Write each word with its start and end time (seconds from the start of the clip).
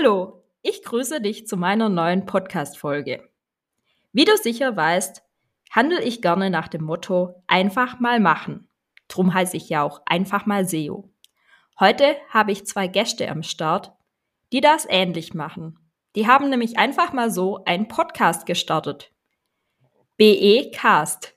Hallo, 0.00 0.44
ich 0.62 0.84
grüße 0.84 1.20
dich 1.20 1.48
zu 1.48 1.56
meiner 1.56 1.88
neuen 1.88 2.24
Podcast-Folge. 2.24 3.28
Wie 4.12 4.24
du 4.24 4.36
sicher 4.36 4.76
weißt, 4.76 5.24
handle 5.72 6.00
ich 6.00 6.22
gerne 6.22 6.50
nach 6.50 6.68
dem 6.68 6.84
Motto 6.84 7.42
einfach 7.48 7.98
mal 7.98 8.20
machen. 8.20 8.68
Drum 9.08 9.34
heiße 9.34 9.56
ich 9.56 9.68
ja 9.68 9.82
auch 9.82 10.02
einfach 10.06 10.46
mal 10.46 10.68
SEO. 10.68 11.10
Heute 11.80 12.14
habe 12.28 12.52
ich 12.52 12.64
zwei 12.64 12.86
Gäste 12.86 13.28
am 13.28 13.42
Start, 13.42 13.92
die 14.52 14.60
das 14.60 14.86
ähnlich 14.88 15.34
machen. 15.34 15.80
Die 16.14 16.28
haben 16.28 16.48
nämlich 16.48 16.78
einfach 16.78 17.12
mal 17.12 17.32
so 17.32 17.64
einen 17.64 17.88
Podcast 17.88 18.46
gestartet. 18.46 19.10
BE 20.16 20.70
Cast. 20.72 21.34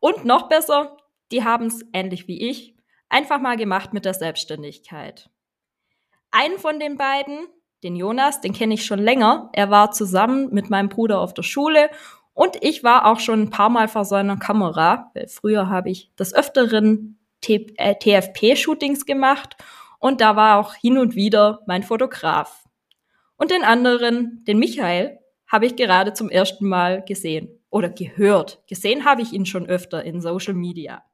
Und 0.00 0.24
noch 0.24 0.48
besser, 0.48 0.96
die 1.32 1.44
haben 1.44 1.66
es 1.66 1.84
ähnlich 1.92 2.28
wie 2.28 2.48
ich 2.48 2.78
einfach 3.10 3.40
mal 3.40 3.58
gemacht 3.58 3.92
mit 3.92 4.06
der 4.06 4.14
Selbstständigkeit. 4.14 5.28
Einen 6.30 6.58
von 6.58 6.80
den 6.80 6.96
beiden, 6.96 7.46
den 7.84 7.94
Jonas, 7.96 8.40
den 8.40 8.52
kenne 8.52 8.74
ich 8.74 8.84
schon 8.84 8.98
länger. 8.98 9.50
Er 9.52 9.70
war 9.70 9.92
zusammen 9.92 10.48
mit 10.52 10.70
meinem 10.70 10.88
Bruder 10.88 11.20
auf 11.20 11.34
der 11.34 11.42
Schule 11.42 11.90
und 12.32 12.56
ich 12.62 12.82
war 12.82 13.06
auch 13.06 13.20
schon 13.20 13.42
ein 13.42 13.50
paar 13.50 13.68
Mal 13.68 13.86
vor 13.88 14.04
seiner 14.04 14.38
Kamera. 14.38 15.12
Früher 15.28 15.68
habe 15.68 15.90
ich 15.90 16.12
des 16.16 16.34
Öfteren 16.34 17.18
TFP-Shootings 17.42 19.02
äh, 19.02 19.04
gemacht 19.04 19.56
und 20.00 20.20
da 20.20 20.34
war 20.34 20.58
auch 20.58 20.74
hin 20.74 20.98
und 20.98 21.14
wieder 21.14 21.60
mein 21.66 21.82
Fotograf. 21.82 22.64
Und 23.36 23.50
den 23.50 23.64
anderen, 23.64 24.42
den 24.46 24.58
Michael, 24.58 25.18
habe 25.46 25.66
ich 25.66 25.76
gerade 25.76 26.14
zum 26.14 26.30
ersten 26.30 26.66
Mal 26.66 27.04
gesehen 27.04 27.60
oder 27.68 27.90
gehört. 27.90 28.62
Gesehen 28.66 29.04
habe 29.04 29.20
ich 29.20 29.32
ihn 29.32 29.46
schon 29.46 29.66
öfter 29.66 30.02
in 30.04 30.20
Social 30.22 30.54
Media. 30.54 31.04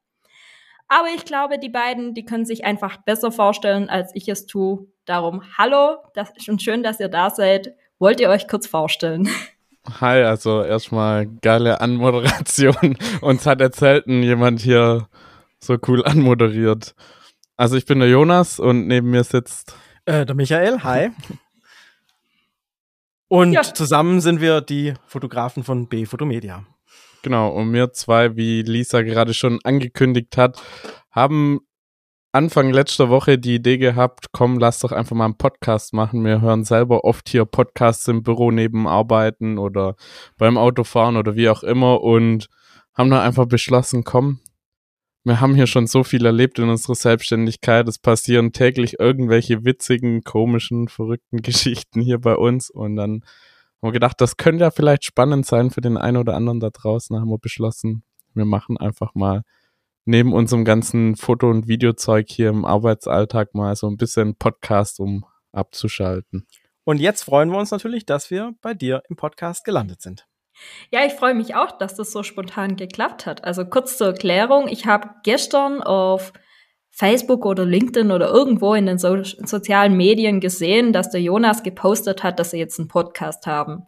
Aber 0.88 1.08
ich 1.14 1.24
glaube, 1.24 1.58
die 1.58 1.68
beiden, 1.68 2.14
die 2.14 2.24
können 2.24 2.44
sich 2.44 2.64
einfach 2.64 2.96
besser 2.98 3.30
vorstellen, 3.30 3.88
als 3.88 4.10
ich 4.14 4.28
es 4.28 4.46
tue. 4.46 4.86
Darum, 5.10 5.42
hallo, 5.58 5.96
das 6.14 6.30
ist 6.36 6.44
schon 6.44 6.60
schön, 6.60 6.84
dass 6.84 7.00
ihr 7.00 7.08
da 7.08 7.30
seid. 7.30 7.74
Wollt 7.98 8.20
ihr 8.20 8.28
euch 8.28 8.46
kurz 8.46 8.68
vorstellen? 8.68 9.28
Hi, 10.00 10.22
also 10.22 10.62
erstmal 10.62 11.26
geile 11.26 11.80
Anmoderation. 11.80 12.96
Uns 13.20 13.44
hat 13.44 13.58
jetzt 13.60 13.80
selten 13.80 14.22
jemand 14.22 14.60
hier 14.60 15.08
so 15.58 15.76
cool 15.88 16.04
anmoderiert. 16.06 16.94
Also 17.56 17.76
ich 17.76 17.86
bin 17.86 17.98
der 17.98 18.08
Jonas 18.08 18.60
und 18.60 18.86
neben 18.86 19.10
mir 19.10 19.24
sitzt 19.24 19.74
äh, 20.04 20.24
der 20.24 20.36
Michael. 20.36 20.84
Hi. 20.84 21.10
Und 23.26 23.52
ja. 23.52 23.62
zusammen 23.62 24.20
sind 24.20 24.40
wir 24.40 24.60
die 24.60 24.94
Fotografen 25.08 25.64
von 25.64 25.88
B 25.88 26.06
Fotomedia. 26.06 26.64
Genau, 27.22 27.48
und 27.48 27.72
wir 27.72 27.92
zwei, 27.92 28.36
wie 28.36 28.62
Lisa 28.62 29.02
gerade 29.02 29.34
schon 29.34 29.58
angekündigt 29.64 30.36
hat, 30.36 30.62
haben 31.10 31.62
Anfang 32.32 32.70
letzter 32.70 33.08
Woche 33.08 33.38
die 33.38 33.56
Idee 33.56 33.76
gehabt, 33.76 34.26
komm, 34.30 34.60
lass 34.60 34.78
doch 34.78 34.92
einfach 34.92 35.16
mal 35.16 35.24
einen 35.24 35.36
Podcast 35.36 35.92
machen. 35.92 36.24
Wir 36.24 36.40
hören 36.40 36.62
selber 36.64 37.02
oft 37.02 37.28
hier 37.28 37.44
Podcasts 37.44 38.06
im 38.06 38.22
Büro 38.22 38.52
neben 38.52 38.86
Arbeiten 38.86 39.58
oder 39.58 39.96
beim 40.38 40.56
Autofahren 40.56 41.16
oder 41.16 41.34
wie 41.34 41.48
auch 41.48 41.64
immer 41.64 42.02
und 42.02 42.46
haben 42.96 43.10
dann 43.10 43.22
einfach 43.22 43.46
beschlossen, 43.46 44.04
komm, 44.04 44.38
wir 45.24 45.40
haben 45.40 45.56
hier 45.56 45.66
schon 45.66 45.88
so 45.88 46.04
viel 46.04 46.24
erlebt 46.24 46.60
in 46.60 46.68
unserer 46.68 46.94
Selbstständigkeit. 46.94 47.88
Es 47.88 47.98
passieren 47.98 48.52
täglich 48.52 49.00
irgendwelche 49.00 49.64
witzigen, 49.64 50.22
komischen, 50.22 50.86
verrückten 50.86 51.38
Geschichten 51.42 52.00
hier 52.00 52.20
bei 52.20 52.36
uns 52.36 52.70
und 52.70 52.94
dann 52.94 53.22
haben 53.82 53.88
wir 53.88 53.92
gedacht, 53.92 54.20
das 54.20 54.36
könnte 54.36 54.62
ja 54.64 54.70
vielleicht 54.70 55.04
spannend 55.04 55.46
sein 55.46 55.70
für 55.70 55.80
den 55.80 55.96
einen 55.96 56.18
oder 56.18 56.36
anderen 56.36 56.60
da 56.60 56.70
draußen. 56.70 57.12
Da 57.12 57.20
haben 57.20 57.30
wir 57.30 57.38
beschlossen, 57.38 58.04
wir 58.34 58.44
machen 58.44 58.76
einfach 58.76 59.16
mal 59.16 59.42
neben 60.04 60.32
unserem 60.32 60.64
ganzen 60.64 61.16
Foto- 61.16 61.50
und 61.50 61.68
Videozeug 61.68 62.26
hier 62.28 62.48
im 62.48 62.64
Arbeitsalltag 62.64 63.54
mal 63.54 63.76
so 63.76 63.88
ein 63.88 63.96
bisschen 63.96 64.36
Podcast, 64.36 65.00
um 65.00 65.24
abzuschalten. 65.52 66.46
Und 66.84 67.00
jetzt 67.00 67.22
freuen 67.22 67.50
wir 67.50 67.58
uns 67.58 67.70
natürlich, 67.70 68.06
dass 68.06 68.30
wir 68.30 68.52
bei 68.62 68.74
dir 68.74 69.02
im 69.08 69.16
Podcast 69.16 69.64
gelandet 69.64 70.02
sind. 70.02 70.26
Ja, 70.90 71.04
ich 71.06 71.12
freue 71.12 71.34
mich 71.34 71.54
auch, 71.54 71.78
dass 71.78 71.94
das 71.94 72.12
so 72.12 72.22
spontan 72.22 72.76
geklappt 72.76 73.26
hat. 73.26 73.44
Also 73.44 73.64
kurz 73.64 73.96
zur 73.96 74.08
Erklärung, 74.08 74.68
ich 74.68 74.86
habe 74.86 75.10
gestern 75.22 75.82
auf 75.82 76.32
Facebook 76.90 77.46
oder 77.46 77.64
LinkedIn 77.64 78.10
oder 78.10 78.28
irgendwo 78.28 78.74
in 78.74 78.86
den 78.86 78.98
so 78.98 79.22
sozialen 79.22 79.96
Medien 79.96 80.40
gesehen, 80.40 80.92
dass 80.92 81.10
der 81.10 81.22
Jonas 81.22 81.62
gepostet 81.62 82.22
hat, 82.22 82.38
dass 82.38 82.50
sie 82.50 82.58
jetzt 82.58 82.78
einen 82.78 82.88
Podcast 82.88 83.46
haben. 83.46 83.86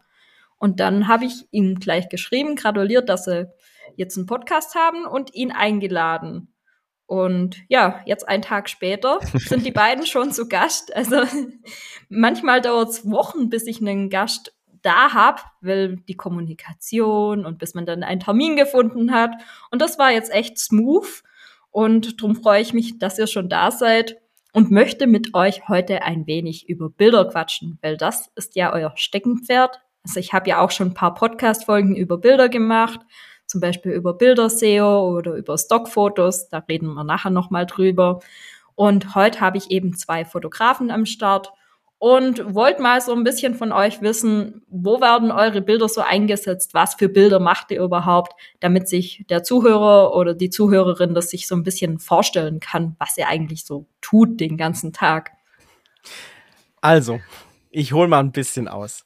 Und 0.57 0.79
dann 0.79 1.07
habe 1.07 1.25
ich 1.25 1.45
ihm 1.51 1.75
gleich 1.75 2.07
geschrieben, 2.09 2.55
gratuliert, 2.55 3.09
dass 3.09 3.25
sie 3.25 3.47
jetzt 3.95 4.17
einen 4.17 4.25
Podcast 4.25 4.75
haben 4.75 5.05
und 5.05 5.33
ihn 5.33 5.51
eingeladen. 5.51 6.53
Und 7.05 7.57
ja, 7.67 8.01
jetzt 8.05 8.27
einen 8.27 8.41
Tag 8.41 8.69
später 8.69 9.19
sind 9.33 9.65
die 9.65 9.71
beiden 9.71 10.05
schon 10.05 10.31
zu 10.31 10.47
Gast. 10.47 10.95
Also 10.95 11.23
manchmal 12.09 12.61
dauert 12.61 12.89
es 12.89 13.09
Wochen, 13.09 13.49
bis 13.49 13.67
ich 13.67 13.81
einen 13.81 14.09
Gast 14.09 14.53
da 14.81 15.13
habe, 15.13 15.41
weil 15.61 15.97
die 16.07 16.15
Kommunikation 16.15 17.45
und 17.45 17.57
bis 17.57 17.73
man 17.73 17.85
dann 17.85 18.03
einen 18.03 18.19
Termin 18.19 18.55
gefunden 18.55 19.13
hat. 19.13 19.31
Und 19.71 19.81
das 19.81 19.97
war 19.97 20.11
jetzt 20.11 20.31
echt 20.31 20.57
smooth. 20.57 21.23
Und 21.71 22.21
darum 22.21 22.35
freue 22.35 22.61
ich 22.61 22.73
mich, 22.73 22.99
dass 22.99 23.17
ihr 23.17 23.27
schon 23.27 23.49
da 23.49 23.71
seid 23.71 24.17
und 24.53 24.71
möchte 24.71 25.07
mit 25.07 25.33
euch 25.33 25.67
heute 25.67 26.03
ein 26.03 26.27
wenig 26.27 26.69
über 26.69 26.89
Bilder 26.89 27.27
quatschen, 27.27 27.79
weil 27.81 27.97
das 27.97 28.31
ist 28.35 28.55
ja 28.55 28.71
euer 28.71 28.93
Steckenpferd. 28.95 29.81
Also 30.03 30.19
ich 30.19 30.33
habe 30.33 30.49
ja 30.49 30.59
auch 30.59 30.71
schon 30.71 30.89
ein 30.89 30.93
paar 30.93 31.15
Podcast-Folgen 31.15 31.95
über 31.95 32.17
Bilder 32.17 32.49
gemacht, 32.49 32.99
zum 33.53 33.61
Beispiel 33.61 33.91
über 33.91 34.15
Bilder-SEO 34.15 35.15
oder 35.15 35.35
über 35.35 35.59
Stockfotos. 35.59 36.49
Da 36.49 36.57
reden 36.67 36.91
wir 36.95 37.03
nachher 37.03 37.29
nochmal 37.29 37.67
drüber. 37.67 38.19
Und 38.73 39.13
heute 39.13 39.41
habe 39.41 39.59
ich 39.59 39.69
eben 39.69 39.95
zwei 39.95 40.25
Fotografen 40.25 40.89
am 40.89 41.05
Start 41.05 41.51
und 41.99 42.55
wollt 42.55 42.79
mal 42.79 42.99
so 42.99 43.13
ein 43.13 43.23
bisschen 43.23 43.53
von 43.53 43.71
euch 43.71 44.01
wissen, 44.01 44.63
wo 44.69 45.01
werden 45.01 45.31
eure 45.31 45.61
Bilder 45.61 45.87
so 45.87 46.01
eingesetzt? 46.01 46.73
Was 46.73 46.95
für 46.95 47.09
Bilder 47.09 47.39
macht 47.39 47.69
ihr 47.69 47.83
überhaupt, 47.83 48.33
damit 48.59 48.89
sich 48.89 49.23
der 49.29 49.43
Zuhörer 49.43 50.15
oder 50.15 50.33
die 50.33 50.49
Zuhörerin 50.49 51.13
das 51.13 51.29
sich 51.29 51.47
so 51.47 51.53
ein 51.53 51.61
bisschen 51.61 51.99
vorstellen 51.99 52.59
kann, 52.59 52.95
was 52.97 53.15
ihr 53.19 53.27
eigentlich 53.27 53.65
so 53.65 53.85
tut 54.01 54.39
den 54.39 54.57
ganzen 54.57 54.93
Tag? 54.93 55.29
Also, 56.81 57.19
ich 57.69 57.93
hole 57.93 58.07
mal 58.07 58.19
ein 58.19 58.31
bisschen 58.31 58.67
aus. 58.67 59.05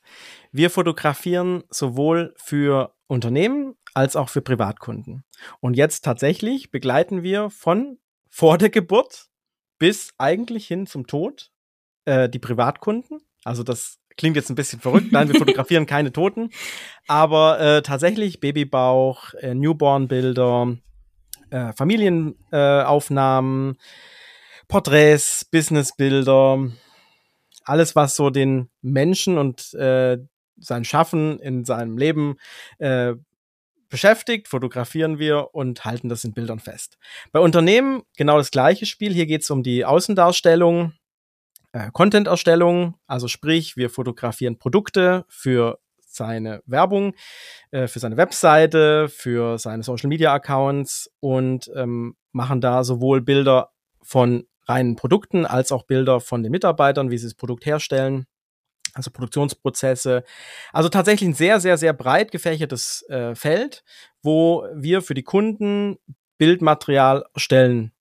Wir 0.53 0.69
fotografieren 0.69 1.65
sowohl 1.69 2.33
für 2.37 2.93
Unternehmen 3.07 3.75
als 3.97 4.15
auch 4.15 4.29
für 4.29 4.41
Privatkunden. 4.41 5.23
Und 5.59 5.75
jetzt 5.75 6.05
tatsächlich 6.05 6.69
begleiten 6.69 7.23
wir 7.23 7.49
von 7.49 7.97
vor 8.29 8.59
der 8.59 8.69
Geburt 8.69 9.25
bis 9.79 10.11
eigentlich 10.19 10.67
hin 10.67 10.85
zum 10.85 11.07
Tod 11.07 11.49
äh, 12.05 12.29
die 12.29 12.37
Privatkunden. 12.37 13.21
Also 13.43 13.63
das 13.63 13.97
klingt 14.15 14.35
jetzt 14.35 14.51
ein 14.51 14.55
bisschen 14.55 14.79
verrückt. 14.79 15.11
Nein, 15.11 15.29
wir 15.29 15.35
fotografieren 15.39 15.87
keine 15.87 16.11
Toten. 16.11 16.51
Aber 17.07 17.59
äh, 17.59 17.81
tatsächlich 17.81 18.39
Babybauch, 18.39 19.33
äh, 19.33 19.55
Newborn-Bilder, 19.55 20.77
äh, 21.49 21.73
Familienaufnahmen, 21.73 23.79
Porträts, 24.67 25.43
Businessbilder, 25.45 26.69
alles, 27.63 27.95
was 27.95 28.15
so 28.15 28.29
den 28.29 28.69
Menschen 28.83 29.39
und 29.39 29.73
äh, 29.73 30.19
sein 30.59 30.85
Schaffen 30.85 31.39
in 31.39 31.65
seinem 31.65 31.97
Leben 31.97 32.37
äh, 32.77 33.15
beschäftigt, 33.89 34.47
fotografieren 34.47 35.19
wir 35.19 35.53
und 35.53 35.85
halten 35.85 36.09
das 36.09 36.23
in 36.23 36.33
Bildern 36.33 36.59
fest. 36.59 36.97
Bei 37.31 37.39
Unternehmen 37.39 38.03
genau 38.17 38.37
das 38.37 38.51
gleiche 38.51 38.85
Spiel. 38.85 39.13
Hier 39.13 39.25
geht 39.25 39.41
es 39.41 39.49
um 39.49 39.63
die 39.63 39.85
Außendarstellung 39.85 40.93
äh, 41.73 41.91
Content-Erstellung, 41.91 42.95
also 43.07 43.27
sprich, 43.27 43.77
wir 43.77 43.89
fotografieren 43.89 44.57
Produkte 44.57 45.25
für 45.27 45.79
seine 45.99 46.63
Werbung, 46.65 47.13
äh, 47.71 47.87
für 47.87 47.99
seine 47.99 48.17
Webseite, 48.17 49.09
für 49.09 49.59
seine 49.59 49.83
Social-Media-Accounts 49.83 51.11
und 51.19 51.69
ähm, 51.75 52.15
machen 52.31 52.61
da 52.61 52.83
sowohl 52.83 53.21
Bilder 53.21 53.71
von 54.01 54.47
reinen 54.67 54.95
Produkten 54.95 55.45
als 55.45 55.71
auch 55.71 55.83
Bilder 55.83 56.19
von 56.19 56.43
den 56.43 56.51
Mitarbeitern, 56.51 57.11
wie 57.11 57.17
sie 57.17 57.27
das 57.27 57.35
Produkt 57.35 57.65
herstellen, 57.65 58.25
also 58.97 59.11
Produktionsprozesse. 59.11 60.23
Also 60.73 60.89
tatsächlich 60.89 61.29
ein 61.29 61.35
sehr, 61.35 61.59
sehr, 61.59 61.77
sehr 61.77 61.93
breit 61.93 62.31
gefächertes 62.31 63.05
äh, 63.09 63.35
Feld, 63.35 63.83
wo 64.21 64.67
wir 64.75 65.01
für 65.01 65.13
die 65.13 65.23
Kunden 65.23 65.97
Bildmaterial 66.37 67.25
erstellen 67.33 67.91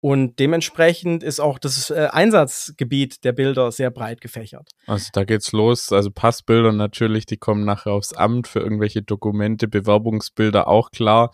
Und 0.00 0.38
dementsprechend 0.38 1.22
ist 1.22 1.40
auch 1.40 1.58
das 1.58 1.90
äh, 1.90 2.08
Einsatzgebiet 2.10 3.24
der 3.24 3.32
Bilder 3.32 3.72
sehr 3.72 3.90
breit 3.90 4.20
gefächert. 4.20 4.70
Also 4.86 5.08
da 5.12 5.24
geht's 5.24 5.52
los. 5.52 5.92
Also 5.92 6.10
Passbilder 6.10 6.72
natürlich, 6.72 7.26
die 7.26 7.38
kommen 7.38 7.64
nachher 7.64 7.92
aufs 7.92 8.12
Amt 8.12 8.46
für 8.46 8.60
irgendwelche 8.60 9.02
Dokumente, 9.02 9.68
Bewerbungsbilder 9.68 10.68
auch 10.68 10.90
klar. 10.90 11.32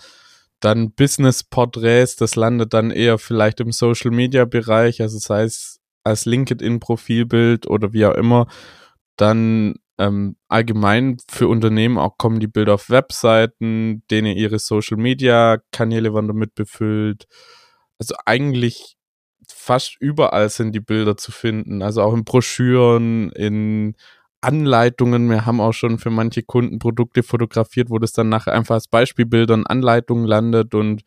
Dann 0.61 0.93
Business-Porträts, 0.93 2.15
das 2.17 2.37
landet 2.37 2.73
dann 2.73 2.93
eher 2.93 3.19
vielleicht 3.19 3.59
im 3.59 3.73
Social-Media-Bereich, 3.73 5.03
also 5.03 5.19
sei 5.19 5.43
es 5.43 5.81
als 6.05 6.25
LinkedIn-Profilbild 6.25 7.67
oder 7.67 7.93
wie 7.93 8.07
auch 8.07 8.15
immer. 8.15 8.47
Dann 9.17 9.77
ähm, 9.99 10.37
allgemein 10.49 11.19
für 11.31 11.49
Unternehmen 11.49 11.99
auch 11.99 12.19
kommen 12.19 12.41
die 12.41 12.47
Bilder 12.49 12.75
auf 12.75 12.91
Webseiten, 12.91 14.03
denen 14.11 14.37
ihre 14.37 14.59
Social-Media-Kanäle 14.59 16.15
werden 16.15 16.29
damit 16.29 16.55
befüllt. 16.55 17.27
Also 17.99 18.15
eigentlich 18.27 18.97
fast 19.49 19.97
überall 20.01 20.49
sind 20.49 20.73
die 20.75 20.81
Bilder 20.81 21.17
zu 21.17 21.33
finden. 21.33 21.83
Also 21.83 22.03
auch 22.03 22.15
in 22.15 22.25
Broschüren, 22.25 23.31
in 23.33 23.95
Anleitungen. 24.41 25.31
Wir 25.31 25.47
haben 25.47 25.61
auch 25.61 25.73
schon 25.73 25.99
für 25.99 26.11
manche 26.11 26.43
Kunden 26.43 26.79
Produkte 26.79 27.23
fotografiert, 27.23 27.91
wo 27.91 27.99
das 27.99 28.13
dann 28.13 28.29
nachher 28.29 28.55
einfach 28.55 28.75
als 28.75 28.89
Beispielbilder 28.89 29.55
in 29.55 29.67
Anleitungen 29.67 30.27
landet 30.27 30.75
und 30.75 31.03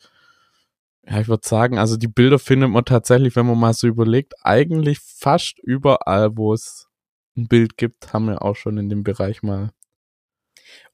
ja, 1.08 1.20
ich 1.20 1.28
würde 1.28 1.48
sagen, 1.48 1.78
also 1.78 1.98
die 1.98 2.08
Bilder 2.08 2.40
findet 2.40 2.70
man 2.72 2.86
tatsächlich, 2.86 3.36
wenn 3.36 3.46
man 3.46 3.60
mal 3.60 3.74
so 3.74 3.88
überlegt, 3.88 4.34
eigentlich 4.44 5.00
fast 5.00 5.60
überall, 5.60 6.36
wo 6.36 6.54
es 6.54 6.85
ein 7.38 7.48
Bild 7.48 7.78
gibt, 7.78 8.14
haben 8.14 8.28
wir 8.28 8.42
auch 8.42 8.56
schon 8.56 8.78
in 8.78 8.90
dem 8.90 9.04
Bereich 9.04 9.44
mal. 9.44 9.72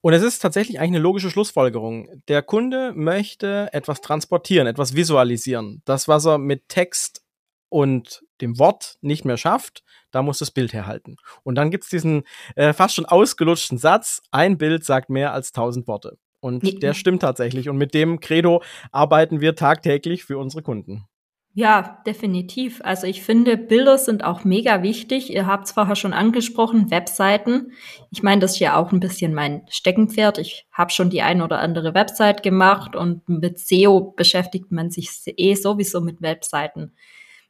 Und 0.01 0.13
es 0.13 0.23
ist 0.23 0.39
tatsächlich 0.39 0.79
eigentlich 0.79 0.95
eine 0.95 0.99
logische 0.99 1.29
Schlussfolgerung. 1.29 2.09
Der 2.27 2.41
Kunde 2.41 2.93
möchte 2.93 3.69
etwas 3.71 4.01
transportieren, 4.01 4.67
etwas 4.67 4.95
visualisieren. 4.95 5.81
Das, 5.85 6.07
was 6.07 6.25
er 6.25 6.37
mit 6.37 6.67
Text 6.69 7.23
und 7.69 8.23
dem 8.41 8.59
Wort 8.59 8.97
nicht 9.01 9.23
mehr 9.23 9.37
schafft, 9.37 9.83
da 10.11 10.23
muss 10.23 10.39
das 10.39 10.51
Bild 10.51 10.73
herhalten. 10.73 11.15
Und 11.43 11.55
dann 11.55 11.71
gibt's 11.71 11.89
diesen 11.89 12.23
äh, 12.55 12.73
fast 12.73 12.95
schon 12.95 13.05
ausgelutschten 13.05 13.77
Satz, 13.77 14.21
ein 14.31 14.57
Bild 14.57 14.83
sagt 14.83 15.09
mehr 15.09 15.33
als 15.33 15.51
tausend 15.51 15.87
Worte. 15.87 16.17
Und 16.41 16.81
der 16.83 16.95
stimmt 16.95 17.21
tatsächlich. 17.21 17.69
Und 17.69 17.77
mit 17.77 17.93
dem 17.93 18.19
Credo 18.19 18.63
arbeiten 18.91 19.41
wir 19.41 19.55
tagtäglich 19.55 20.25
für 20.25 20.39
unsere 20.39 20.63
Kunden. 20.63 21.05
Ja, 21.53 22.01
definitiv. 22.05 22.79
Also 22.81 23.07
ich 23.07 23.23
finde, 23.23 23.57
Bilder 23.57 23.97
sind 23.97 24.23
auch 24.23 24.45
mega 24.45 24.83
wichtig. 24.83 25.33
Ihr 25.33 25.47
habt 25.47 25.65
es 25.65 25.73
vorher 25.73 25.97
schon 25.97 26.13
angesprochen, 26.13 26.89
Webseiten. 26.91 27.73
Ich 28.09 28.23
meine, 28.23 28.39
das 28.39 28.53
ist 28.53 28.59
ja 28.59 28.77
auch 28.77 28.93
ein 28.93 29.01
bisschen 29.01 29.33
mein 29.33 29.63
Steckenpferd. 29.69 30.37
Ich 30.37 30.65
habe 30.71 30.91
schon 30.91 31.09
die 31.09 31.21
ein 31.21 31.41
oder 31.41 31.59
andere 31.59 31.93
Website 31.93 32.41
gemacht 32.41 32.95
und 32.95 33.27
mit 33.27 33.59
SEO 33.59 34.13
beschäftigt 34.15 34.71
man 34.71 34.91
sich 34.91 35.09
eh 35.25 35.55
sowieso 35.55 35.99
mit 35.99 36.21
Webseiten. 36.21 36.95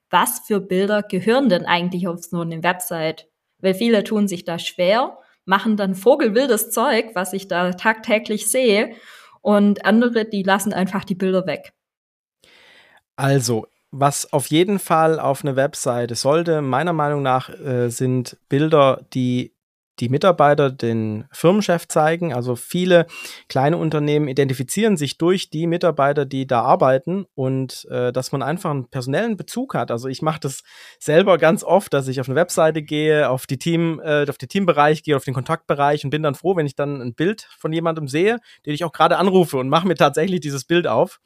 Was 0.10 0.40
für 0.40 0.60
Bilder 0.60 1.04
gehören 1.04 1.48
denn 1.48 1.66
eigentlich 1.66 2.08
auf 2.08 2.24
so 2.24 2.42
eine 2.42 2.64
Website? 2.64 3.28
Weil 3.60 3.76
viele 3.76 4.04
tun 4.04 4.28
sich 4.28 4.46
da 4.46 4.58
schwer, 4.58 5.20
machen 5.46 5.78
dann 5.78 5.94
vogelwildes 5.94 6.72
Zeug, 6.72 7.12
was 7.14 7.34
ich 7.34 7.48
da 7.48 7.72
tagtäglich 7.74 8.50
sehe, 8.50 8.96
und 9.42 9.86
andere, 9.86 10.26
die 10.26 10.44
lassen 10.44 10.74
einfach 10.74 11.04
die 11.04 11.16
Bilder 11.16 11.48
weg. 11.48 11.74
Also, 13.16 13.68
was 13.92 14.32
auf 14.32 14.48
jeden 14.48 14.80
Fall 14.80 15.20
auf 15.20 15.44
eine 15.44 15.56
Webseite 15.56 16.16
sollte, 16.16 16.62
meiner 16.62 16.94
Meinung 16.94 17.22
nach, 17.22 17.50
äh, 17.50 17.90
sind 17.90 18.38
Bilder, 18.50 19.06
die 19.14 19.54
die 20.00 20.10
Mitarbeiter 20.10 20.72
den 20.72 21.26
Firmenchef 21.32 21.88
zeigen. 21.88 22.34
Also 22.34 22.56
viele 22.56 23.06
kleine 23.50 23.78
Unternehmen 23.78 24.28
identifizieren 24.28 24.98
sich 24.98 25.18
durch 25.18 25.50
die 25.50 25.68
Mitarbeiter, 25.68 26.26
die 26.26 26.48
da 26.48 26.62
arbeiten 26.64 27.26
und 27.36 27.86
äh, 27.92 28.12
dass 28.12 28.32
man 28.32 28.42
einfach 28.42 28.72
einen 28.72 28.90
personellen 28.90 29.38
Bezug 29.38 29.76
hat. 29.76 29.92
Also 29.92 30.08
ich 30.08 30.22
mache 30.22 30.40
das 30.40 30.64
selber 31.00 31.38
ganz 31.38 31.64
oft, 31.64 31.94
dass 31.94 32.08
ich 32.08 32.20
auf 32.20 32.28
eine 32.28 32.36
Webseite 32.36 32.82
gehe, 32.82 33.30
auf 33.30 33.46
die 33.46 33.60
Team, 33.60 34.02
äh, 34.04 34.26
auf 34.28 34.40
den 34.40 34.50
Teambereich 34.50 35.04
gehe, 35.04 35.16
auf 35.16 35.26
den 35.26 35.36
Kontaktbereich 35.36 36.04
und 36.04 36.10
bin 36.10 36.24
dann 36.24 36.36
froh, 36.36 36.56
wenn 36.56 36.66
ich 36.66 36.76
dann 36.76 37.00
ein 37.00 37.14
Bild 37.14 37.48
von 37.60 37.72
jemandem 37.72 38.08
sehe, 38.08 38.40
den 38.66 38.74
ich 38.74 38.84
auch 38.84 38.94
gerade 38.94 39.18
anrufe 39.18 39.58
und 39.58 39.70
mache 39.70 39.88
mir 39.88 39.96
tatsächlich 39.96 40.40
dieses 40.40 40.66
Bild 40.66 40.88
auf 40.88 41.20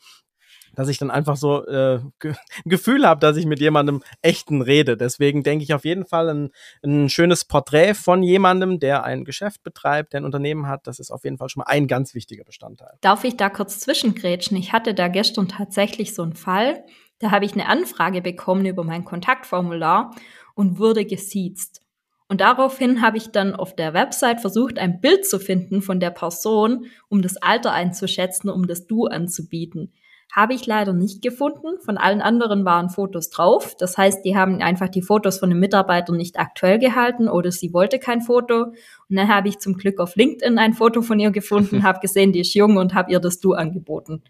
dass 0.76 0.90
ich 0.90 0.98
dann 0.98 1.12
einfach 1.12 1.36
so 1.36 1.66
äh, 1.66 2.00
ein 2.24 2.36
Gefühl 2.66 3.08
habe, 3.08 3.20
dass 3.20 3.38
ich 3.38 3.46
mit 3.46 3.60
jemandem 3.60 4.04
echten 4.22 4.62
rede. 4.62 4.98
Deswegen 4.98 5.44
denke 5.44 5.64
ich 5.64 5.74
auf 5.74 5.86
jeden 5.86 6.06
Fall 6.06 6.30
ein, 6.30 6.50
ein 6.84 7.10
schönes 7.10 7.46
Porträt 7.46 7.94
von 7.94 8.24
jemandem, 8.24 8.80
der 8.80 9.04
ein 9.04 9.26
Geschäft 9.26 9.64
betreibt, 9.64 10.14
der 10.14 10.22
ein 10.22 10.26
Unternehmen 10.26 10.68
hat. 10.68 10.88
Das 10.88 11.00
ist 11.00 11.12
auf 11.12 11.24
jeden 11.24 11.38
Fall 11.38 11.50
schon 11.50 11.62
mal 11.62 11.72
ein 11.72 11.88
ganz 11.88 12.14
wichtiger 12.14 12.44
Bestandteil. 12.44 12.98
Darf 13.02 13.24
ich 13.24 13.38
da 13.38 13.50
kurz 13.50 13.80
zwischengrätschen? 13.80 14.58
Ich 14.58 14.74
hatte 14.74 14.94
da 14.94 15.08
gestern 15.08 15.48
tatsächlich 15.48 16.14
so 16.14 16.24
einen 16.24 16.34
Fall. 16.34 16.84
Da 17.20 17.32
habe 17.32 17.46
ich 17.46 17.54
eine 17.54 17.68
Anfrage 17.68 18.22
bekommen 18.22 18.66
über 18.66 18.84
mein 18.84 19.06
Kontaktformular 19.06 20.14
und 20.54 20.80
wurde 20.80 21.06
gesiezt. 21.06 21.82
Und 22.28 22.42
daraufhin 22.42 23.02
habe 23.02 23.18
ich 23.18 23.32
dann 23.32 23.56
auf 23.56 23.76
der 23.76 23.94
Website 23.94 24.42
versucht, 24.42 24.80
ein 24.80 25.00
Bild 25.00 25.28
zu 25.28 25.40
finden 25.40 25.82
von 25.82 26.00
der 26.00 26.10
Person, 26.10 26.88
um 27.08 27.22
das 27.22 27.38
Alter 27.38 27.72
einzuschätzen, 27.72 28.50
um 28.50 28.68
das 28.68 28.88
Du 28.88 29.06
anzubieten. 29.06 29.94
Habe 30.36 30.54
ich 30.54 30.66
leider 30.66 30.92
nicht 30.92 31.22
gefunden. 31.22 31.80
Von 31.80 31.98
allen 31.98 32.22
anderen 32.22 32.66
waren 32.66 32.90
Fotos 32.90 33.30
drauf. 33.30 33.74
Das 33.78 33.98
heißt, 33.98 34.26
die 34.26 34.36
haben 34.36 34.62
einfach 34.62 34.90
die 34.90 35.02
Fotos 35.02 35.40
von 35.40 35.50
den 35.50 35.62
Mitarbeitern 35.62 36.18
nicht 36.18 36.38
aktuell 36.38 36.78
gehalten 36.78 37.30
oder 37.30 37.54
sie 37.54 37.72
wollte 37.72 38.00
kein 38.00 38.20
Foto. 38.20 38.64
Und 38.64 39.16
dann 39.16 39.30
habe 39.30 39.48
ich 39.48 39.60
zum 39.60 39.78
Glück 39.78 39.98
auf 39.98 40.18
LinkedIn 40.18 40.58
ein 40.58 40.74
Foto 40.74 41.02
von 41.02 41.22
ihr 41.22 41.32
gefunden, 41.32 41.84
habe 41.84 42.02
gesehen, 42.02 42.34
die 42.34 42.42
ist 42.42 42.54
jung 42.54 42.76
und 42.76 42.94
habe 42.94 43.14
ihr 43.14 43.22
das 43.22 43.40
Du 43.40 43.54
angeboten. 43.54 44.24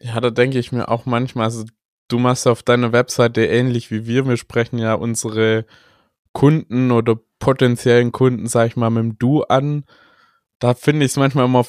Ja, 0.00 0.20
da 0.20 0.30
denke 0.30 0.60
ich 0.60 0.70
mir 0.70 0.88
auch 0.88 1.04
manchmal, 1.04 1.46
also 1.46 1.64
du 2.06 2.20
machst 2.20 2.46
auf 2.46 2.62
deiner 2.62 2.92
Webseite 2.92 3.46
ähnlich 3.46 3.90
wie 3.90 4.06
wir. 4.06 4.28
Wir 4.28 4.36
sprechen 4.36 4.78
ja 4.78 4.94
unsere 4.94 5.66
Kunden 6.32 6.92
oder 6.92 7.18
potenziellen 7.40 8.12
Kunden, 8.12 8.46
sag 8.46 8.68
ich 8.68 8.76
mal, 8.76 8.90
mit 8.90 9.02
dem 9.02 9.18
Du 9.18 9.42
an. 9.42 9.86
Da 10.60 10.74
finde 10.74 11.04
ich 11.04 11.10
es 11.10 11.16
manchmal 11.16 11.46
immer 11.46 11.66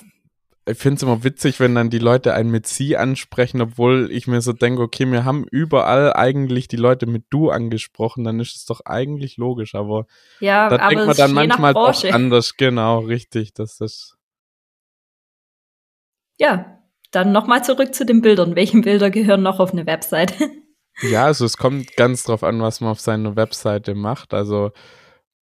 ich 0.69 0.77
finde 0.77 0.95
es 0.95 1.03
immer 1.03 1.23
witzig, 1.23 1.59
wenn 1.59 1.75
dann 1.75 1.89
die 1.89 1.99
Leute 1.99 2.33
einen 2.33 2.51
mit 2.51 2.67
sie 2.67 2.97
ansprechen, 2.97 3.61
obwohl 3.61 4.09
ich 4.11 4.27
mir 4.27 4.41
so 4.41 4.53
denke, 4.53 4.81
okay, 4.81 5.09
wir 5.11 5.25
haben 5.25 5.45
überall 5.51 6.13
eigentlich 6.13 6.67
die 6.67 6.77
Leute 6.77 7.05
mit 7.05 7.25
du 7.29 7.49
angesprochen, 7.49 8.23
dann 8.23 8.39
ist 8.39 8.55
es 8.55 8.65
doch 8.65 8.81
eigentlich 8.85 9.37
logisch, 9.37 9.75
aber 9.75 10.05
ja, 10.39 10.69
da 10.69 10.77
aber 10.79 10.89
denkt 10.89 11.05
man 11.07 11.17
dann 11.17 11.33
manchmal 11.33 11.73
doch 11.73 12.03
anders, 12.11 12.57
genau, 12.57 12.99
richtig, 12.99 13.53
das 13.53 13.79
ist. 13.79 14.17
Ja, 16.37 16.79
dann 17.11 17.31
nochmal 17.31 17.63
zurück 17.63 17.93
zu 17.93 18.05
den 18.05 18.21
Bildern. 18.21 18.55
Welche 18.55 18.79
Bilder 18.79 19.09
gehören 19.09 19.41
noch 19.41 19.59
auf 19.59 19.71
eine 19.71 19.85
Webseite? 19.85 20.35
Ja, 21.01 21.23
also 21.27 21.45
es 21.45 21.55
kommt 21.55 21.95
ganz 21.95 22.23
drauf 22.23 22.43
an, 22.43 22.61
was 22.61 22.81
man 22.81 22.91
auf 22.91 22.99
seiner 22.99 23.37
Webseite 23.37 23.95
macht. 23.95 24.33
Also 24.33 24.71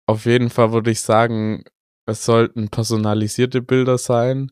auf 0.06 0.26
jeden 0.26 0.52
Fall 0.52 0.74
würde 0.74 0.92
ich 0.92 1.02
sagen, 1.02 1.64
es 2.06 2.24
sollten 2.24 2.70
personalisierte 2.70 3.64
Bilder 3.64 3.98
sein. 3.98 4.52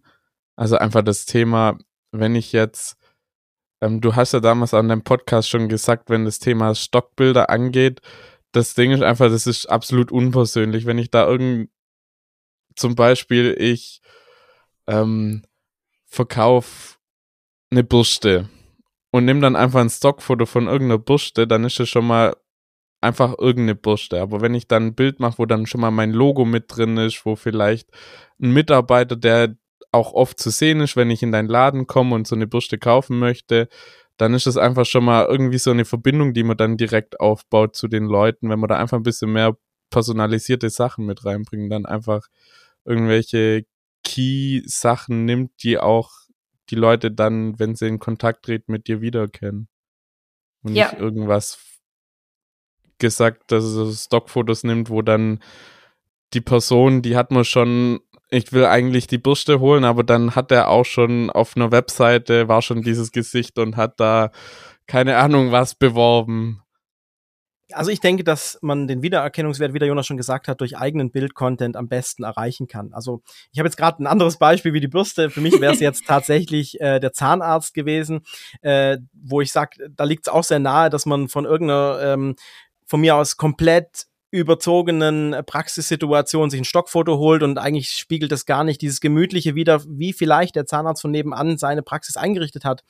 Also 0.57 0.77
einfach 0.77 1.03
das 1.03 1.25
Thema, 1.25 1.77
wenn 2.11 2.35
ich 2.35 2.51
jetzt, 2.51 2.97
ähm, 3.81 4.01
du 4.01 4.15
hast 4.15 4.33
ja 4.33 4.39
damals 4.39 4.73
an 4.73 4.89
deinem 4.89 5.03
Podcast 5.03 5.49
schon 5.49 5.69
gesagt, 5.69 6.09
wenn 6.09 6.25
das 6.25 6.39
Thema 6.39 6.75
Stockbilder 6.75 7.49
angeht, 7.49 8.01
das 8.51 8.73
Ding 8.73 8.91
ist 8.91 9.03
einfach, 9.03 9.29
das 9.29 9.45
ist 9.45 9.67
absolut 9.67 10.11
unpersönlich. 10.11 10.85
Wenn 10.85 10.97
ich 10.97 11.11
da 11.11 11.27
irgend, 11.27 11.69
zum 12.75 12.95
Beispiel, 12.95 13.55
ich 13.59 14.01
ähm, 14.87 15.43
verkauf 16.05 16.99
eine 17.69 17.83
Bürste 17.83 18.49
und 19.11 19.25
nimm 19.25 19.41
dann 19.41 19.55
einfach 19.55 19.81
ein 19.81 19.89
Stockfoto 19.89 20.45
von 20.45 20.67
irgendeiner 20.67 20.99
Bürste, 20.99 21.47
dann 21.47 21.65
ist 21.65 21.79
es 21.79 21.89
schon 21.89 22.07
mal 22.07 22.35
einfach 23.01 23.35
irgendeine 23.37 23.75
Bürste. 23.75 24.21
Aber 24.21 24.41
wenn 24.41 24.55
ich 24.55 24.67
dann 24.67 24.87
ein 24.87 24.95
Bild 24.95 25.19
mache, 25.19 25.37
wo 25.37 25.45
dann 25.45 25.67
schon 25.67 25.81
mal 25.81 25.91
mein 25.91 26.13
Logo 26.13 26.45
mit 26.45 26.65
drin 26.75 26.97
ist, 26.97 27.25
wo 27.25 27.35
vielleicht 27.35 27.89
ein 28.41 28.53
Mitarbeiter, 28.53 29.15
der 29.15 29.55
auch 29.91 30.13
oft 30.13 30.39
zu 30.39 30.49
sehen 30.49 30.79
ist, 30.81 30.95
wenn 30.95 31.09
ich 31.09 31.23
in 31.23 31.31
deinen 31.31 31.47
Laden 31.47 31.87
komme 31.87 32.15
und 32.15 32.27
so 32.27 32.35
eine 32.35 32.47
Bürste 32.47 32.77
kaufen 32.77 33.19
möchte, 33.19 33.69
dann 34.17 34.33
ist 34.33 34.47
das 34.47 34.57
einfach 34.57 34.85
schon 34.85 35.05
mal 35.05 35.25
irgendwie 35.25 35.59
so 35.59 35.71
eine 35.71 35.85
Verbindung, 35.85 36.33
die 36.33 36.43
man 36.43 36.57
dann 36.57 36.77
direkt 36.77 37.19
aufbaut 37.19 37.75
zu 37.75 37.87
den 37.87 38.05
Leuten, 38.05 38.49
wenn 38.49 38.59
man 38.59 38.67
da 38.67 38.77
einfach 38.77 38.97
ein 38.97 39.03
bisschen 39.03 39.31
mehr 39.31 39.55
personalisierte 39.89 40.69
Sachen 40.69 41.05
mit 41.05 41.23
reinbringt, 41.23 41.71
dann 41.71 41.85
einfach 41.85 42.27
irgendwelche 42.83 43.65
Key-Sachen 44.03 45.25
nimmt, 45.25 45.51
die 45.63 45.77
auch 45.77 46.11
die 46.69 46.75
Leute 46.75 47.11
dann, 47.11 47.59
wenn 47.59 47.75
sie 47.75 47.87
in 47.87 47.99
Kontakt 47.99 48.45
treten, 48.45 48.71
mit 48.71 48.87
dir 48.87 49.01
wiedererkennen. 49.01 49.67
Und 50.63 50.75
ja. 50.75 50.91
nicht 50.91 50.99
irgendwas 50.99 51.59
gesagt, 52.97 53.51
dass 53.51 53.63
es 53.63 54.05
Stockfotos 54.05 54.63
nimmt, 54.63 54.89
wo 54.89 55.01
dann 55.01 55.39
die 56.33 56.41
Person, 56.41 57.01
die 57.01 57.15
hat 57.15 57.31
man 57.31 57.45
schon 57.45 58.01
ich 58.29 58.51
will 58.51 58.65
eigentlich 58.65 59.07
die 59.07 59.17
Bürste 59.17 59.59
holen, 59.59 59.85
aber 59.85 60.03
dann 60.03 60.35
hat 60.35 60.51
er 60.51 60.69
auch 60.69 60.85
schon 60.85 61.29
auf 61.29 61.55
einer 61.55 61.71
Webseite, 61.71 62.47
war 62.47 62.61
schon 62.61 62.81
dieses 62.81 63.11
Gesicht 63.11 63.57
und 63.57 63.77
hat 63.77 63.99
da 63.99 64.31
keine 64.85 65.17
Ahnung 65.17 65.51
was 65.51 65.75
beworben. 65.75 66.61
Also 67.73 67.91
ich 67.91 67.99
denke, 67.99 68.23
dass 68.23 68.57
man 68.61 68.87
den 68.87 69.01
Wiedererkennungswert, 69.01 69.73
wie 69.73 69.79
der 69.79 69.89
Jonas 69.89 70.07
schon 70.07 70.15
gesagt 70.15 70.47
hat, 70.47 70.61
durch 70.61 70.77
eigenen 70.77 71.11
Bildcontent 71.11 71.75
am 71.75 71.89
besten 71.89 72.23
erreichen 72.23 72.67
kann. 72.67 72.93
Also 72.93 73.21
ich 73.51 73.59
habe 73.59 73.67
jetzt 73.67 73.75
gerade 73.75 74.01
ein 74.01 74.07
anderes 74.07 74.37
Beispiel 74.37 74.71
wie 74.71 74.79
die 74.79 74.87
Bürste. 74.87 75.29
Für 75.29 75.41
mich 75.41 75.59
wäre 75.59 75.73
es 75.73 75.81
jetzt 75.81 76.05
tatsächlich 76.07 76.79
äh, 76.79 77.01
der 77.01 77.11
Zahnarzt 77.11 77.73
gewesen, 77.73 78.21
äh, 78.61 78.97
wo 79.11 79.41
ich 79.41 79.51
sage, 79.51 79.89
da 79.93 80.05
liegt 80.05 80.27
es 80.27 80.33
auch 80.33 80.45
sehr 80.45 80.59
nahe, 80.59 80.89
dass 80.89 81.05
man 81.05 81.27
von 81.27 81.43
irgendeiner 81.43 81.99
ähm, 82.01 82.35
von 82.85 83.01
mir 83.01 83.17
aus 83.17 83.35
komplett 83.35 84.05
überzogenen 84.37 85.35
Praxissituation 85.45 86.49
sich 86.49 86.61
ein 86.61 86.65
Stockfoto 86.65 87.17
holt 87.17 87.43
und 87.43 87.57
eigentlich 87.57 87.89
spiegelt 87.89 88.31
das 88.31 88.45
gar 88.45 88.63
nicht 88.63 88.81
dieses 88.81 89.01
Gemütliche 89.01 89.55
wieder, 89.55 89.83
wie 89.87 90.13
vielleicht 90.13 90.55
der 90.55 90.65
Zahnarzt 90.65 91.01
von 91.01 91.11
nebenan 91.11 91.57
seine 91.57 91.83
Praxis 91.83 92.17
eingerichtet 92.17 92.65
hat 92.65 92.83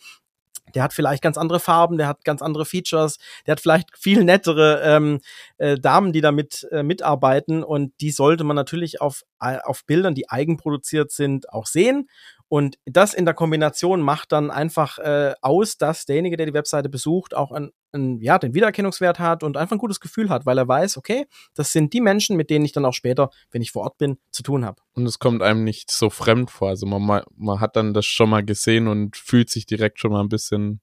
der 0.75 0.83
hat 0.83 0.93
vielleicht 0.93 1.23
ganz 1.23 1.37
andere 1.37 1.59
Farben, 1.59 1.97
der 1.97 2.07
hat 2.07 2.23
ganz 2.23 2.41
andere 2.41 2.65
Features, 2.65 3.17
der 3.45 3.53
hat 3.53 3.59
vielleicht 3.59 3.97
viel 3.97 4.23
nettere 4.23 4.81
ähm, 4.83 5.19
äh, 5.57 5.79
Damen, 5.79 6.13
die 6.13 6.21
damit 6.21 6.67
äh, 6.71 6.83
mitarbeiten 6.83 7.63
und 7.63 7.93
die 8.01 8.11
sollte 8.11 8.43
man 8.43 8.55
natürlich 8.55 9.01
auf, 9.01 9.23
äh, 9.39 9.57
auf 9.63 9.85
Bildern, 9.85 10.15
die 10.15 10.29
eigenproduziert 10.29 11.11
sind, 11.11 11.49
auch 11.49 11.67
sehen. 11.67 12.09
Und 12.49 12.77
das 12.85 13.13
in 13.13 13.25
der 13.25 13.33
Kombination 13.33 14.01
macht 14.01 14.31
dann 14.31 14.51
einfach 14.51 14.99
äh, 14.99 15.33
aus, 15.41 15.77
dass 15.77 16.05
derjenige, 16.05 16.37
der 16.37 16.45
die 16.45 16.53
Webseite 16.53 16.87
besucht, 16.87 17.35
auch 17.35 17.51
ein, 17.51 17.71
ein, 17.91 18.21
ja, 18.21 18.39
den 18.39 18.53
Wiedererkennungswert 18.53 19.19
hat 19.19 19.43
und 19.43 19.57
einfach 19.57 19.75
ein 19.75 19.79
gutes 19.79 19.99
Gefühl 19.99 20.29
hat, 20.29 20.45
weil 20.45 20.57
er 20.57 20.67
weiß, 20.67 20.97
okay, 20.97 21.25
das 21.55 21.73
sind 21.73 21.91
die 21.91 21.99
Menschen, 21.99 22.37
mit 22.37 22.49
denen 22.49 22.63
ich 22.63 22.71
dann 22.71 22.85
auch 22.85 22.93
später, 22.93 23.29
wenn 23.51 23.61
ich 23.61 23.71
vor 23.71 23.83
Ort 23.83 23.97
bin, 23.97 24.17
zu 24.31 24.43
tun 24.43 24.63
habe. 24.63 24.81
Und 24.93 25.05
es 25.05 25.19
kommt 25.19 25.41
einem 25.41 25.65
nicht 25.65 25.91
so 25.91 26.09
fremd 26.09 26.49
vor. 26.49 26.69
Also 26.69 26.85
man, 26.85 27.23
man 27.35 27.59
hat 27.59 27.75
dann 27.75 27.93
das 27.93 28.05
schon 28.05 28.29
mal 28.29 28.45
gesehen 28.45 28.87
und 28.87 29.17
fühlt 29.17 29.49
sich 29.49 29.65
direkt 29.65 29.99
schon 29.99 30.11
mal 30.11 30.21
ein 30.21 30.29
bisschen, 30.29 30.79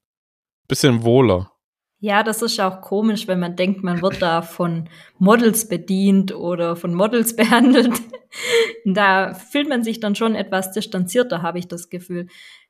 bisschen 0.68 1.02
wohler. 1.02 1.53
Ja, 2.04 2.23
das 2.23 2.42
ist 2.42 2.61
auch 2.61 2.82
komisch, 2.82 3.28
wenn 3.28 3.40
man 3.40 3.56
denkt, 3.56 3.82
man 3.82 4.02
wird 4.02 4.20
da 4.20 4.42
von 4.42 4.90
Models 5.16 5.68
bedient 5.68 6.34
oder 6.34 6.76
von 6.76 6.92
Models 6.92 7.34
behandelt. 7.37 7.99
da 8.84 9.32
fühlt 9.32 9.70
man 9.70 9.82
sich 9.82 10.00
dann 10.00 10.14
schon 10.14 10.34
etwas 10.34 10.70
distanzierter, 10.73 11.40
habe 11.40 11.58
ich 11.58 11.66
das 11.66 11.88
Gefühl. 11.88 12.26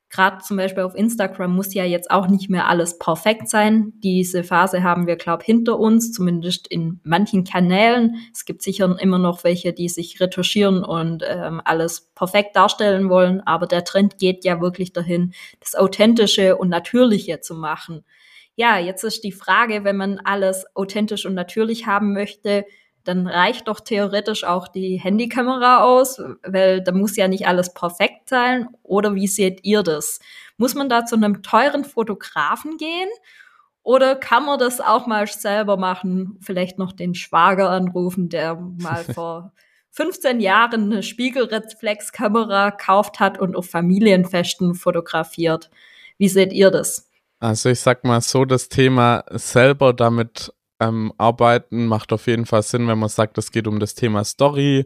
Gerade 0.09 0.37
zum 0.37 0.55
Beispiel 0.55 0.83
auf 0.83 0.95
Instagram 0.95 1.53
muss 1.53 1.73
ja 1.73 1.83
jetzt 1.83 2.11
auch 2.11 2.29
nicht 2.29 2.49
mehr 2.49 2.69
alles 2.69 2.97
perfekt 2.97 3.49
sein. 3.49 3.91
Diese 4.01 4.45
Phase 4.45 4.83
haben 4.83 5.05
wir, 5.05 5.17
glaube 5.17 5.43
hinter 5.43 5.79
uns, 5.79 6.13
zumindest 6.13 6.69
in 6.69 7.01
manchen 7.03 7.43
Kanälen. 7.43 8.15
Es 8.31 8.45
gibt 8.45 8.61
sicher 8.61 8.95
immer 9.01 9.19
noch 9.19 9.43
welche, 9.43 9.73
die 9.73 9.89
sich 9.89 10.21
retuschieren 10.21 10.81
und 10.81 11.25
ähm, 11.27 11.61
alles 11.65 12.09
perfekt 12.15 12.55
darstellen 12.55 13.09
wollen. 13.09 13.41
Aber 13.41 13.67
der 13.67 13.83
Trend 13.83 14.17
geht 14.17 14.45
ja 14.45 14.61
wirklich 14.61 14.93
dahin, 14.93 15.33
das 15.59 15.75
Authentische 15.75 16.55
und 16.55 16.69
Natürliche 16.69 17.41
zu 17.41 17.53
machen 17.53 18.05
ja, 18.55 18.77
jetzt 18.77 19.03
ist 19.03 19.23
die 19.23 19.31
Frage, 19.31 19.83
wenn 19.83 19.97
man 19.97 20.19
alles 20.19 20.65
authentisch 20.75 21.25
und 21.25 21.33
natürlich 21.33 21.85
haben 21.85 22.13
möchte, 22.13 22.65
dann 23.03 23.27
reicht 23.27 23.67
doch 23.67 23.79
theoretisch 23.79 24.43
auch 24.43 24.67
die 24.67 24.97
Handykamera 24.97 25.83
aus, 25.83 26.19
weil 26.43 26.81
da 26.81 26.91
muss 26.91 27.15
ja 27.15 27.27
nicht 27.27 27.47
alles 27.47 27.73
perfekt 27.73 28.29
sein. 28.29 28.67
Oder 28.81 29.13
wie 29.13 29.27
seht 29.27 29.63
ihr 29.63 29.83
das? 29.83 30.19
Muss 30.57 30.73
man 30.73 30.89
da 30.89 31.05
zu 31.05 31.15
einem 31.15 31.43
teuren 31.43 31.85
Fotografen 31.85 32.77
gehen? 32.77 33.09
Oder 33.83 34.15
kann 34.15 34.45
man 34.45 34.57
das 34.57 34.81
auch 34.81 35.05
mal 35.05 35.27
selber 35.27 35.77
machen? 35.77 36.39
Vielleicht 36.41 36.79
noch 36.79 36.93
den 36.93 37.13
Schwager 37.13 37.69
anrufen, 37.69 38.29
der 38.29 38.55
mal 38.55 39.03
vor 39.13 39.53
15 39.91 40.39
Jahren 40.39 40.91
eine 40.91 41.03
Spiegelreflexkamera 41.03 42.71
gekauft 42.71 43.19
hat 43.19 43.39
und 43.39 43.55
auf 43.55 43.69
Familienfesten 43.69 44.73
fotografiert. 44.73 45.69
Wie 46.17 46.27
seht 46.27 46.51
ihr 46.51 46.71
das? 46.71 47.09
Also 47.39 47.69
ich 47.69 47.79
sag 47.79 48.03
mal 48.03 48.21
so, 48.21 48.45
das 48.45 48.69
Thema 48.69 49.23
selber 49.31 49.93
damit 49.93 50.53
ähm, 50.79 51.13
arbeiten 51.17 51.87
macht 51.87 52.11
auf 52.13 52.27
jeden 52.27 52.45
Fall 52.45 52.63
Sinn, 52.63 52.87
wenn 52.87 52.99
man 52.99 53.09
sagt, 53.09 53.37
es 53.37 53.51
geht 53.51 53.67
um 53.67 53.79
das 53.79 53.95
Thema 53.95 54.23
Story, 54.23 54.85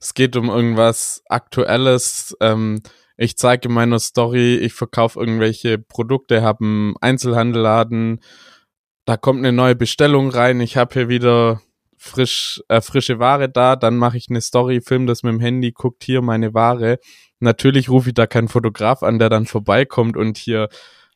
es 0.00 0.14
geht 0.14 0.36
um 0.36 0.48
irgendwas 0.48 1.22
Aktuelles. 1.28 2.36
Ähm, 2.40 2.82
ich 3.16 3.36
zeige 3.36 3.68
in 3.68 3.74
meiner 3.74 3.98
Story, 3.98 4.56
ich 4.56 4.74
verkaufe 4.74 5.18
irgendwelche 5.18 5.78
Produkte, 5.78 6.42
habe 6.42 6.64
einen 6.64 6.94
Einzelhandelladen, 7.00 8.20
da 9.04 9.16
kommt 9.16 9.38
eine 9.38 9.52
neue 9.52 9.74
Bestellung 9.74 10.30
rein, 10.30 10.60
ich 10.60 10.76
habe 10.76 10.94
hier 10.94 11.08
wieder 11.08 11.60
frisch, 11.96 12.62
äh, 12.68 12.80
frische 12.80 13.18
Ware 13.18 13.48
da, 13.48 13.74
dann 13.74 13.96
mache 13.96 14.16
ich 14.16 14.28
eine 14.30 14.40
Story, 14.40 14.80
film 14.80 15.06
das 15.06 15.24
mit 15.24 15.32
dem 15.32 15.40
Handy, 15.40 15.72
guckt 15.72 16.04
hier 16.04 16.22
meine 16.22 16.54
Ware. 16.54 16.98
Natürlich 17.40 17.88
rufe 17.88 18.10
ich 18.10 18.14
da 18.14 18.26
keinen 18.26 18.48
Fotograf 18.48 19.02
an, 19.02 19.18
der 19.18 19.28
dann 19.30 19.46
vorbeikommt 19.46 20.16
und 20.16 20.38
hier 20.38 20.68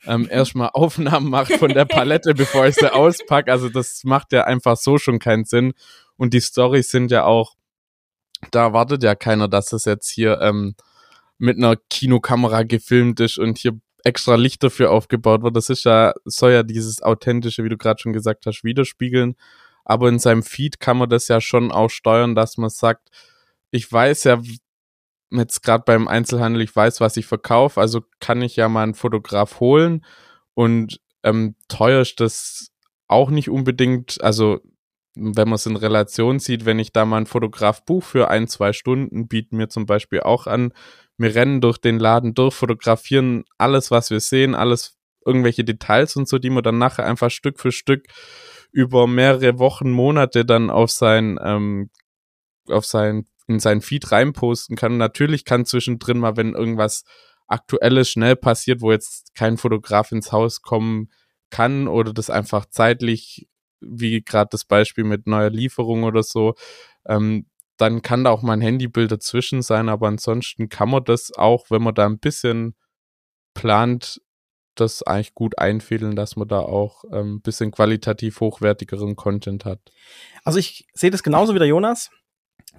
ähm, 0.06 0.28
erstmal 0.30 0.70
Aufnahmen 0.72 1.30
macht 1.30 1.52
von 1.52 1.72
der 1.72 1.84
Palette, 1.84 2.34
bevor 2.36 2.66
ich 2.66 2.74
sie 2.74 2.92
auspacke. 2.92 3.50
Also 3.50 3.68
das 3.68 4.04
macht 4.04 4.32
ja 4.32 4.44
einfach 4.44 4.76
so 4.76 4.98
schon 4.98 5.18
keinen 5.18 5.44
Sinn. 5.44 5.74
Und 6.16 6.34
die 6.34 6.40
Storys 6.40 6.90
sind 6.90 7.10
ja 7.10 7.24
auch, 7.24 7.54
da 8.50 8.72
wartet 8.72 9.02
ja 9.02 9.14
keiner, 9.14 9.48
dass 9.48 9.66
das 9.66 9.84
jetzt 9.84 10.08
hier 10.08 10.40
ähm, 10.40 10.74
mit 11.38 11.56
einer 11.56 11.76
Kinokamera 11.90 12.62
gefilmt 12.62 13.20
ist 13.20 13.38
und 13.38 13.58
hier 13.58 13.78
extra 14.04 14.34
Licht 14.34 14.62
dafür 14.62 14.90
aufgebaut 14.90 15.42
wird. 15.42 15.56
Das 15.56 15.70
ist 15.70 15.84
ja, 15.84 16.12
soll 16.24 16.52
ja 16.52 16.62
dieses 16.62 17.02
authentische, 17.02 17.64
wie 17.64 17.68
du 17.68 17.76
gerade 17.76 18.00
schon 18.00 18.12
gesagt 18.12 18.46
hast, 18.46 18.64
widerspiegeln. 18.64 19.36
Aber 19.84 20.08
in 20.08 20.18
seinem 20.18 20.42
Feed 20.42 20.80
kann 20.80 20.98
man 20.98 21.08
das 21.08 21.28
ja 21.28 21.40
schon 21.40 21.72
auch 21.72 21.90
steuern, 21.90 22.34
dass 22.34 22.56
man 22.56 22.70
sagt, 22.70 23.08
ich 23.70 23.90
weiß 23.90 24.24
ja, 24.24 24.40
jetzt 25.38 25.62
gerade 25.62 25.84
beim 25.86 26.08
Einzelhandel, 26.08 26.62
ich 26.62 26.74
weiß, 26.74 27.00
was 27.00 27.16
ich 27.16 27.26
verkaufe, 27.26 27.80
also 27.80 28.02
kann 28.20 28.42
ich 28.42 28.56
ja 28.56 28.68
mal 28.68 28.82
einen 28.82 28.94
Fotograf 28.94 29.60
holen 29.60 30.04
und 30.54 31.00
ähm, 31.22 31.54
teuer 31.68 32.00
ist 32.02 32.20
das 32.20 32.70
auch 33.08 33.30
nicht 33.30 33.50
unbedingt, 33.50 34.22
also 34.22 34.60
wenn 35.14 35.48
man 35.48 35.56
es 35.56 35.66
in 35.66 35.76
Relation 35.76 36.38
sieht, 36.38 36.64
wenn 36.64 36.78
ich 36.78 36.92
da 36.92 37.04
mal 37.04 37.18
einen 37.18 37.26
Fotograf 37.26 37.84
buche 37.84 38.06
für 38.06 38.28
ein, 38.28 38.48
zwei 38.48 38.72
Stunden, 38.72 39.28
bieten 39.28 39.56
mir 39.56 39.68
zum 39.68 39.86
Beispiel 39.86 40.20
auch 40.20 40.46
an, 40.46 40.72
wir 41.18 41.34
rennen 41.34 41.60
durch 41.60 41.78
den 41.78 41.98
Laden 41.98 42.34
durch, 42.34 42.54
fotografieren 42.54 43.44
alles, 43.58 43.90
was 43.90 44.10
wir 44.10 44.20
sehen, 44.20 44.54
alles, 44.54 44.96
irgendwelche 45.24 45.64
Details 45.64 46.16
und 46.16 46.28
so, 46.28 46.38
die 46.38 46.50
man 46.50 46.62
dann 46.62 46.78
nachher 46.78 47.06
einfach 47.06 47.30
Stück 47.30 47.60
für 47.60 47.72
Stück 47.72 48.06
über 48.72 49.06
mehrere 49.06 49.58
Wochen, 49.58 49.90
Monate 49.90 50.44
dann 50.44 50.70
auf 50.70 50.90
sein, 50.90 51.38
ähm, 51.42 51.90
auf 52.68 52.86
sein 52.86 53.26
in 53.54 53.60
seinen 53.60 53.80
Feed 53.80 54.10
reinposten 54.12 54.76
kann. 54.76 54.96
Natürlich 54.96 55.44
kann 55.44 55.64
zwischendrin 55.64 56.18
mal, 56.18 56.36
wenn 56.36 56.54
irgendwas 56.54 57.04
Aktuelles 57.46 58.08
schnell 58.08 58.36
passiert, 58.36 58.80
wo 58.80 58.92
jetzt 58.92 59.34
kein 59.34 59.58
Fotograf 59.58 60.12
ins 60.12 60.32
Haus 60.32 60.62
kommen 60.62 61.10
kann 61.50 61.86
oder 61.86 62.12
das 62.12 62.30
einfach 62.30 62.66
zeitlich, 62.66 63.48
wie 63.80 64.22
gerade 64.22 64.48
das 64.50 64.64
Beispiel 64.64 65.04
mit 65.04 65.26
neuer 65.26 65.50
Lieferung 65.50 66.04
oder 66.04 66.22
so, 66.22 66.54
ähm, 67.06 67.46
dann 67.76 68.02
kann 68.02 68.24
da 68.24 68.30
auch 68.30 68.42
mal 68.42 68.54
ein 68.54 68.60
Handybild 68.60 69.10
dazwischen 69.10 69.60
sein, 69.60 69.88
aber 69.88 70.08
ansonsten 70.08 70.68
kann 70.68 70.90
man 70.90 71.04
das 71.04 71.32
auch, 71.36 71.66
wenn 71.68 71.82
man 71.82 71.94
da 71.94 72.06
ein 72.06 72.18
bisschen 72.18 72.74
plant, 73.54 74.20
das 74.74 75.02
eigentlich 75.02 75.34
gut 75.34 75.58
einfädeln, 75.58 76.16
dass 76.16 76.36
man 76.36 76.48
da 76.48 76.60
auch 76.60 77.04
ein 77.04 77.18
ähm, 77.18 77.40
bisschen 77.42 77.70
qualitativ 77.72 78.40
hochwertigeren 78.40 79.16
Content 79.16 79.64
hat. 79.64 79.80
Also 80.44 80.58
ich 80.58 80.86
sehe 80.94 81.10
das 81.10 81.22
genauso 81.22 81.54
wie 81.54 81.58
der 81.58 81.68
Jonas 81.68 82.10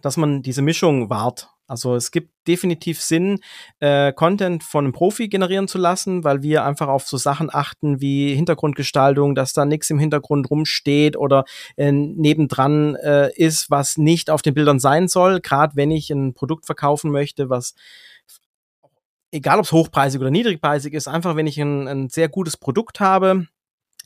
dass 0.01 0.17
man 0.17 0.41
diese 0.41 0.61
Mischung 0.61 1.09
wahrt. 1.09 1.49
Also 1.65 1.95
es 1.95 2.11
gibt 2.11 2.29
definitiv 2.47 3.01
Sinn, 3.01 3.39
äh, 3.79 4.11
Content 4.11 4.63
von 4.63 4.83
einem 4.83 4.93
Profi 4.93 5.29
generieren 5.29 5.69
zu 5.69 5.77
lassen, 5.77 6.23
weil 6.23 6.43
wir 6.43 6.65
einfach 6.65 6.89
auf 6.89 7.07
so 7.07 7.15
Sachen 7.15 7.49
achten 7.51 8.01
wie 8.01 8.35
Hintergrundgestaltung, 8.35 9.33
dass 9.33 9.53
da 9.53 9.63
nichts 9.63 9.89
im 9.89 9.97
Hintergrund 9.97 10.49
rumsteht 10.51 11.15
oder 11.15 11.45
äh, 11.77 11.91
nebendran 11.91 12.95
äh, 12.95 13.31
ist, 13.35 13.71
was 13.71 13.97
nicht 13.97 14.29
auf 14.29 14.41
den 14.41 14.53
Bildern 14.53 14.79
sein 14.79 15.07
soll. 15.07 15.39
Gerade 15.39 15.75
wenn 15.77 15.89
ich 15.89 16.09
ein 16.11 16.33
Produkt 16.33 16.65
verkaufen 16.65 17.11
möchte, 17.11 17.49
was 17.49 17.75
egal 19.31 19.57
ob 19.57 19.65
es 19.65 19.71
hochpreisig 19.71 20.21
oder 20.21 20.31
niedrigpreisig 20.31 20.93
ist, 20.93 21.07
einfach 21.07 21.35
wenn 21.35 21.47
ich 21.47 21.57
ein, 21.59 21.87
ein 21.87 22.09
sehr 22.09 22.29
gutes 22.29 22.57
Produkt 22.57 22.99
habe, 22.99 23.47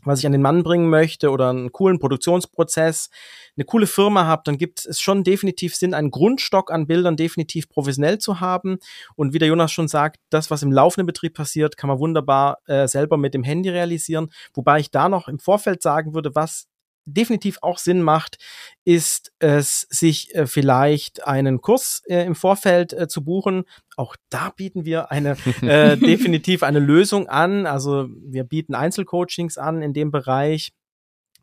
was 0.07 0.19
ich 0.19 0.25
an 0.25 0.31
den 0.31 0.41
Mann 0.41 0.63
bringen 0.63 0.89
möchte 0.89 1.29
oder 1.29 1.49
einen 1.49 1.71
coolen 1.71 1.99
Produktionsprozess, 1.99 3.09
eine 3.55 3.65
coole 3.65 3.87
Firma 3.87 4.25
habe, 4.25 4.43
dann 4.45 4.57
gibt 4.57 4.85
es 4.85 4.99
schon 4.99 5.23
definitiv 5.23 5.75
Sinn, 5.75 5.93
einen 5.93 6.11
Grundstock 6.11 6.71
an 6.71 6.87
Bildern 6.87 7.17
definitiv 7.17 7.69
professionell 7.69 8.17
zu 8.17 8.39
haben. 8.39 8.77
Und 9.15 9.33
wie 9.33 9.39
der 9.39 9.47
Jonas 9.47 9.71
schon 9.71 9.87
sagt, 9.87 10.17
das, 10.29 10.51
was 10.51 10.63
im 10.63 10.71
laufenden 10.71 11.07
Betrieb 11.07 11.33
passiert, 11.33 11.77
kann 11.77 11.87
man 11.87 11.99
wunderbar 11.99 12.59
äh, 12.67 12.87
selber 12.87 13.17
mit 13.17 13.33
dem 13.33 13.43
Handy 13.43 13.69
realisieren. 13.69 14.29
Wobei 14.53 14.79
ich 14.79 14.91
da 14.91 15.09
noch 15.09 15.27
im 15.27 15.39
Vorfeld 15.39 15.81
sagen 15.81 16.13
würde, 16.13 16.35
was 16.35 16.67
definitiv 17.07 17.59
auch 17.61 17.77
Sinn 17.77 18.01
macht, 18.01 18.37
ist 18.85 19.31
es, 19.39 19.81
sich 19.89 20.35
äh, 20.35 20.45
vielleicht 20.45 21.25
einen 21.25 21.61
Kurs 21.61 22.03
äh, 22.07 22.23
im 22.23 22.35
Vorfeld 22.35 22.93
äh, 22.93 23.07
zu 23.07 23.23
buchen. 23.23 23.63
Auch 23.95 24.15
da 24.29 24.51
bieten 24.55 24.85
wir 24.85 25.11
eine 25.11 25.37
äh, 25.61 25.97
definitiv 25.97 26.63
eine 26.63 26.79
Lösung 26.79 27.27
an. 27.27 27.65
Also 27.65 28.07
wir 28.09 28.43
bieten 28.43 28.75
Einzelcoachings 28.75 29.57
an 29.57 29.81
in 29.81 29.93
dem 29.93 30.11
Bereich, 30.11 30.73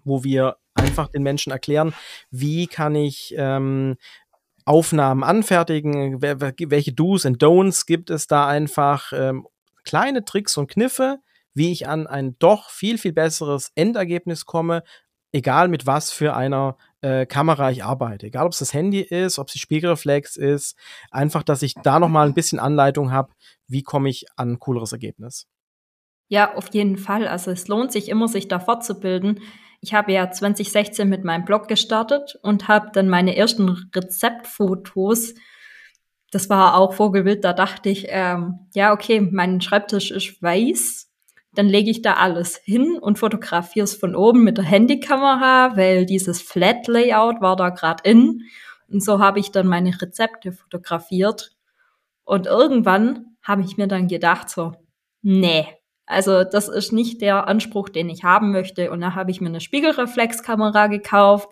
wo 0.04 0.22
wir 0.22 0.56
einfach 0.74 1.08
den 1.08 1.22
Menschen 1.22 1.52
erklären, 1.52 1.94
wie 2.30 2.66
kann 2.66 2.94
ich 2.94 3.34
ähm, 3.36 3.96
Aufnahmen 4.64 5.22
anfertigen, 5.22 6.22
welche 6.22 6.92
Do's 6.92 7.24
und 7.24 7.42
Don'ts 7.42 7.86
gibt 7.86 8.10
es 8.10 8.26
da 8.26 8.48
einfach, 8.48 9.12
ähm, 9.12 9.46
kleine 9.84 10.24
Tricks 10.24 10.56
und 10.56 10.70
Kniffe, 10.70 11.18
wie 11.52 11.70
ich 11.70 11.86
an 11.86 12.06
ein 12.06 12.36
doch 12.38 12.70
viel, 12.70 12.98
viel 12.98 13.12
besseres 13.12 13.70
Endergebnis 13.74 14.44
komme, 14.44 14.82
egal 15.34 15.66
mit 15.66 15.84
was 15.84 16.12
für 16.12 16.36
einer 16.36 16.76
äh, 17.00 17.26
Kamera 17.26 17.70
ich 17.70 17.84
arbeite. 17.84 18.26
Egal, 18.26 18.46
ob 18.46 18.52
es 18.52 18.60
das 18.60 18.72
Handy 18.72 19.00
ist, 19.00 19.38
ob 19.38 19.48
es 19.48 19.54
die 19.54 19.58
Spiegelreflex 19.58 20.36
ist. 20.36 20.76
Einfach, 21.10 21.42
dass 21.42 21.62
ich 21.62 21.74
da 21.74 21.98
noch 21.98 22.08
mal 22.08 22.26
ein 22.26 22.34
bisschen 22.34 22.60
Anleitung 22.60 23.10
habe, 23.10 23.32
wie 23.66 23.82
komme 23.82 24.08
ich 24.08 24.26
an 24.36 24.52
ein 24.52 24.58
cooleres 24.60 24.92
Ergebnis. 24.92 25.48
Ja, 26.28 26.54
auf 26.54 26.72
jeden 26.72 26.96
Fall. 26.96 27.26
Also 27.26 27.50
es 27.50 27.66
lohnt 27.66 27.90
sich 27.90 28.08
immer, 28.08 28.28
sich 28.28 28.46
da 28.46 28.60
fortzubilden. 28.60 29.40
Ich 29.80 29.92
habe 29.92 30.12
ja 30.12 30.30
2016 30.30 31.08
mit 31.08 31.24
meinem 31.24 31.44
Blog 31.44 31.66
gestartet 31.66 32.38
und 32.42 32.68
habe 32.68 32.90
dann 32.92 33.08
meine 33.08 33.36
ersten 33.36 33.68
Rezeptfotos. 33.94 35.34
Das 36.30 36.48
war 36.48 36.76
auch 36.76 36.94
Vogelwild. 36.94 37.44
Da 37.44 37.52
dachte 37.52 37.90
ich, 37.90 38.06
ähm, 38.08 38.60
ja, 38.72 38.92
okay, 38.92 39.20
mein 39.20 39.60
Schreibtisch 39.60 40.12
ist 40.12 40.40
weiß 40.40 41.10
dann 41.54 41.68
lege 41.68 41.90
ich 41.90 42.02
da 42.02 42.14
alles 42.14 42.56
hin 42.56 42.98
und 43.00 43.18
fotografiere 43.18 43.84
es 43.84 43.94
von 43.94 44.14
oben 44.16 44.44
mit 44.44 44.58
der 44.58 44.64
Handykamera, 44.64 45.76
weil 45.76 46.06
dieses 46.06 46.42
Flat 46.42 46.86
Layout 46.86 47.40
war 47.40 47.56
da 47.56 47.70
gerade 47.70 48.08
in. 48.08 48.42
Und 48.88 49.02
so 49.02 49.18
habe 49.18 49.40
ich 49.40 49.50
dann 49.50 49.66
meine 49.66 50.00
Rezepte 50.00 50.52
fotografiert. 50.52 51.52
Und 52.24 52.46
irgendwann 52.46 53.36
habe 53.42 53.62
ich 53.62 53.76
mir 53.76 53.86
dann 53.86 54.08
gedacht, 54.08 54.48
so, 54.50 54.72
nee, 55.22 55.66
also 56.06 56.44
das 56.44 56.68
ist 56.68 56.92
nicht 56.92 57.20
der 57.20 57.48
Anspruch, 57.48 57.88
den 57.88 58.08
ich 58.10 58.24
haben 58.24 58.52
möchte. 58.52 58.90
Und 58.90 59.00
da 59.00 59.14
habe 59.14 59.30
ich 59.30 59.40
mir 59.40 59.48
eine 59.48 59.60
Spiegelreflexkamera 59.60 60.88
gekauft 60.88 61.48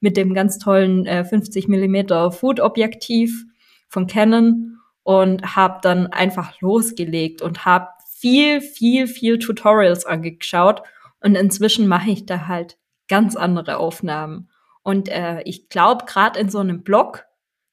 mit 0.00 0.16
dem 0.16 0.34
ganz 0.34 0.58
tollen 0.58 1.06
äh, 1.06 1.24
50 1.24 1.68
Millimeter 1.68 2.32
Food-Objektiv 2.32 3.44
von 3.88 4.06
Canon 4.06 4.78
und 5.02 5.56
habe 5.56 5.78
dann 5.82 6.06
einfach 6.08 6.60
losgelegt 6.60 7.42
und 7.42 7.64
habe 7.64 7.88
viel, 8.22 8.60
viel, 8.60 9.08
viel 9.08 9.40
Tutorials 9.40 10.06
angeschaut 10.06 10.82
und 11.20 11.34
inzwischen 11.34 11.88
mache 11.88 12.10
ich 12.10 12.24
da 12.24 12.46
halt 12.46 12.78
ganz 13.08 13.34
andere 13.34 13.78
Aufnahmen. 13.78 14.48
Und 14.84 15.08
äh, 15.08 15.42
ich 15.42 15.68
glaube, 15.68 16.04
gerade 16.04 16.38
in 16.38 16.48
so 16.48 16.60
einem 16.60 16.84
Blog 16.84 17.24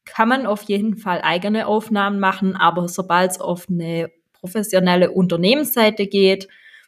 kann 0.06 0.28
man 0.28 0.48
auf 0.48 0.64
jeden 0.64 0.98
Fall 0.98 1.22
eigene 1.22 1.68
Aufnahmen 1.68 2.20
machen, 2.20 2.56
aber 2.56 2.88
sobald 2.88 3.30
es 3.30 3.40
auf 3.40 3.70
eine 3.70 4.10
professionelle 4.34 5.12
Unternehmensseite 5.12 6.08
geht, 6.08 6.48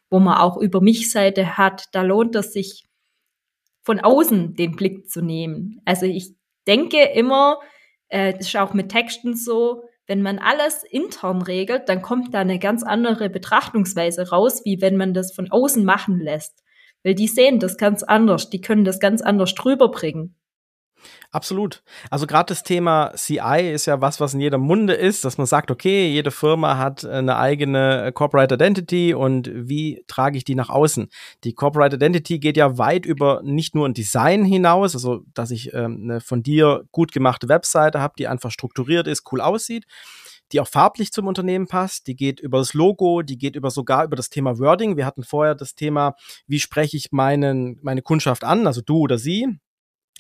wo 0.09 0.19
man 0.19 0.39
auch 0.39 0.57
über 0.57 0.81
mich 0.81 1.11
Seite 1.11 1.55
hat, 1.55 1.85
da 1.91 2.01
lohnt 2.01 2.35
es 2.35 2.53
sich 2.53 2.85
von 3.83 3.99
außen 3.99 4.55
den 4.55 4.75
Blick 4.75 5.07
zu 5.07 5.21
nehmen. 5.21 5.81
Also 5.85 6.07
ich 6.07 6.33
denke 6.65 7.03
immer, 7.13 7.59
äh, 8.07 8.33
das 8.33 8.47
ist 8.47 8.55
auch 8.55 8.73
mit 8.73 8.89
Texten 8.89 9.35
so, 9.35 9.83
wenn 10.11 10.21
man 10.21 10.39
alles 10.39 10.83
intern 10.83 11.41
regelt, 11.41 11.87
dann 11.87 12.01
kommt 12.01 12.33
da 12.33 12.39
eine 12.39 12.59
ganz 12.59 12.83
andere 12.83 13.29
Betrachtungsweise 13.29 14.27
raus, 14.27 14.65
wie 14.65 14.81
wenn 14.81 14.97
man 14.97 15.13
das 15.13 15.31
von 15.31 15.49
außen 15.49 15.85
machen 15.85 16.19
lässt. 16.19 16.65
Weil 17.01 17.15
die 17.15 17.29
sehen 17.29 17.59
das 17.59 17.77
ganz 17.77 18.03
anders, 18.03 18.49
die 18.49 18.59
können 18.59 18.83
das 18.83 18.99
ganz 18.99 19.21
anders 19.21 19.55
drüber 19.55 19.89
bringen. 19.89 20.35
Absolut. 21.31 21.81
Also 22.09 22.27
gerade 22.27 22.47
das 22.47 22.63
Thema 22.63 23.13
CI 23.15 23.71
ist 23.73 23.85
ja 23.85 24.01
was, 24.01 24.19
was 24.19 24.33
in 24.33 24.41
jedem 24.41 24.61
Munde 24.61 24.93
ist, 24.93 25.23
dass 25.23 25.37
man 25.37 25.47
sagt, 25.47 25.71
okay, 25.71 26.09
jede 26.09 26.29
Firma 26.29 26.77
hat 26.77 27.05
eine 27.05 27.37
eigene 27.37 28.11
Corporate 28.13 28.55
Identity 28.55 29.13
und 29.13 29.49
wie 29.53 30.03
trage 30.07 30.37
ich 30.37 30.43
die 30.43 30.55
nach 30.55 30.69
außen? 30.69 31.09
Die 31.45 31.53
Corporate 31.53 31.95
Identity 31.95 32.39
geht 32.39 32.57
ja 32.57 32.77
weit 32.77 33.05
über 33.05 33.41
nicht 33.43 33.75
nur 33.75 33.87
ein 33.87 33.93
Design 33.93 34.43
hinaus, 34.43 34.93
also 34.93 35.21
dass 35.33 35.51
ich 35.51 35.73
ähm, 35.73 36.01
eine 36.03 36.21
von 36.21 36.43
dir 36.43 36.83
gut 36.91 37.13
gemachte 37.13 37.47
Webseite 37.47 38.01
habe, 38.01 38.15
die 38.17 38.27
einfach 38.27 38.51
strukturiert 38.51 39.07
ist, 39.07 39.31
cool 39.31 39.39
aussieht, 39.39 39.85
die 40.51 40.59
auch 40.59 40.67
farblich 40.67 41.11
zum 41.11 41.27
Unternehmen 41.27 41.67
passt, 41.67 42.07
die 42.07 42.15
geht 42.15 42.39
über 42.39 42.57
das 42.57 42.73
Logo, 42.73 43.21
die 43.21 43.37
geht 43.37 43.55
über 43.55 43.71
sogar 43.71 44.03
über 44.03 44.15
das 44.15 44.29
Thema 44.29 44.59
Wording. 44.59 44.97
Wir 44.97 45.05
hatten 45.05 45.23
vorher 45.23 45.55
das 45.55 45.75
Thema, 45.75 46.15
wie 46.47 46.59
spreche 46.59 46.97
ich 46.97 47.11
meinen, 47.11 47.79
meine 47.81 48.01
Kundschaft 48.01 48.43
an, 48.43 48.67
also 48.67 48.81
du 48.81 48.97
oder 48.97 49.17
sie. 49.17 49.47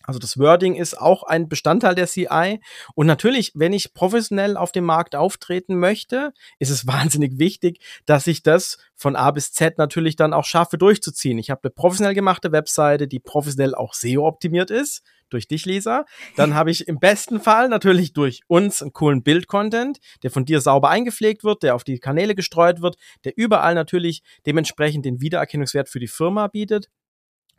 Also 0.03 0.19
das 0.19 0.37
Wording 0.37 0.75
ist 0.75 0.99
auch 0.99 1.23
ein 1.23 1.47
Bestandteil 1.47 1.95
der 1.95 2.07
CI. 2.07 2.59
Und 2.95 3.07
natürlich, 3.07 3.51
wenn 3.55 3.73
ich 3.73 3.93
professionell 3.93 4.57
auf 4.57 4.71
dem 4.71 4.85
Markt 4.85 5.15
auftreten 5.15 5.79
möchte, 5.79 6.33
ist 6.59 6.69
es 6.69 6.87
wahnsinnig 6.87 7.39
wichtig, 7.39 7.79
dass 8.05 8.27
ich 8.27 8.43
das 8.43 8.77
von 8.95 9.15
A 9.15 9.31
bis 9.31 9.51
Z 9.51 9.77
natürlich 9.77 10.15
dann 10.15 10.33
auch 10.33 10.45
schaffe 10.45 10.77
durchzuziehen. 10.77 11.37
Ich 11.37 11.49
habe 11.49 11.61
eine 11.63 11.71
professionell 11.71 12.13
gemachte 12.13 12.51
Webseite, 12.51 13.07
die 13.07 13.19
professionell 13.19 13.75
auch 13.75 13.93
SEO-optimiert 13.93 14.71
ist 14.71 15.03
durch 15.31 15.47
dich, 15.47 15.65
Lisa. 15.65 16.05
Dann 16.35 16.53
habe 16.53 16.71
ich 16.71 16.87
im 16.87 16.99
besten 16.99 17.39
Fall 17.39 17.69
natürlich 17.69 18.13
durch 18.13 18.41
uns 18.47 18.81
einen 18.81 18.93
coolen 18.93 19.23
Bild-Content, 19.23 19.99
der 20.23 20.31
von 20.31 20.45
dir 20.45 20.61
sauber 20.61 20.89
eingepflegt 20.89 21.43
wird, 21.43 21.63
der 21.63 21.75
auf 21.75 21.83
die 21.83 21.99
Kanäle 21.99 22.35
gestreut 22.35 22.81
wird, 22.81 22.97
der 23.23 23.33
überall 23.37 23.73
natürlich 23.73 24.23
dementsprechend 24.45 25.05
den 25.05 25.21
Wiedererkennungswert 25.21 25.89
für 25.89 25.99
die 25.99 26.07
Firma 26.07 26.47
bietet. 26.47 26.89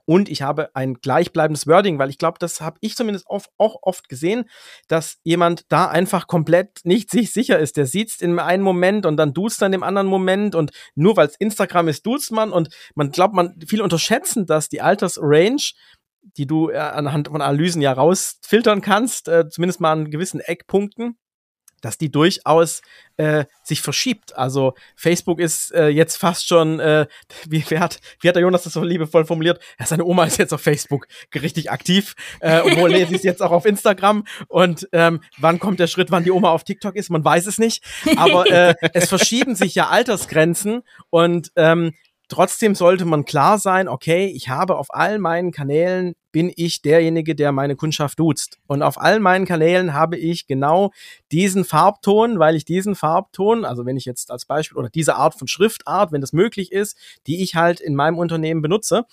Und 0.05 0.29
ich 0.29 0.43
habe 0.43 0.75
ein 0.75 0.95
gleichbleibendes 0.95 1.67
Wording, 1.67 1.99
weil 1.99 2.11
ich 2.11 2.19
glaube, 2.19 2.39
das 2.41 2.61
habe 2.61 2.79
ich 2.81 2.97
zumindest 2.97 3.27
oft, 3.29 3.51
auch 3.59 3.77
oft 3.83 4.09
gesehen, 4.09 4.45
dass 4.89 5.19
jemand 5.23 5.65
da 5.69 5.89
einfach 5.89 6.27
komplett 6.27 6.81
nicht 6.85 7.11
sich 7.11 7.33
sicher 7.33 7.59
ist. 7.59 7.77
Der 7.77 7.87
sieht's 7.87 8.21
in 8.21 8.39
einem 8.39 8.65
Moment 8.65 9.07
und 9.07 9.17
dann 9.17 9.33
duzt 9.33 9.63
dann 9.63 9.73
im 9.73 9.83
anderen 9.83 10.09
Moment 10.09 10.55
und 10.55 10.73
nur 10.95 11.17
weil 11.17 11.29
es 11.29 11.37
Instagram 11.37 11.89
ist, 11.89 12.05
duzt 12.05 12.33
man 12.33 12.53
und 12.53 12.69
man 12.95 13.13
glaubt, 13.13 13.35
man 13.35 13.55
viel 13.67 13.83
unterschätzen, 13.83 14.47
dass 14.47 14.69
die 14.69 14.81
Altersrange 14.81 15.73
die 16.37 16.47
du 16.47 16.71
äh, 16.71 16.77
anhand 16.77 17.29
von 17.29 17.43
Analysen 17.43 17.83
ja 17.83 17.93
rausfiltern 17.93 18.81
kannst, 18.81 19.29
äh, 19.29 19.49
zumindest 19.49 19.81
mal 19.81 19.93
an 19.93 20.11
gewissen 20.11 20.41
Eckpunkten, 20.41 21.19
dass 21.83 21.99
die 21.99 22.11
durchaus 22.11 22.81
äh, 23.19 23.45
sich 23.63 23.83
verschiebt. 23.83 24.35
Also 24.37 24.73
Facebook 24.97 25.39
ist 25.39 25.73
äh, 25.75 25.89
jetzt 25.89 26.17
fast 26.17 26.49
schon, 26.49 26.81
äh, 26.81 27.07
wie, 27.49 27.63
wie, 27.69 27.79
hat, 27.79 28.01
wie 28.21 28.29
hat 28.29 28.37
der 28.37 28.43
Jonas 28.43 28.63
das 28.63 28.73
so 28.73 28.83
liebevoll 28.83 29.27
formuliert? 29.27 29.61
Ja, 29.79 29.85
seine 29.85 30.05
Oma 30.05 30.25
ist 30.25 30.39
jetzt 30.39 30.55
auf 30.55 30.63
Facebook 30.63 31.07
richtig 31.35 31.71
aktiv, 31.71 32.15
äh, 32.41 32.61
obwohl 32.61 32.95
sie 32.95 33.15
ist 33.15 33.25
jetzt 33.25 33.43
auch 33.43 33.51
auf 33.51 33.67
Instagram. 33.67 34.25
Und 34.49 34.89
ähm, 34.93 35.21
wann 35.39 35.59
kommt 35.59 35.81
der 35.81 35.87
Schritt, 35.89 36.11
wann 36.11 36.25
die 36.25 36.31
Oma 36.31 36.51
auf 36.51 36.65
TikTok 36.65 36.97
ist? 36.97 37.11
Man 37.11 37.25
weiß 37.25 37.47
es 37.47 37.59
nicht. 37.59 37.85
Aber 38.17 38.51
äh, 38.51 38.75
es 38.95 39.09
verschieben 39.09 39.55
sich 39.55 39.75
ja 39.75 39.89
Altersgrenzen 39.89 40.83
und 41.11 41.53
ähm, 41.57 41.93
Trotzdem 42.33 42.75
sollte 42.75 43.05
man 43.05 43.27
klar 43.27 43.59
sein, 43.59 43.89
okay, 43.89 44.25
ich 44.25 44.49
habe 44.49 44.79
auf 44.79 44.87
allen 44.95 45.21
meinen 45.21 45.53
Kanälen 45.53 46.15
bin 46.33 46.51
ich 46.57 46.83
derjenige, 46.83 47.35
der 47.35 47.53
meine 47.53 47.77
Kundschaft 47.77 48.19
duzt. 48.19 48.59
Und 48.67 48.83
auf 48.83 49.01
allen 49.01 49.23
meinen 49.23 49.45
Kanälen 49.45 49.95
habe 49.95 50.17
ich 50.17 50.47
genau 50.47 50.91
diesen 51.31 51.65
Farbton, 51.65 52.39
weil 52.39 52.57
ich 52.57 52.65
diesen 52.65 52.95
Farbton, 52.95 53.65
also 53.65 53.87
wenn 53.87 53.97
ich 53.97 54.07
jetzt 54.07 54.31
als 54.31 54.47
Beispiel 54.47 54.79
oder 54.79 54.89
diese 54.89 55.17
Art 55.17 55.35
von 55.35 55.47
Schriftart, 55.47 56.11
wenn 56.11 56.23
das 56.23 56.33
möglich 56.33 56.73
ist, 56.73 56.97
die 57.27 57.43
ich 57.43 57.55
halt 57.55 57.81
in 57.81 57.95
meinem 57.95 58.19
Unternehmen 58.19 58.63
benutze, 58.63 59.05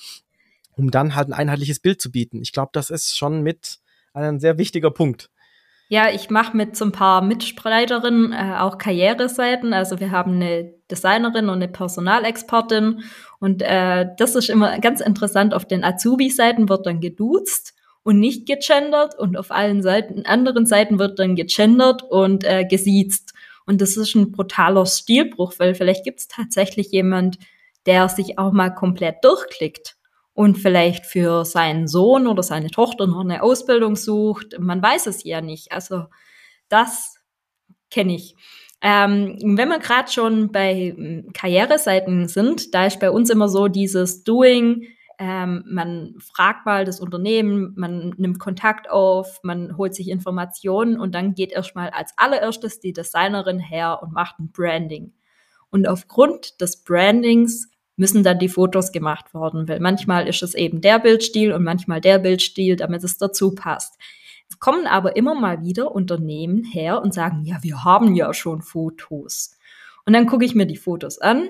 um 0.75 0.89
dann 0.89 1.13
halt 1.13 1.27
ein 1.27 1.33
einheitliches 1.33 1.79
Bild 1.79 2.01
zu 2.01 2.09
bieten. 2.11 2.41
Ich 2.41 2.53
glaube, 2.53 2.69
das 2.71 2.89
ist 2.89 3.17
schon 3.17 3.41
mit 3.43 3.79
ein 4.13 4.39
sehr 4.39 4.57
wichtiger 4.57 4.91
Punkt. 4.91 5.29
Ja, 5.91 6.11
ich 6.11 6.29
mache 6.29 6.55
mit 6.55 6.75
so 6.75 6.85
ein 6.85 6.91
paar 6.91 7.23
Mitstreiterinnen 7.23 8.31
äh, 8.31 8.57
auch 8.59 8.77
Karriereseiten. 8.77 9.73
Also 9.73 9.99
wir 9.99 10.11
haben 10.11 10.33
eine 10.33 10.71
Designerin 10.91 11.49
und 11.49 11.55
eine 11.55 11.67
Personalexpertin. 11.67 13.01
Und 13.39 13.63
äh, 13.63 14.05
das 14.15 14.35
ist 14.35 14.51
immer 14.51 14.77
ganz 14.79 15.01
interessant. 15.01 15.55
Auf 15.55 15.65
den 15.65 15.83
Azubi-Seiten 15.83 16.69
wird 16.69 16.85
dann 16.85 17.01
geduzt 17.01 17.73
und 18.03 18.19
nicht 18.19 18.45
gegendert. 18.45 19.17
Und 19.17 19.35
auf 19.35 19.49
allen 19.49 19.81
Seiten, 19.81 20.27
anderen 20.27 20.67
Seiten 20.67 20.99
wird 20.99 21.17
dann 21.17 21.35
gegendert 21.35 22.03
und 22.03 22.43
äh, 22.43 22.65
gesiezt. 22.65 23.33
Und 23.65 23.81
das 23.81 23.97
ist 23.97 24.13
ein 24.13 24.31
brutaler 24.31 24.85
Stilbruch, 24.85 25.53
weil 25.57 25.73
vielleicht 25.73 26.03
gibt 26.03 26.19
es 26.19 26.27
tatsächlich 26.27 26.91
jemand, 26.91 27.39
der 27.87 28.09
sich 28.09 28.37
auch 28.37 28.51
mal 28.51 28.69
komplett 28.69 29.23
durchklickt 29.23 29.98
und 30.39 30.57
vielleicht 30.57 31.05
für 31.05 31.43
seinen 31.43 31.89
Sohn 31.89 32.25
oder 32.25 32.43
seine 32.43 32.69
Tochter 32.69 33.07
noch 33.07 33.19
eine 33.19 33.43
Ausbildung 33.43 33.97
sucht. 33.97 34.57
Man 34.57 34.81
weiß 34.81 35.07
es 35.07 35.25
ja 35.25 35.41
nicht. 35.41 35.73
Also 35.73 36.05
das 36.69 37.17
kenne 37.91 38.15
ich. 38.15 38.37
Ähm, 38.79 39.37
wenn 39.43 39.67
wir 39.67 39.79
gerade 39.79 40.09
schon 40.09 40.53
bei 40.53 40.93
hm, 40.95 41.33
Karriereseiten 41.33 42.29
sind, 42.29 42.73
da 42.73 42.85
ist 42.85 43.01
bei 43.01 43.11
uns 43.11 43.29
immer 43.29 43.49
so 43.49 43.67
dieses 43.67 44.23
Doing, 44.23 44.87
ähm, 45.17 45.65
man 45.67 46.15
fragt 46.19 46.65
mal 46.65 46.85
das 46.85 47.01
Unternehmen, 47.01 47.73
man 47.75 48.13
nimmt 48.15 48.39
Kontakt 48.39 48.89
auf, 48.89 49.41
man 49.43 49.75
holt 49.75 49.93
sich 49.93 50.07
Informationen 50.07 50.97
und 50.97 51.15
dann 51.15 51.33
geht 51.33 51.51
erstmal 51.51 51.89
als 51.89 52.13
allererstes 52.15 52.79
die 52.79 52.93
Designerin 52.93 53.59
her 53.59 53.99
und 54.01 54.13
macht 54.13 54.39
ein 54.39 54.53
Branding. 54.53 55.11
Und 55.69 55.85
aufgrund 55.85 56.61
des 56.61 56.81
Brandings 56.85 57.67
müssen 57.99 58.23
dann 58.23 58.39
die 58.39 58.49
Fotos 58.49 58.91
gemacht 58.91 59.33
worden, 59.33 59.67
weil 59.67 59.79
manchmal 59.79 60.27
ist 60.27 60.41
es 60.41 60.55
eben 60.55 60.81
der 60.81 60.99
Bildstil 60.99 61.53
und 61.53 61.63
manchmal 61.63 62.01
der 62.01 62.17
Bildstil, 62.19 62.75
damit 62.75 63.03
es 63.03 63.17
dazu 63.17 63.53
passt. 63.53 63.99
Es 64.49 64.59
kommen 64.59 64.87
aber 64.87 65.15
immer 65.15 65.35
mal 65.35 65.61
wieder 65.61 65.91
Unternehmen 65.91 66.63
her 66.63 67.01
und 67.01 67.13
sagen, 67.13 67.43
ja, 67.43 67.57
wir 67.61 67.83
haben 67.83 68.15
ja 68.15 68.33
schon 68.33 68.61
Fotos. 68.61 69.57
Und 70.05 70.13
dann 70.13 70.25
gucke 70.25 70.45
ich 70.45 70.55
mir 70.55 70.65
die 70.65 70.77
Fotos 70.77 71.19
an, 71.19 71.49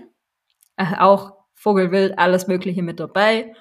äh, 0.76 0.98
auch 0.98 1.38
Vogelwild, 1.54 2.18
alles 2.20 2.48
Mögliche 2.48 2.84
mit 2.84 3.00
dabei. 3.00 3.54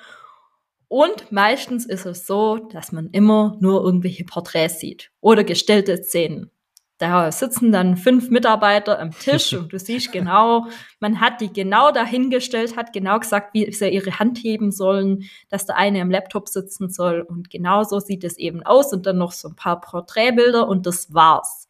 Und 0.88 1.30
meistens 1.30 1.84
ist 1.84 2.06
es 2.06 2.26
so, 2.26 2.56
dass 2.56 2.92
man 2.92 3.10
immer 3.10 3.56
nur 3.60 3.84
irgendwelche 3.84 4.24
Porträts 4.24 4.80
sieht 4.80 5.10
oder 5.20 5.44
gestellte 5.44 5.96
Szenen. 5.98 6.50
Da 6.98 7.30
sitzen 7.30 7.70
dann 7.70 7.96
fünf 7.96 8.28
Mitarbeiter 8.28 8.98
am 8.98 9.12
Tisch 9.12 9.54
und 9.54 9.72
du 9.72 9.78
siehst 9.78 10.10
genau, 10.10 10.66
man 10.98 11.20
hat 11.20 11.40
die 11.40 11.52
genau 11.52 11.92
dahingestellt, 11.92 12.76
hat 12.76 12.92
genau 12.92 13.20
gesagt, 13.20 13.54
wie 13.54 13.70
sie 13.72 13.88
ihre 13.88 14.18
Hand 14.18 14.38
heben 14.38 14.72
sollen, 14.72 15.22
dass 15.48 15.64
der 15.64 15.76
eine 15.76 16.02
am 16.02 16.10
Laptop 16.10 16.48
sitzen 16.48 16.90
soll 16.90 17.20
und 17.20 17.50
genau 17.50 17.84
so 17.84 18.00
sieht 18.00 18.24
es 18.24 18.36
eben 18.36 18.64
aus 18.64 18.92
und 18.92 19.06
dann 19.06 19.16
noch 19.16 19.30
so 19.30 19.48
ein 19.48 19.54
paar 19.54 19.80
Porträtbilder 19.80 20.66
und 20.66 20.86
das 20.86 21.14
war's. 21.14 21.68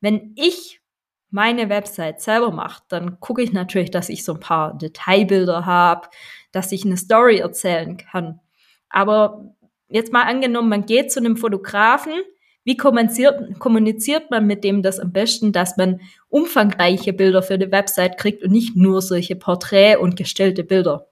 Wenn 0.00 0.34
ich 0.36 0.80
meine 1.30 1.68
Website 1.68 2.20
selber 2.20 2.52
mache, 2.52 2.84
dann 2.88 3.18
gucke 3.18 3.42
ich 3.42 3.52
natürlich, 3.52 3.90
dass 3.90 4.08
ich 4.08 4.24
so 4.24 4.34
ein 4.34 4.40
paar 4.40 4.78
Detailbilder 4.78 5.66
habe, 5.66 6.08
dass 6.52 6.70
ich 6.70 6.84
eine 6.84 6.96
Story 6.96 7.38
erzählen 7.38 7.96
kann. 7.96 8.40
Aber 8.88 9.52
jetzt 9.88 10.12
mal 10.12 10.22
angenommen, 10.22 10.68
man 10.68 10.86
geht 10.86 11.10
zu 11.10 11.18
einem 11.18 11.36
Fotografen, 11.36 12.14
wie 12.64 12.76
kommuniziert, 12.76 13.58
kommuniziert 13.58 14.30
man 14.30 14.46
mit 14.46 14.64
dem 14.64 14.82
das 14.82 14.98
am 14.98 15.12
besten, 15.12 15.52
dass 15.52 15.76
man 15.76 16.00
umfangreiche 16.28 17.12
Bilder 17.12 17.42
für 17.42 17.58
die 17.58 17.72
Website 17.72 18.18
kriegt 18.18 18.42
und 18.42 18.52
nicht 18.52 18.76
nur 18.76 19.02
solche 19.02 19.36
Porträt- 19.36 19.96
und 19.96 20.16
gestellte 20.16 20.64
Bilder? 20.64 21.10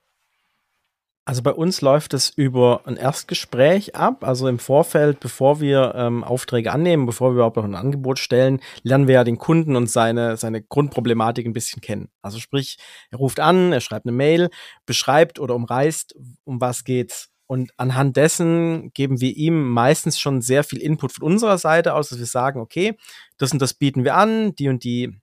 Also 1.28 1.42
bei 1.42 1.52
uns 1.52 1.82
läuft 1.82 2.14
es 2.14 2.30
über 2.30 2.80
ein 2.87 2.96
Erstgespräch 2.96 3.94
ab. 3.94 4.24
Also 4.24 4.48
im 4.48 4.58
Vorfeld, 4.58 5.20
bevor 5.20 5.61
wir 5.61 5.92
ähm, 5.94 6.24
Aufträge 6.24 6.72
annehmen, 6.72 7.04
bevor 7.04 7.32
wir 7.32 7.34
überhaupt 7.34 7.56
noch 7.56 7.64
ein 7.64 7.74
Angebot 7.74 8.18
stellen, 8.18 8.61
lernen 8.82 9.08
wir 9.08 9.16
ja 9.16 9.24
den 9.24 9.37
Kunden 9.37 9.76
und 9.76 9.90
seine, 9.90 10.38
seine 10.38 10.62
Grundproblematik 10.62 11.44
ein 11.44 11.52
bisschen 11.52 11.82
kennen. 11.82 12.08
Also 12.22 12.38
sprich, 12.38 12.78
er 13.11 13.18
ruft 13.18 13.40
an, 13.40 13.74
er 13.74 13.82
schreibt 13.82 14.06
eine 14.06 14.16
Mail, 14.16 14.48
beschreibt 14.87 15.38
oder 15.38 15.54
umreißt, 15.54 16.14
um 16.44 16.62
was 16.62 16.84
geht's. 16.84 17.28
Und 17.48 17.72
anhand 17.78 18.16
dessen 18.18 18.92
geben 18.92 19.22
wir 19.22 19.34
ihm 19.34 19.68
meistens 19.70 20.20
schon 20.20 20.42
sehr 20.42 20.64
viel 20.64 20.80
Input 20.80 21.12
von 21.12 21.24
unserer 21.24 21.56
Seite 21.56 21.94
aus, 21.94 22.11
dass 22.11 22.18
wir 22.18 22.26
sagen, 22.26 22.61
okay, 22.61 22.96
das 23.38 23.52
und 23.52 23.62
das 23.62 23.72
bieten 23.72 24.04
wir 24.04 24.16
an, 24.16 24.54
die 24.54 24.68
und 24.68 24.84
die 24.84 25.18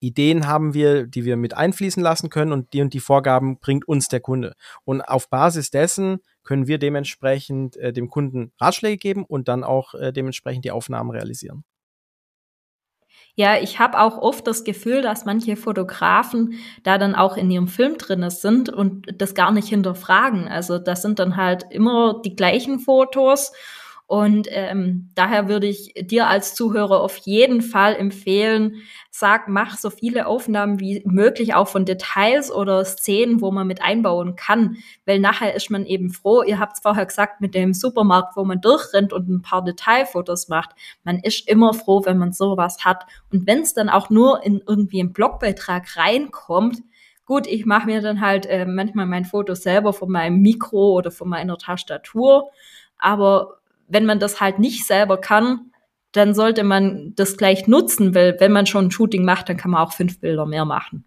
Ideen 0.00 0.46
haben 0.46 0.72
wir, 0.72 1.06
die 1.06 1.24
wir 1.24 1.36
mit 1.36 1.54
einfließen 1.54 2.02
lassen 2.02 2.30
können 2.30 2.52
und 2.52 2.72
die 2.72 2.80
und 2.80 2.94
die 2.94 3.00
Vorgaben 3.00 3.58
bringt 3.58 3.86
uns 3.86 4.08
der 4.08 4.20
Kunde. 4.20 4.54
Und 4.84 5.02
auf 5.02 5.28
Basis 5.28 5.70
dessen 5.70 6.20
können 6.44 6.66
wir 6.66 6.78
dementsprechend 6.78 7.76
äh, 7.76 7.92
dem 7.92 8.08
Kunden 8.08 8.52
Ratschläge 8.58 8.96
geben 8.96 9.24
und 9.24 9.48
dann 9.48 9.64
auch 9.64 9.94
äh, 9.94 10.12
dementsprechend 10.12 10.64
die 10.64 10.70
Aufnahmen 10.70 11.10
realisieren. 11.10 11.64
Ja, 13.36 13.56
ich 13.60 13.80
habe 13.80 13.98
auch 14.00 14.18
oft 14.18 14.46
das 14.46 14.62
Gefühl, 14.62 15.02
dass 15.02 15.24
manche 15.24 15.56
Fotografen 15.56 16.54
da 16.84 16.98
dann 16.98 17.16
auch 17.16 17.36
in 17.36 17.50
ihrem 17.50 17.66
Film 17.66 17.98
drinne 17.98 18.30
sind 18.30 18.68
und 18.68 19.06
das 19.20 19.34
gar 19.34 19.50
nicht 19.50 19.68
hinterfragen. 19.68 20.46
Also 20.46 20.78
das 20.78 21.02
sind 21.02 21.18
dann 21.18 21.36
halt 21.36 21.64
immer 21.70 22.20
die 22.24 22.36
gleichen 22.36 22.78
Fotos 22.78 23.52
und 24.14 24.46
ähm, 24.52 25.10
daher 25.16 25.48
würde 25.48 25.66
ich 25.66 25.92
dir 26.02 26.28
als 26.28 26.54
Zuhörer 26.54 27.00
auf 27.00 27.16
jeden 27.16 27.62
Fall 27.62 27.96
empfehlen, 27.96 28.76
sag, 29.10 29.48
mach 29.48 29.76
so 29.76 29.90
viele 29.90 30.28
Aufnahmen 30.28 30.78
wie 30.78 31.02
möglich, 31.04 31.56
auch 31.56 31.66
von 31.66 31.84
Details 31.84 32.52
oder 32.52 32.84
Szenen, 32.84 33.40
wo 33.40 33.50
man 33.50 33.66
mit 33.66 33.82
einbauen 33.82 34.36
kann. 34.36 34.76
Weil 35.04 35.18
nachher 35.18 35.56
ist 35.56 35.68
man 35.68 35.84
eben 35.84 36.10
froh, 36.10 36.44
ihr 36.44 36.60
habt 36.60 36.74
es 36.74 36.82
vorher 36.82 37.06
gesagt, 37.06 37.40
mit 37.40 37.56
dem 37.56 37.74
Supermarkt, 37.74 38.36
wo 38.36 38.44
man 38.44 38.60
durchrennt 38.60 39.12
und 39.12 39.28
ein 39.28 39.42
paar 39.42 39.64
Detailfotos 39.64 40.46
macht. 40.46 40.76
Man 41.02 41.18
ist 41.18 41.48
immer 41.48 41.74
froh, 41.74 42.02
wenn 42.04 42.18
man 42.18 42.30
sowas 42.30 42.84
hat. 42.84 43.06
Und 43.32 43.48
wenn 43.48 43.62
es 43.62 43.74
dann 43.74 43.88
auch 43.88 44.10
nur 44.10 44.44
in 44.44 44.62
irgendwie 44.64 45.00
einen 45.00 45.12
Blogbeitrag 45.12 45.96
reinkommt, 45.96 46.84
Gut, 47.26 47.46
ich 47.46 47.64
mache 47.64 47.86
mir 47.86 48.02
dann 48.02 48.20
halt 48.20 48.44
äh, 48.44 48.66
manchmal 48.66 49.06
mein 49.06 49.24
Foto 49.24 49.54
selber 49.54 49.94
von 49.94 50.10
meinem 50.10 50.42
Mikro 50.42 50.92
oder 50.92 51.10
von 51.10 51.26
meiner 51.26 51.56
Tastatur, 51.56 52.50
aber 52.98 53.60
wenn 53.88 54.06
man 54.06 54.18
das 54.18 54.40
halt 54.40 54.58
nicht 54.58 54.86
selber 54.86 55.18
kann, 55.18 55.70
dann 56.12 56.34
sollte 56.34 56.62
man 56.62 57.12
das 57.16 57.36
gleich 57.36 57.66
nutzen, 57.66 58.14
weil 58.14 58.36
wenn 58.38 58.52
man 58.52 58.66
schon 58.66 58.86
ein 58.86 58.90
Shooting 58.90 59.24
macht, 59.24 59.48
dann 59.48 59.56
kann 59.56 59.72
man 59.72 59.82
auch 59.82 59.92
fünf 59.92 60.20
Bilder 60.20 60.46
mehr 60.46 60.64
machen. 60.64 61.04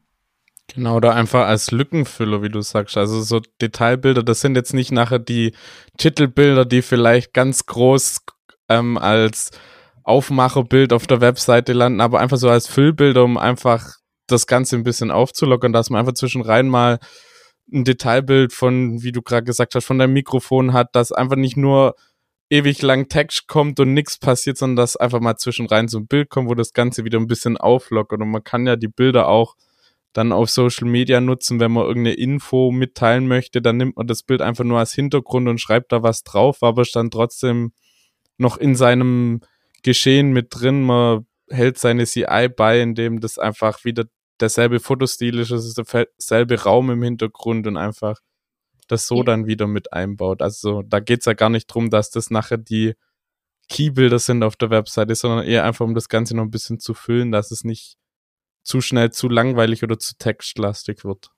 Genau, 0.73 0.99
da 0.99 1.13
einfach 1.13 1.47
als 1.47 1.71
Lückenfüller, 1.71 2.43
wie 2.43 2.49
du 2.49 2.61
sagst. 2.61 2.97
Also 2.97 3.21
so 3.21 3.39
Detailbilder, 3.61 4.21
das 4.21 4.41
sind 4.41 4.55
jetzt 4.55 4.73
nicht 4.73 4.91
nachher 4.91 5.19
die 5.19 5.53
Titelbilder, 5.97 6.65
die 6.65 6.81
vielleicht 6.81 7.33
ganz 7.33 7.65
groß 7.65 8.17
ähm, 8.67 8.97
als 8.97 9.51
Aufmacherbild 10.03 10.91
auf 10.91 11.07
der 11.07 11.21
Webseite 11.21 11.71
landen, 11.71 12.01
aber 12.01 12.19
einfach 12.19 12.37
so 12.37 12.49
als 12.49 12.67
Füllbilder, 12.67 13.23
um 13.23 13.37
einfach 13.37 13.95
das 14.27 14.45
Ganze 14.45 14.75
ein 14.75 14.83
bisschen 14.83 15.09
aufzulockern, 15.09 15.71
dass 15.71 15.89
man 15.89 15.99
einfach 15.99 16.13
zwischenrein 16.13 16.67
mal 16.67 16.99
ein 17.71 17.85
Detailbild 17.85 18.51
von, 18.53 19.01
wie 19.03 19.11
du 19.11 19.21
gerade 19.21 19.43
gesagt 19.43 19.73
hast, 19.75 19.85
von 19.85 19.99
deinem 19.99 20.13
Mikrofon 20.13 20.73
hat, 20.73 20.89
das 20.93 21.13
einfach 21.13 21.35
nicht 21.37 21.57
nur 21.57 21.95
ewig 22.49 22.81
lang 22.81 23.09
Text 23.09 23.47
kommt 23.47 23.79
und 23.79 23.93
nichts 23.93 24.17
passiert, 24.17 24.57
sondern 24.57 24.77
dass 24.77 24.95
einfach 24.95 25.19
mal 25.19 25.37
zwischenrein 25.37 25.87
so 25.87 25.99
ein 25.99 26.07
Bild 26.07 26.29
kommt, 26.29 26.49
wo 26.49 26.55
das 26.55 26.73
Ganze 26.73 27.03
wieder 27.03 27.19
ein 27.19 27.27
bisschen 27.27 27.57
auflockert. 27.57 28.21
Und 28.21 28.31
man 28.31 28.43
kann 28.43 28.65
ja 28.67 28.75
die 28.75 28.87
Bilder 28.87 29.27
auch 29.27 29.55
dann 30.13 30.31
auf 30.31 30.49
Social 30.49 30.87
Media 30.87 31.21
nutzen, 31.21 31.59
wenn 31.59 31.71
man 31.71 31.85
irgendeine 31.85 32.15
Info 32.15 32.71
mitteilen 32.71 33.27
möchte, 33.27 33.61
dann 33.61 33.77
nimmt 33.77 33.97
man 33.97 34.07
das 34.07 34.23
Bild 34.23 34.41
einfach 34.41 34.63
nur 34.63 34.79
als 34.79 34.93
Hintergrund 34.93 35.47
und 35.47 35.61
schreibt 35.61 35.91
da 35.91 36.01
was 36.01 36.23
drauf, 36.23 36.63
aber 36.63 36.81
ist 36.81 36.95
dann 36.95 37.11
trotzdem 37.11 37.71
noch 38.37 38.57
in 38.57 38.75
seinem 38.75 39.41
Geschehen 39.83 40.31
mit 40.31 40.47
drin. 40.49 40.81
Man 40.81 41.27
hält 41.49 41.77
seine 41.77 42.05
CI 42.05 42.49
bei, 42.49 42.81
indem 42.81 43.19
das 43.19 43.37
einfach 43.37 43.83
wieder 43.85 44.05
derselbe 44.39 44.79
Fotostil 44.79 45.37
ist, 45.39 45.51
es 45.51 45.65
ist 45.65 45.77
derselbe 45.77 46.63
Raum 46.63 46.89
im 46.89 47.03
Hintergrund 47.03 47.67
und 47.67 47.77
einfach 47.77 48.19
das 48.87 49.07
so 49.07 49.17
ja. 49.17 49.23
dann 49.23 49.47
wieder 49.47 49.67
mit 49.67 49.93
einbaut. 49.93 50.41
Also 50.41 50.81
da 50.83 50.99
geht's 50.99 51.25
ja 51.25 51.33
gar 51.33 51.49
nicht 51.49 51.67
drum, 51.67 51.89
dass 51.89 52.09
das 52.09 52.29
nachher 52.29 52.57
die 52.57 52.95
Keybilder 53.69 54.19
sind 54.19 54.43
auf 54.43 54.55
der 54.55 54.69
Webseite, 54.69 55.15
sondern 55.15 55.45
eher 55.45 55.65
einfach 55.65 55.85
um 55.85 55.93
das 55.93 56.09
Ganze 56.09 56.35
noch 56.35 56.43
ein 56.43 56.51
bisschen 56.51 56.79
zu 56.79 56.93
füllen, 56.93 57.31
dass 57.31 57.51
es 57.51 57.63
nicht 57.63 57.97
zu 58.63 58.81
schnell 58.81 59.11
zu 59.11 59.29
langweilig 59.29 59.83
oder 59.83 59.99
zu 59.99 60.15
textlastig 60.17 61.03
wird. 61.03 61.31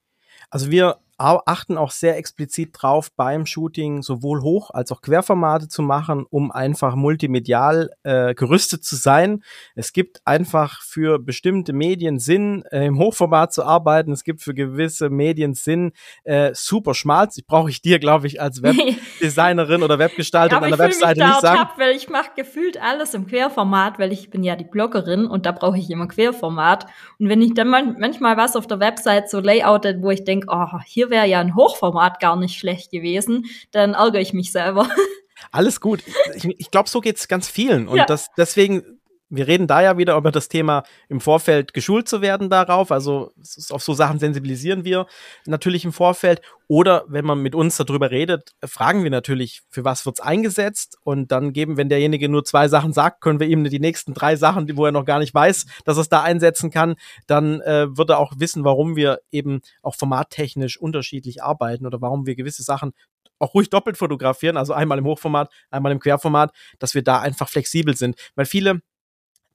Also 0.50 0.72
wir 0.72 1.00
achten 1.20 1.78
auch 1.78 1.92
sehr 1.92 2.18
explizit 2.18 2.70
drauf, 2.74 3.12
beim 3.16 3.46
Shooting 3.46 4.02
sowohl 4.02 4.42
Hoch- 4.42 4.72
als 4.72 4.92
auch 4.92 5.02
Querformate 5.02 5.68
zu 5.68 5.82
machen, 5.82 6.26
um 6.30 6.52
einfach 6.52 6.96
multimedial 6.96 7.92
äh, 8.04 8.34
gerüstet 8.34 8.84
zu 8.84 8.96
sein. 8.96 9.44
Es 9.76 9.94
gibt 9.94 10.22
einfach 10.26 10.82
für 10.82 11.20
bestimmte 11.20 11.74
Medien 11.74 12.20
Sinn, 12.20 12.64
äh, 12.72 12.86
im 12.86 12.98
Hochformat 12.98 13.54
zu 13.54 13.64
arbeiten. 13.64 14.12
Es 14.12 14.24
gibt 14.24 14.42
für 14.42 14.54
gewisse 14.54 15.10
Medien 15.10 15.54
Sinn, 15.54 15.92
äh, 16.24 16.52
super 16.54 16.94
schmalz. 16.94 17.38
Ich 17.38 17.46
brauche 17.46 17.70
ich 17.70 17.82
dir, 17.82 18.00
glaube 18.00 18.28
ich, 18.28 18.42
als 18.42 18.64
Webdesignerin 18.64 19.84
oder 19.84 20.00
Webgestalterin 20.00 20.64
an 20.64 20.70
der 20.70 20.80
Webseite 20.80 21.26
nicht 21.26 21.42
sagen. 21.42 21.60
Hab, 21.60 21.78
weil 21.78 21.96
ich 21.96 22.10
mache 22.10 22.32
gefühlt 22.36 22.82
alles 22.82 23.14
im 23.14 23.28
Querformat, 23.28 24.00
weil 24.00 24.14
ich 24.14 24.30
bin 24.30 24.44
ja 24.44 24.56
die 24.56 24.64
Bloggerin 24.64 25.26
und 25.26 25.46
da 25.46 25.52
brauche 25.52 25.78
ich 25.78 25.90
immer 25.90 26.08
Querformat. 26.08 26.86
Und 27.20 27.30
wenn 27.30 27.42
ich 27.42 27.54
dann 27.54 27.70
manchmal 27.70 28.38
was 28.38 28.56
auf 28.56 28.68
der 28.68 28.80
Website 28.80 29.30
so 29.30 29.40
layoutet, 29.40 30.02
wo 30.02 30.12
ich 30.12 30.24
denke, 30.24 30.48
oh, 30.50 30.80
hier 30.86 31.09
wäre 31.10 31.28
ja 31.28 31.40
ein 31.40 31.56
Hochformat 31.56 32.20
gar 32.20 32.36
nicht 32.36 32.58
schlecht 32.58 32.92
gewesen, 32.92 33.46
dann 33.72 33.94
ärgere 33.94 34.22
ich 34.22 34.34
mich 34.34 34.52
selber. 34.52 34.88
Alles 35.52 35.80
gut. 35.80 36.04
Ich, 36.36 36.46
ich 36.46 36.72
glaube, 36.72 36.90
so 36.90 37.00
geht 37.02 37.18
es 37.18 37.28
ganz 37.28 37.48
vielen. 37.48 37.88
Und 37.88 37.98
ja. 37.98 38.06
das, 38.06 38.28
deswegen 38.38 38.99
wir 39.30 39.48
reden 39.48 39.68
da 39.68 39.82
ja 39.82 39.98
wieder 39.98 40.18
über 40.18 40.32
das 40.32 40.50
Thema 40.50 40.84
im 41.08 41.22
Vorfeld 41.22 41.74
geschult 41.74 42.08
zu 42.08 42.22
werden 42.22 42.50
darauf. 42.50 42.92
Also 42.92 43.32
auf 43.70 43.84
so 43.84 43.94
Sachen 43.94 44.20
sensibilisieren 44.20 44.84
wir 44.84 45.06
natürlich 45.46 45.86
im 45.86 45.94
Vorfeld. 45.94 46.42
Oder 46.68 47.06
wenn 47.08 47.26
man 47.26 47.42
mit 47.42 47.56
uns 47.56 47.78
darüber 47.78 48.12
redet, 48.12 48.52
fragen 48.64 49.04
wir 49.04 49.10
natürlich, 49.10 49.62
für 49.70 49.84
was 49.84 50.06
wird's 50.06 50.20
eingesetzt? 50.20 50.98
Und 51.04 51.32
dann 51.32 51.54
geben, 51.54 51.78
wenn 51.78 51.90
derjenige 51.90 52.30
nur 52.30 52.44
zwei 52.44 52.68
Sachen 52.68 52.94
sagt, 52.94 53.22
können 53.22 53.40
wir 53.40 53.48
ihm 53.48 53.64
die 53.64 53.80
nächsten 53.80 54.14
drei 54.14 54.36
Sachen, 54.36 54.78
wo 54.78 54.86
er 54.86 54.92
noch 54.92 55.06
gar 55.06 55.20
nicht 55.20 55.34
weiß, 55.34 55.66
dass 55.86 55.98
er 55.98 56.02
es 56.02 56.10
da 56.10 56.22
einsetzen 56.22 56.70
kann, 56.70 56.96
dann 57.26 57.62
äh, 57.62 57.88
wird 57.98 58.10
er 58.12 58.20
auch 58.20 58.34
wissen, 58.38 58.64
warum 58.64 58.96
wir 58.96 59.20
eben 59.32 59.62
auch 59.82 59.96
formattechnisch 59.96 60.80
unterschiedlich 60.80 61.42
arbeiten 61.42 61.88
oder 61.88 62.02
warum 62.02 62.26
wir 62.26 62.36
gewisse 62.36 62.64
Sachen 62.64 62.94
auch 63.40 63.54
ruhig 63.54 63.70
doppelt 63.70 63.98
fotografieren, 63.98 64.58
also 64.58 64.74
einmal 64.74 64.98
im 64.98 65.06
Hochformat, 65.06 65.52
einmal 65.72 65.92
im 65.92 66.00
Querformat, 66.00 66.52
dass 66.78 66.94
wir 66.94 67.04
da 67.04 67.20
einfach 67.22 67.50
flexibel 67.50 67.96
sind. 67.96 68.16
Weil 68.36 68.46
viele 68.46 68.82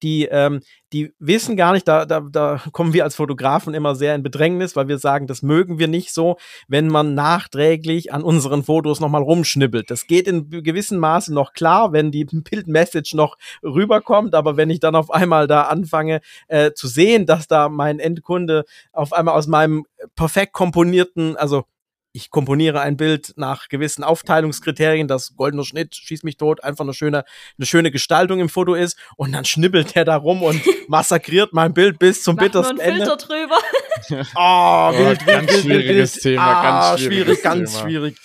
die, 0.05 0.27
ähm, 0.27 0.61
die 0.93 1.13
wissen 1.19 1.57
gar 1.57 1.73
nicht, 1.73 1.89
da, 1.89 2.05
da, 2.05 2.21
da 2.21 2.61
kommen 2.73 2.93
wir 2.93 3.03
als 3.03 3.17
Fotografen 3.17 3.75
immer 3.75 3.95
sehr 3.95 4.15
in 4.15 4.23
Bedrängnis, 4.23 4.77
weil 4.77 4.87
wir 4.87 4.99
sagen, 4.99 5.27
das 5.27 5.43
mögen 5.43 5.79
wir 5.79 5.89
nicht 5.89 6.13
so, 6.13 6.37
wenn 6.69 6.89
man 6.89 7.15
nachträglich 7.15 8.13
an 8.13 8.23
unseren 8.23 8.63
Fotos 8.63 9.01
nochmal 9.01 9.23
rumschnibbelt. 9.23 9.91
Das 9.91 10.07
geht 10.07 10.29
in 10.29 10.51
gewissem 10.51 10.99
Maße 10.99 11.33
noch 11.35 11.55
klar, 11.55 11.93
wenn 11.93 12.13
die 12.13 12.25
Bildmessage 12.31 13.17
noch 13.17 13.37
rüberkommt, 13.63 14.35
aber 14.35 14.57
wenn 14.57 14.71
ich 14.71 14.79
dann 14.79 14.95
auf 14.95 15.11
einmal 15.11 15.47
da 15.47 15.63
anfange 15.63 16.21
äh, 16.49 16.73
zu 16.73 16.87
sehen, 16.87 17.27
dass 17.27 17.49
da 17.49 17.69
mein 17.69 17.99
Endkunde 17.99 18.65
auf 18.93 19.13
einmal 19.13 19.35
aus 19.35 19.47
meinem 19.47 19.85
perfekt 20.15 20.53
komponierten, 20.53 21.37
also 21.37 21.65
ich 22.17 22.31
komponiere 22.31 22.81
ein 22.81 22.97
Bild 22.97 23.35
nach 23.37 23.69
gewissen 23.69 24.05
Aufteilungskriterien, 24.05 25.09
das 25.09 25.35
goldener 25.35 25.65
Schnitt, 25.65 25.97
schießt 25.97 26.23
mich 26.23 26.37
tot, 26.37 26.63
einfach 26.63 26.85
eine 26.85 26.95
schöne, 26.95 27.25
eine 27.59 27.67
schöne 27.67 27.91
Gestaltung 27.91 28.39
im 28.39 28.49
Foto 28.49 28.75
ist 28.75 28.97
und 29.17 29.33
dann 29.33 29.45
schnibbelt 29.45 29.97
der 29.97 30.05
da 30.05 30.15
rum 30.15 30.45
und 30.45 30.63
massakriert 30.89 31.53
mein 31.53 31.75
Bild 31.75 31.99
bis 31.99 32.23
zum 32.23 32.37
Mach 32.37 32.45
bittersten 32.45 32.77
nur 32.77 32.85
einen 32.85 33.03
Ende. 33.03 33.07
Filter 33.07 33.27
drüber. 33.27 33.59
oh, 34.37 34.93
wild, 34.97 35.21
oh, 35.23 35.27
ganz 35.27 35.53
wild, 35.53 35.63
schwieriges 35.65 36.15
wild, 36.15 36.23
Thema, 36.23 36.43
ah, 36.43 36.63
ganz 36.91 37.01
schwierig, 37.03 37.43
ganz 37.43 37.73
Thema. 37.73 37.83
schwierig. 37.83 38.17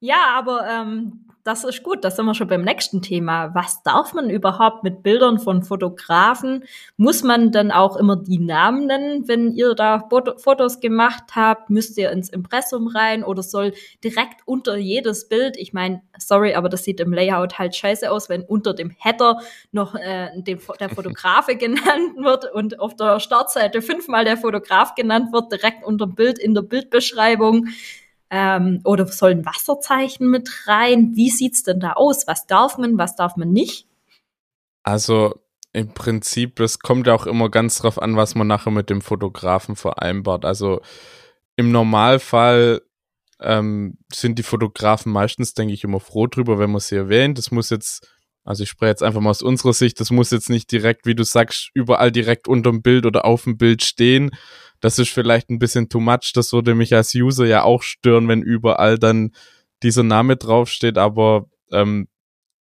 Ja, 0.00 0.36
aber 0.36 0.68
ähm, 0.68 1.25
das 1.46 1.62
ist 1.62 1.84
gut. 1.84 2.04
Da 2.04 2.10
sind 2.10 2.26
wir 2.26 2.34
schon 2.34 2.48
beim 2.48 2.62
nächsten 2.62 3.02
Thema. 3.02 3.54
Was 3.54 3.82
darf 3.84 4.12
man 4.14 4.30
überhaupt 4.30 4.82
mit 4.82 5.04
Bildern 5.04 5.38
von 5.38 5.62
Fotografen? 5.62 6.64
Muss 6.96 7.22
man 7.22 7.52
dann 7.52 7.70
auch 7.70 7.96
immer 7.96 8.16
die 8.16 8.38
Namen 8.38 8.86
nennen, 8.86 9.28
wenn 9.28 9.52
ihr 9.52 9.74
da 9.74 10.08
Fotos 10.08 10.80
gemacht 10.80 11.36
habt? 11.36 11.70
Müsst 11.70 11.96
ihr 11.98 12.10
ins 12.10 12.30
Impressum 12.30 12.88
rein 12.88 13.22
oder 13.22 13.44
soll 13.44 13.74
direkt 14.02 14.40
unter 14.44 14.76
jedes 14.76 15.28
Bild, 15.28 15.56
ich 15.56 15.72
meine, 15.72 16.02
sorry, 16.18 16.54
aber 16.54 16.68
das 16.68 16.82
sieht 16.82 16.98
im 16.98 17.12
Layout 17.12 17.58
halt 17.58 17.76
scheiße 17.76 18.10
aus, 18.10 18.28
wenn 18.28 18.42
unter 18.42 18.74
dem 18.74 18.90
Header 18.90 19.38
noch 19.70 19.94
äh, 19.94 20.30
den, 20.34 20.60
der 20.80 20.88
Fotografe 20.88 21.54
genannt 21.56 22.16
wird 22.16 22.52
und 22.52 22.80
auf 22.80 22.96
der 22.96 23.20
Startseite 23.20 23.82
fünfmal 23.82 24.24
der 24.24 24.36
Fotograf 24.36 24.96
genannt 24.96 25.32
wird, 25.32 25.52
direkt 25.52 25.84
unter 25.84 26.06
dem 26.06 26.16
Bild 26.16 26.38
in 26.38 26.54
der 26.54 26.62
Bildbeschreibung. 26.62 27.68
Ähm, 28.30 28.80
oder 28.84 29.06
sollen 29.06 29.46
Wasserzeichen 29.46 30.28
mit 30.28 30.66
rein? 30.66 31.12
Wie 31.14 31.30
sieht's 31.30 31.62
denn 31.62 31.80
da 31.80 31.92
aus? 31.92 32.26
Was 32.26 32.46
darf 32.46 32.78
man, 32.78 32.98
was 32.98 33.14
darf 33.16 33.36
man 33.36 33.52
nicht? 33.52 33.86
Also 34.82 35.34
im 35.72 35.92
Prinzip, 35.92 36.58
es 36.60 36.78
kommt 36.78 37.06
ja 37.06 37.14
auch 37.14 37.26
immer 37.26 37.50
ganz 37.50 37.78
drauf 37.78 38.00
an, 38.00 38.16
was 38.16 38.34
man 38.34 38.46
nachher 38.46 38.70
mit 38.70 38.88
dem 38.88 39.02
Fotografen 39.02 39.76
vereinbart. 39.76 40.44
Also 40.44 40.80
im 41.56 41.70
Normalfall 41.70 42.80
ähm, 43.40 43.98
sind 44.12 44.38
die 44.38 44.42
Fotografen 44.42 45.12
meistens, 45.12 45.54
denke 45.54 45.74
ich, 45.74 45.84
immer 45.84 46.00
froh 46.00 46.26
drüber, 46.26 46.58
wenn 46.58 46.70
man 46.70 46.80
sie 46.80 46.96
erwähnt. 46.96 47.38
Das 47.38 47.50
muss 47.50 47.70
jetzt, 47.70 48.08
also 48.44 48.62
ich 48.62 48.70
spreche 48.70 48.90
jetzt 48.90 49.02
einfach 49.02 49.20
mal 49.20 49.30
aus 49.30 49.42
unserer 49.42 49.72
Sicht, 49.72 50.00
das 50.00 50.10
muss 50.10 50.30
jetzt 50.30 50.50
nicht 50.50 50.70
direkt, 50.72 51.04
wie 51.04 51.14
du 51.14 51.24
sagst, 51.24 51.70
überall 51.74 52.10
direkt 52.10 52.48
unterm 52.48 52.82
Bild 52.82 53.04
oder 53.04 53.24
auf 53.24 53.44
dem 53.44 53.58
Bild 53.58 53.84
stehen, 53.84 54.30
das 54.80 54.98
ist 54.98 55.10
vielleicht 55.10 55.50
ein 55.50 55.58
bisschen 55.58 55.88
too 55.88 56.00
much. 56.00 56.32
Das 56.34 56.52
würde 56.52 56.74
mich 56.74 56.94
als 56.94 57.14
User 57.14 57.46
ja 57.46 57.62
auch 57.62 57.82
stören, 57.82 58.28
wenn 58.28 58.42
überall 58.42 58.98
dann 58.98 59.32
dieser 59.82 60.02
Name 60.02 60.36
draufsteht. 60.36 60.98
Aber 60.98 61.46
ähm, 61.72 62.08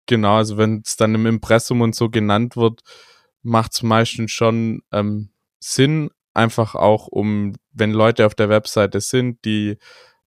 genau, 0.05 0.35
also 0.35 0.57
wenn 0.57 0.81
es 0.85 0.95
dann 0.95 1.15
im 1.15 1.25
Impressum 1.25 1.81
und 1.81 1.95
so 1.95 2.09
genannt 2.09 2.55
wird, 2.55 2.81
macht 3.41 3.73
es 3.73 3.83
meistens 3.83 4.31
schon 4.31 4.81
ähm, 4.91 5.29
Sinn, 5.59 6.09
einfach 6.33 6.75
auch 6.75 7.07
um, 7.07 7.55
wenn 7.71 7.91
Leute 7.91 8.25
auf 8.25 8.35
der 8.35 8.49
Webseite 8.49 9.01
sind, 9.01 9.43
die 9.45 9.77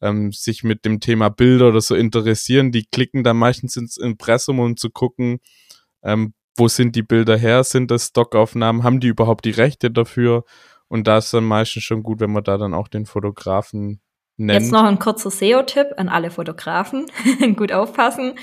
ähm, 0.01 0.33
sich 0.33 0.65
mit 0.65 0.85
dem 0.85 1.01
Thema 1.01 1.29
Bilder 1.29 1.69
oder 1.69 1.81
so 1.81 1.95
interessieren, 1.95 2.73
die 2.73 2.87
klicken 2.87 3.23
dann 3.23 3.37
meistens 3.37 3.77
ins 3.77 3.97
Impressum, 3.97 4.59
um 4.61 4.77
zu 4.77 4.91
gucken, 4.91 5.41
ähm, 6.03 6.35
wo 6.57 6.69
sind 6.69 6.97
die 6.97 7.03
Bilder 7.03 7.37
her, 7.37 7.65
sind 7.65 7.91
das 7.91 8.09
Stockaufnahmen, 8.09 8.83
haben 8.83 9.01
die 9.01 9.09
überhaupt 9.09 9.45
die 9.45 9.51
Rechte 9.51 9.91
dafür 9.91 10.45
und 10.91 11.07
da 11.07 11.19
ist 11.19 11.33
dann 11.33 11.45
meistens 11.45 11.85
schon 11.85 12.03
gut, 12.03 12.19
wenn 12.19 12.33
man 12.33 12.43
da 12.43 12.59
dann 12.59 12.75
auch 12.75 12.89
den 12.89 13.07
Fotografen 13.07 14.01
nennt. 14.37 14.61
Jetzt 14.61 14.73
noch 14.73 14.83
ein 14.83 14.99
kurzer 14.99 15.31
SEO-Tipp 15.31 15.95
an 15.97 16.09
alle 16.09 16.33
Fotografen. 16.33 17.07
gut 17.57 17.73
aufpassen. 17.73 18.35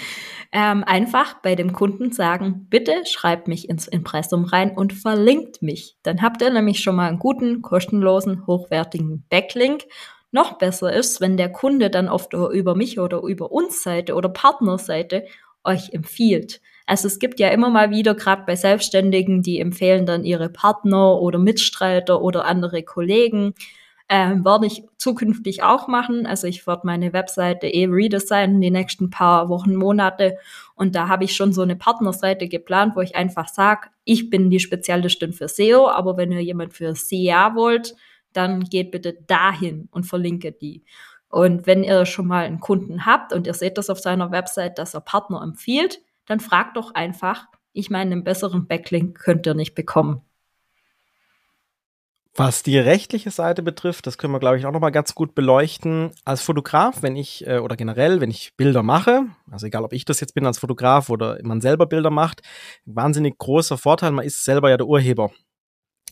Ähm, 0.53 0.85
einfach 0.85 1.41
bei 1.41 1.55
dem 1.55 1.73
Kunden 1.73 2.13
sagen, 2.13 2.67
bitte 2.69 3.03
schreibt 3.05 3.49
mich 3.49 3.67
ins 3.67 3.89
Impressum 3.89 4.45
rein 4.45 4.71
und 4.71 4.93
verlinkt 4.93 5.61
mich. 5.61 5.97
Dann 6.03 6.21
habt 6.21 6.41
ihr 6.41 6.49
nämlich 6.49 6.79
schon 6.79 6.95
mal 6.95 7.09
einen 7.09 7.19
guten, 7.19 7.61
kostenlosen, 7.61 8.47
hochwertigen 8.47 9.25
Backlink. 9.29 9.83
Noch 10.31 10.57
besser 10.57 10.93
ist, 10.93 11.19
wenn 11.19 11.35
der 11.35 11.51
Kunde 11.51 11.89
dann 11.89 12.07
oft 12.07 12.31
über 12.33 12.75
mich 12.75 12.97
oder 12.97 13.21
über 13.23 13.51
uns 13.51 13.83
Seite 13.83 14.15
oder 14.15 14.29
Partnerseite 14.29 15.25
euch 15.65 15.91
empfiehlt. 15.91 16.61
Also 16.87 17.07
es 17.07 17.19
gibt 17.19 17.39
ja 17.39 17.49
immer 17.49 17.69
mal 17.69 17.91
wieder, 17.91 18.15
gerade 18.15 18.43
bei 18.45 18.55
Selbstständigen, 18.55 19.41
die 19.43 19.59
empfehlen 19.59 20.05
dann 20.05 20.23
ihre 20.23 20.49
Partner 20.49 21.19
oder 21.19 21.37
Mitstreiter 21.37 22.21
oder 22.21 22.45
andere 22.45 22.81
Kollegen. 22.81 23.53
Ähm, 24.09 24.45
werde 24.45 24.67
ich 24.67 24.83
zukünftig 24.97 25.63
auch 25.63 25.89
machen. 25.89 26.25
Also 26.25 26.47
ich 26.47 26.65
werde 26.65 26.87
meine 26.87 27.11
Webseite 27.11 27.67
eh 27.67 27.87
redesignen 27.87 28.61
die 28.61 28.71
nächsten 28.71 29.09
paar 29.09 29.49
Wochen, 29.49 29.75
Monate. 29.75 30.37
Und 30.75 30.95
da 30.95 31.09
habe 31.09 31.25
ich 31.25 31.35
schon 31.35 31.51
so 31.51 31.61
eine 31.61 31.75
Partnerseite 31.75 32.47
geplant, 32.47 32.95
wo 32.95 33.01
ich 33.01 33.17
einfach 33.17 33.49
sage, 33.49 33.89
ich 34.05 34.29
bin 34.29 34.49
die 34.49 34.61
Spezialistin 34.61 35.33
für 35.33 35.49
SEO, 35.49 35.89
aber 35.89 36.15
wenn 36.15 36.31
ihr 36.31 36.41
jemand 36.41 36.73
für 36.73 36.95
SEA 36.95 37.53
wollt, 37.55 37.95
dann 38.31 38.61
geht 38.61 38.91
bitte 38.91 39.17
dahin 39.27 39.89
und 39.91 40.05
verlinke 40.05 40.53
die. 40.53 40.83
Und 41.27 41.67
wenn 41.67 41.83
ihr 41.83 42.05
schon 42.05 42.27
mal 42.27 42.45
einen 42.45 42.61
Kunden 42.61 43.05
habt 43.05 43.33
und 43.33 43.45
ihr 43.45 43.53
seht 43.53 43.77
das 43.77 43.89
auf 43.89 43.99
seiner 43.99 44.31
Website, 44.31 44.77
dass 44.77 44.93
er 44.93 45.01
Partner 45.01 45.41
empfiehlt, 45.41 45.99
dann 46.27 46.39
fragt 46.39 46.77
doch 46.77 46.93
einfach. 46.93 47.47
Ich 47.73 47.89
meine, 47.89 48.11
einen 48.11 48.23
besseren 48.23 48.67
Backlink 48.67 49.17
könnt 49.17 49.47
ihr 49.47 49.53
nicht 49.53 49.73
bekommen. 49.73 50.21
Was 52.39 52.61
die 52.61 52.77
rechtliche 52.77 53.31
Seite 53.31 53.63
betrifft, 53.63 54.05
das 54.05 54.19
können 54.19 54.31
wir, 54.31 54.39
glaube 54.39 54.59
ich, 54.59 54.67
auch 54.67 54.71
nochmal 54.71 54.91
ganz 54.91 55.15
gut 55.15 55.33
beleuchten. 55.33 56.11
Als 56.23 56.43
Fotograf, 56.43 57.01
wenn 57.01 57.15
ich, 57.15 57.47
äh, 57.47 57.57
oder 57.57 57.75
generell, 57.75 58.21
wenn 58.21 58.29
ich 58.29 58.53
Bilder 58.55 58.83
mache, 58.83 59.25
also 59.49 59.65
egal 59.65 59.83
ob 59.83 59.91
ich 59.91 60.05
das 60.05 60.19
jetzt 60.19 60.35
bin 60.35 60.45
als 60.45 60.59
Fotograf 60.59 61.09
oder 61.09 61.39
man 61.41 61.61
selber 61.61 61.87
Bilder 61.87 62.11
macht, 62.11 62.43
wahnsinnig 62.85 63.39
großer 63.39 63.79
Vorteil, 63.79 64.11
man 64.11 64.23
ist 64.23 64.45
selber 64.45 64.69
ja 64.69 64.77
der 64.77 64.85
Urheber. 64.85 65.31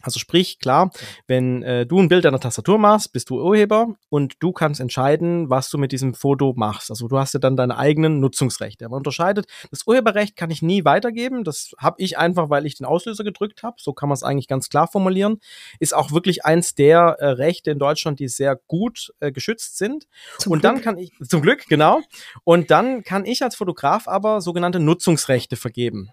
Also 0.05 0.19
sprich, 0.19 0.59
klar, 0.59 0.91
wenn 1.27 1.63
äh, 1.63 1.85
du 1.85 1.99
ein 1.99 2.09
Bild 2.09 2.25
an 2.25 2.33
der 2.33 2.39
Tastatur 2.39 2.77
machst, 2.77 3.11
bist 3.11 3.29
du 3.29 3.41
Urheber 3.41 3.95
und 4.09 4.35
du 4.39 4.51
kannst 4.51 4.79
entscheiden, 4.79 5.49
was 5.49 5.69
du 5.69 5.77
mit 5.77 5.91
diesem 5.91 6.13
Foto 6.13 6.53
machst. 6.55 6.91
Also 6.91 7.07
du 7.07 7.17
hast 7.17 7.33
ja 7.33 7.39
dann 7.39 7.57
deine 7.57 7.77
eigenen 7.77 8.19
Nutzungsrechte. 8.19 8.87
Man 8.87 8.97
unterscheidet, 8.97 9.47
das 9.71 9.87
Urheberrecht 9.87 10.35
kann 10.35 10.51
ich 10.51 10.61
nie 10.61 10.85
weitergeben. 10.85 11.43
Das 11.43 11.71
habe 11.77 11.95
ich 11.99 12.17
einfach, 12.17 12.49
weil 12.49 12.65
ich 12.65 12.75
den 12.75 12.85
Auslöser 12.85 13.23
gedrückt 13.23 13.63
habe. 13.63 13.77
So 13.79 13.93
kann 13.93 14.09
man 14.09 14.13
es 14.13 14.23
eigentlich 14.23 14.47
ganz 14.47 14.69
klar 14.69 14.87
formulieren. 14.87 15.39
Ist 15.79 15.95
auch 15.95 16.11
wirklich 16.11 16.45
eins 16.45 16.75
der 16.75 17.17
äh, 17.19 17.29
Rechte 17.29 17.71
in 17.71 17.79
Deutschland, 17.79 18.19
die 18.19 18.27
sehr 18.27 18.55
gut 18.67 19.11
äh, 19.19 19.31
geschützt 19.31 19.77
sind. 19.77 20.07
Zum 20.37 20.53
und 20.53 20.59
Glück. 20.59 20.73
dann 20.73 20.81
kann 20.81 20.97
ich, 20.97 21.13
zum 21.27 21.41
Glück, 21.41 21.65
genau. 21.67 22.01
Und 22.43 22.69
dann 22.69 23.03
kann 23.03 23.25
ich 23.25 23.41
als 23.41 23.55
Fotograf 23.55 24.07
aber 24.07 24.41
sogenannte 24.41 24.79
Nutzungsrechte 24.79 25.55
vergeben. 25.55 26.11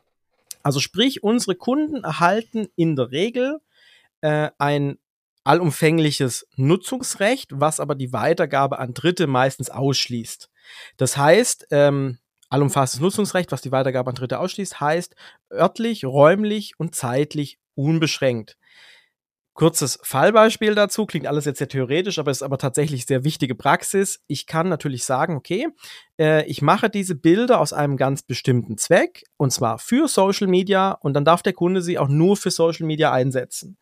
Also 0.62 0.80
sprich, 0.80 1.22
unsere 1.22 1.56
Kunden 1.56 2.04
erhalten 2.04 2.68
in 2.76 2.96
der 2.96 3.10
Regel 3.10 3.60
äh, 4.22 4.50
ein 4.58 4.98
allumfängliches 5.44 6.46
Nutzungsrecht, 6.56 7.50
was 7.52 7.80
aber 7.80 7.94
die 7.94 8.12
Weitergabe 8.12 8.78
an 8.78 8.94
Dritte 8.94 9.26
meistens 9.26 9.70
ausschließt. 9.70 10.50
Das 10.96 11.16
heißt, 11.16 11.66
ähm, 11.70 12.18
allumfassendes 12.48 13.02
Nutzungsrecht, 13.02 13.50
was 13.50 13.62
die 13.62 13.72
Weitergabe 13.72 14.10
an 14.10 14.14
Dritte 14.14 14.38
ausschließt, 14.38 14.80
heißt 14.80 15.16
örtlich, 15.52 16.04
räumlich 16.04 16.78
und 16.78 16.94
zeitlich 16.94 17.58
unbeschränkt. 17.74 18.56
Kurzes 19.54 19.98
Fallbeispiel 20.02 20.74
dazu, 20.74 21.04
klingt 21.04 21.26
alles 21.26 21.44
jetzt 21.44 21.58
sehr 21.58 21.68
theoretisch, 21.68 22.18
aber 22.18 22.30
ist 22.30 22.42
aber 22.42 22.56
tatsächlich 22.56 23.04
sehr 23.04 23.22
wichtige 23.22 23.54
Praxis. 23.54 24.20
Ich 24.26 24.46
kann 24.46 24.70
natürlich 24.70 25.04
sagen, 25.04 25.36
okay, 25.36 25.68
äh, 26.18 26.46
ich 26.46 26.62
mache 26.62 26.88
diese 26.88 27.14
Bilder 27.14 27.60
aus 27.60 27.74
einem 27.74 27.98
ganz 27.98 28.22
bestimmten 28.22 28.78
Zweck, 28.78 29.24
und 29.36 29.52
zwar 29.52 29.78
für 29.78 30.08
Social 30.08 30.46
Media, 30.46 30.92
und 30.92 31.12
dann 31.12 31.26
darf 31.26 31.42
der 31.42 31.52
Kunde 31.52 31.82
sie 31.82 31.98
auch 31.98 32.08
nur 32.08 32.38
für 32.38 32.50
Social 32.50 32.86
Media 32.86 33.12
einsetzen 33.12 33.76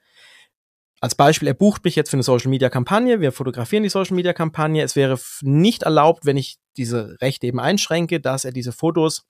als 1.00 1.14
Beispiel, 1.14 1.48
er 1.48 1.54
bucht 1.54 1.84
mich 1.84 1.96
jetzt 1.96 2.10
für 2.10 2.16
eine 2.16 2.22
Social 2.22 2.50
Media 2.50 2.68
Kampagne, 2.68 3.20
wir 3.20 3.32
fotografieren 3.32 3.82
die 3.82 3.88
Social 3.88 4.14
Media 4.14 4.34
Kampagne. 4.34 4.82
Es 4.82 4.96
wäre 4.96 5.18
nicht 5.40 5.82
erlaubt, 5.84 6.26
wenn 6.26 6.36
ich 6.36 6.58
diese 6.76 7.16
Rechte 7.20 7.46
eben 7.46 7.58
einschränke, 7.58 8.20
dass 8.20 8.44
er 8.44 8.52
diese 8.52 8.72
Fotos 8.72 9.26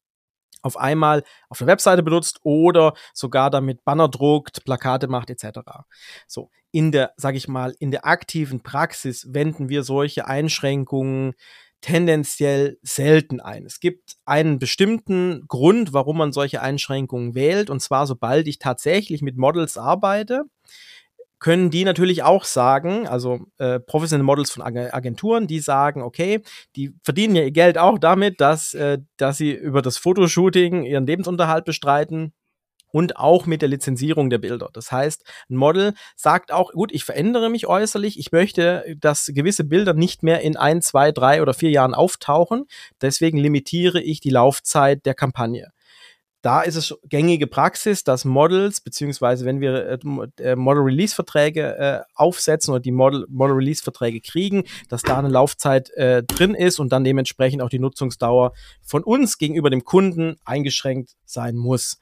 auf 0.63 0.77
einmal 0.77 1.23
auf 1.49 1.59
der 1.59 1.69
Webseite 1.69 2.03
benutzt 2.03 2.41
oder 2.43 2.95
sogar 3.15 3.51
damit 3.51 3.85
Banner 3.85 4.09
druckt, 4.09 4.65
Plakate 4.65 5.09
macht 5.09 5.31
etc. 5.31 5.61
So, 6.27 6.51
in 6.73 6.93
der, 6.93 7.13
sag 7.17 7.35
ich 7.35 7.49
mal, 7.49 7.75
in 7.79 7.91
der 7.91 8.05
aktiven 8.05 8.63
Praxis 8.63 9.33
wenden 9.33 9.69
wir 9.69 9.85
solche 9.85 10.27
Einschränkungen 10.27 11.35
tendenziell 11.81 12.79
selten 12.83 13.41
ein. 13.41 13.65
Es 13.65 13.81
gibt 13.81 14.17
einen 14.27 14.59
bestimmten 14.59 15.47
Grund, 15.49 15.95
warum 15.95 16.19
man 16.19 16.33
solche 16.33 16.61
Einschränkungen 16.61 17.35
wählt, 17.35 17.71
und 17.71 17.81
zwar 17.81 18.07
sobald 18.07 18.47
ich 18.49 18.59
tatsächlich 18.59 19.23
mit 19.23 19.39
Models 19.39 19.79
arbeite, 19.79 20.45
können 21.41 21.71
die 21.71 21.85
natürlich 21.85 22.23
auch 22.23 22.45
sagen, 22.45 23.09
also 23.09 23.41
äh, 23.59 23.81
professionelle 23.81 24.25
Models 24.25 24.51
von 24.51 24.63
Agenturen, 24.63 25.47
die 25.47 25.59
sagen, 25.61 26.03
okay, 26.03 26.43
die 26.77 26.93
verdienen 27.03 27.35
ja 27.35 27.43
ihr 27.43 27.51
Geld 27.51 27.79
auch 27.79 27.99
damit, 27.99 28.41
dass, 28.41 28.75
äh, 28.75 28.99
dass 29.17 29.39
sie 29.39 29.53
über 29.53 29.83
das 29.83 29.97
Fotoshooting 29.97 30.85
ihren 30.85 31.07
Lebensunterhalt 31.07 31.65
bestreiten 31.65 32.33
und 32.93 33.17
auch 33.17 33.47
mit 33.47 33.63
der 33.63 33.69
Lizenzierung 33.69 34.31
der 34.31 34.39
Bilder. 34.39 34.69
Das 34.73 34.93
heißt, 34.93 35.25
ein 35.49 35.57
Model 35.57 35.95
sagt 36.15 36.53
auch, 36.53 36.73
gut, 36.73 36.93
ich 36.93 37.05
verändere 37.05 37.49
mich 37.49 37.67
äußerlich, 37.67 38.19
ich 38.19 38.33
möchte, 38.33 38.85
dass 38.99 39.31
gewisse 39.33 39.65
Bilder 39.65 39.95
nicht 39.95 40.23
mehr 40.23 40.41
in 40.43 40.57
ein, 40.57 40.83
zwei, 40.83 41.11
drei 41.13 41.41
oder 41.41 41.55
vier 41.55 41.71
Jahren 41.71 41.95
auftauchen, 41.95 42.67
deswegen 43.01 43.39
limitiere 43.39 44.01
ich 44.01 44.21
die 44.21 44.31
Laufzeit 44.31 45.07
der 45.07 45.15
Kampagne 45.15 45.73
da 46.43 46.63
ist 46.63 46.77
es 46.77 46.95
gängige 47.05 47.47
Praxis, 47.47 48.03
dass 48.05 48.25
Models, 48.25 48.81
beziehungsweise 48.81 49.45
wenn 49.45 49.61
wir 49.61 49.87
äh, 49.87 49.99
äh, 50.43 50.57
Model-Release-Verträge 50.57 51.77
äh, 51.77 52.01
aufsetzen 52.15 52.73
oder 52.73 52.81
die 52.81 52.93
Model-Release-Verträge 52.93 54.21
kriegen, 54.21 54.65
dass 54.89 55.03
da 55.03 55.19
eine 55.19 55.29
Laufzeit 55.29 55.91
äh, 55.91 56.23
drin 56.23 56.55
ist 56.55 56.79
und 56.79 56.93
dann 56.93 57.05
dementsprechend 57.05 57.63
auch 57.63 57.69
die 57.69 57.79
Nutzungsdauer 57.79 58.53
von 58.83 59.05
uns 59.05 59.39
gegenüber 59.39 59.71
dem 59.71 59.85
Kunden 59.85 60.37
eingeschränkt 60.45 61.13
sein 61.25 61.57
muss. 61.57 61.99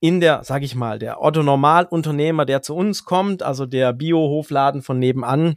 In 0.00 0.20
der, 0.20 0.44
sag 0.44 0.62
ich 0.62 0.74
mal, 0.74 0.98
der 0.98 1.20
Otto-Normal-Unternehmer, 1.22 2.44
der 2.44 2.62
zu 2.62 2.74
uns 2.76 3.04
kommt, 3.04 3.42
also 3.42 3.66
der 3.66 3.92
Bio-Hofladen 3.92 4.82
von 4.82 4.98
nebenan, 4.98 5.56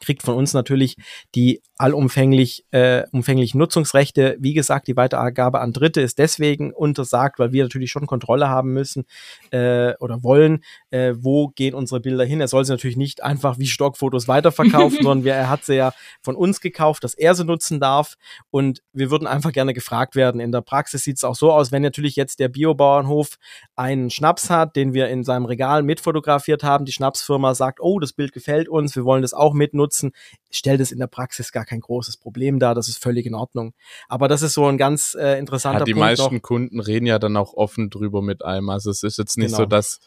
kriegt 0.00 0.22
von 0.22 0.34
uns 0.34 0.52
natürlich 0.52 0.96
die 1.34 1.60
allumfänglich 1.78 2.64
äh, 2.72 3.04
umfänglich 3.12 3.54
Nutzungsrechte. 3.54 4.36
Wie 4.40 4.52
gesagt, 4.52 4.88
die 4.88 4.96
Weitergabe 4.96 5.60
an 5.60 5.72
Dritte 5.72 6.00
ist 6.00 6.18
deswegen 6.18 6.72
untersagt, 6.72 7.38
weil 7.38 7.52
wir 7.52 7.62
natürlich 7.62 7.92
schon 7.92 8.06
Kontrolle 8.06 8.48
haben 8.48 8.72
müssen 8.72 9.06
äh, 9.52 9.94
oder 10.00 10.24
wollen, 10.24 10.64
äh, 10.90 11.14
wo 11.16 11.48
gehen 11.48 11.74
unsere 11.74 12.00
Bilder 12.00 12.24
hin. 12.24 12.40
Er 12.40 12.48
soll 12.48 12.64
sie 12.64 12.72
natürlich 12.72 12.96
nicht 12.96 13.22
einfach 13.22 13.58
wie 13.60 13.66
Stockfotos 13.66 14.26
weiterverkaufen, 14.26 14.98
sondern 15.02 15.24
wir, 15.24 15.34
er 15.34 15.48
hat 15.48 15.64
sie 15.64 15.76
ja 15.76 15.92
von 16.20 16.34
uns 16.34 16.60
gekauft, 16.60 17.04
dass 17.04 17.14
er 17.14 17.36
sie 17.36 17.44
nutzen 17.44 17.78
darf. 17.78 18.16
Und 18.50 18.82
wir 18.92 19.12
würden 19.12 19.28
einfach 19.28 19.52
gerne 19.52 19.72
gefragt 19.72 20.16
werden. 20.16 20.40
In 20.40 20.50
der 20.50 20.62
Praxis 20.62 21.04
sieht 21.04 21.18
es 21.18 21.24
auch 21.24 21.36
so 21.36 21.52
aus, 21.52 21.70
wenn 21.70 21.82
natürlich 21.82 22.16
jetzt 22.16 22.40
der 22.40 22.48
Biobauernhof 22.48 23.36
einen 23.76 24.10
Schnaps 24.10 24.50
hat, 24.50 24.74
den 24.74 24.94
wir 24.94 25.08
in 25.08 25.22
seinem 25.22 25.44
Regal 25.44 25.84
mitfotografiert 25.84 26.64
haben, 26.64 26.86
die 26.86 26.92
Schnapsfirma 26.92 27.54
sagt, 27.54 27.78
oh, 27.80 28.00
das 28.00 28.12
Bild 28.12 28.32
gefällt 28.32 28.68
uns, 28.68 28.96
wir 28.96 29.04
wollen 29.04 29.22
das 29.22 29.32
auch 29.32 29.54
mitnutzen, 29.54 30.10
stellt 30.50 30.80
es 30.80 30.90
in 30.90 30.98
der 30.98 31.06
Praxis 31.06 31.52
gar 31.52 31.67
kein 31.68 31.80
großes 31.80 32.16
Problem 32.16 32.58
dar, 32.58 32.74
das 32.74 32.88
ist 32.88 33.02
völlig 33.02 33.26
in 33.26 33.34
Ordnung. 33.34 33.74
Aber 34.08 34.28
das 34.28 34.42
ist 34.42 34.54
so 34.54 34.66
ein 34.66 34.78
ganz 34.78 35.14
äh, 35.18 35.38
interessanter 35.38 35.80
ja, 35.80 35.84
die 35.84 35.92
Punkt. 35.92 36.06
Die 36.06 36.10
meisten 36.22 36.34
noch. 36.36 36.42
Kunden 36.42 36.80
reden 36.80 37.06
ja 37.06 37.18
dann 37.18 37.36
auch 37.36 37.54
offen 37.54 37.90
drüber 37.90 38.22
mit 38.22 38.44
einem. 38.44 38.68
Also 38.70 38.90
es 38.90 39.02
ist 39.02 39.18
jetzt 39.18 39.36
nicht 39.38 39.48
Genau. 39.48 39.58
so, 39.58 39.66
dass, 39.66 40.00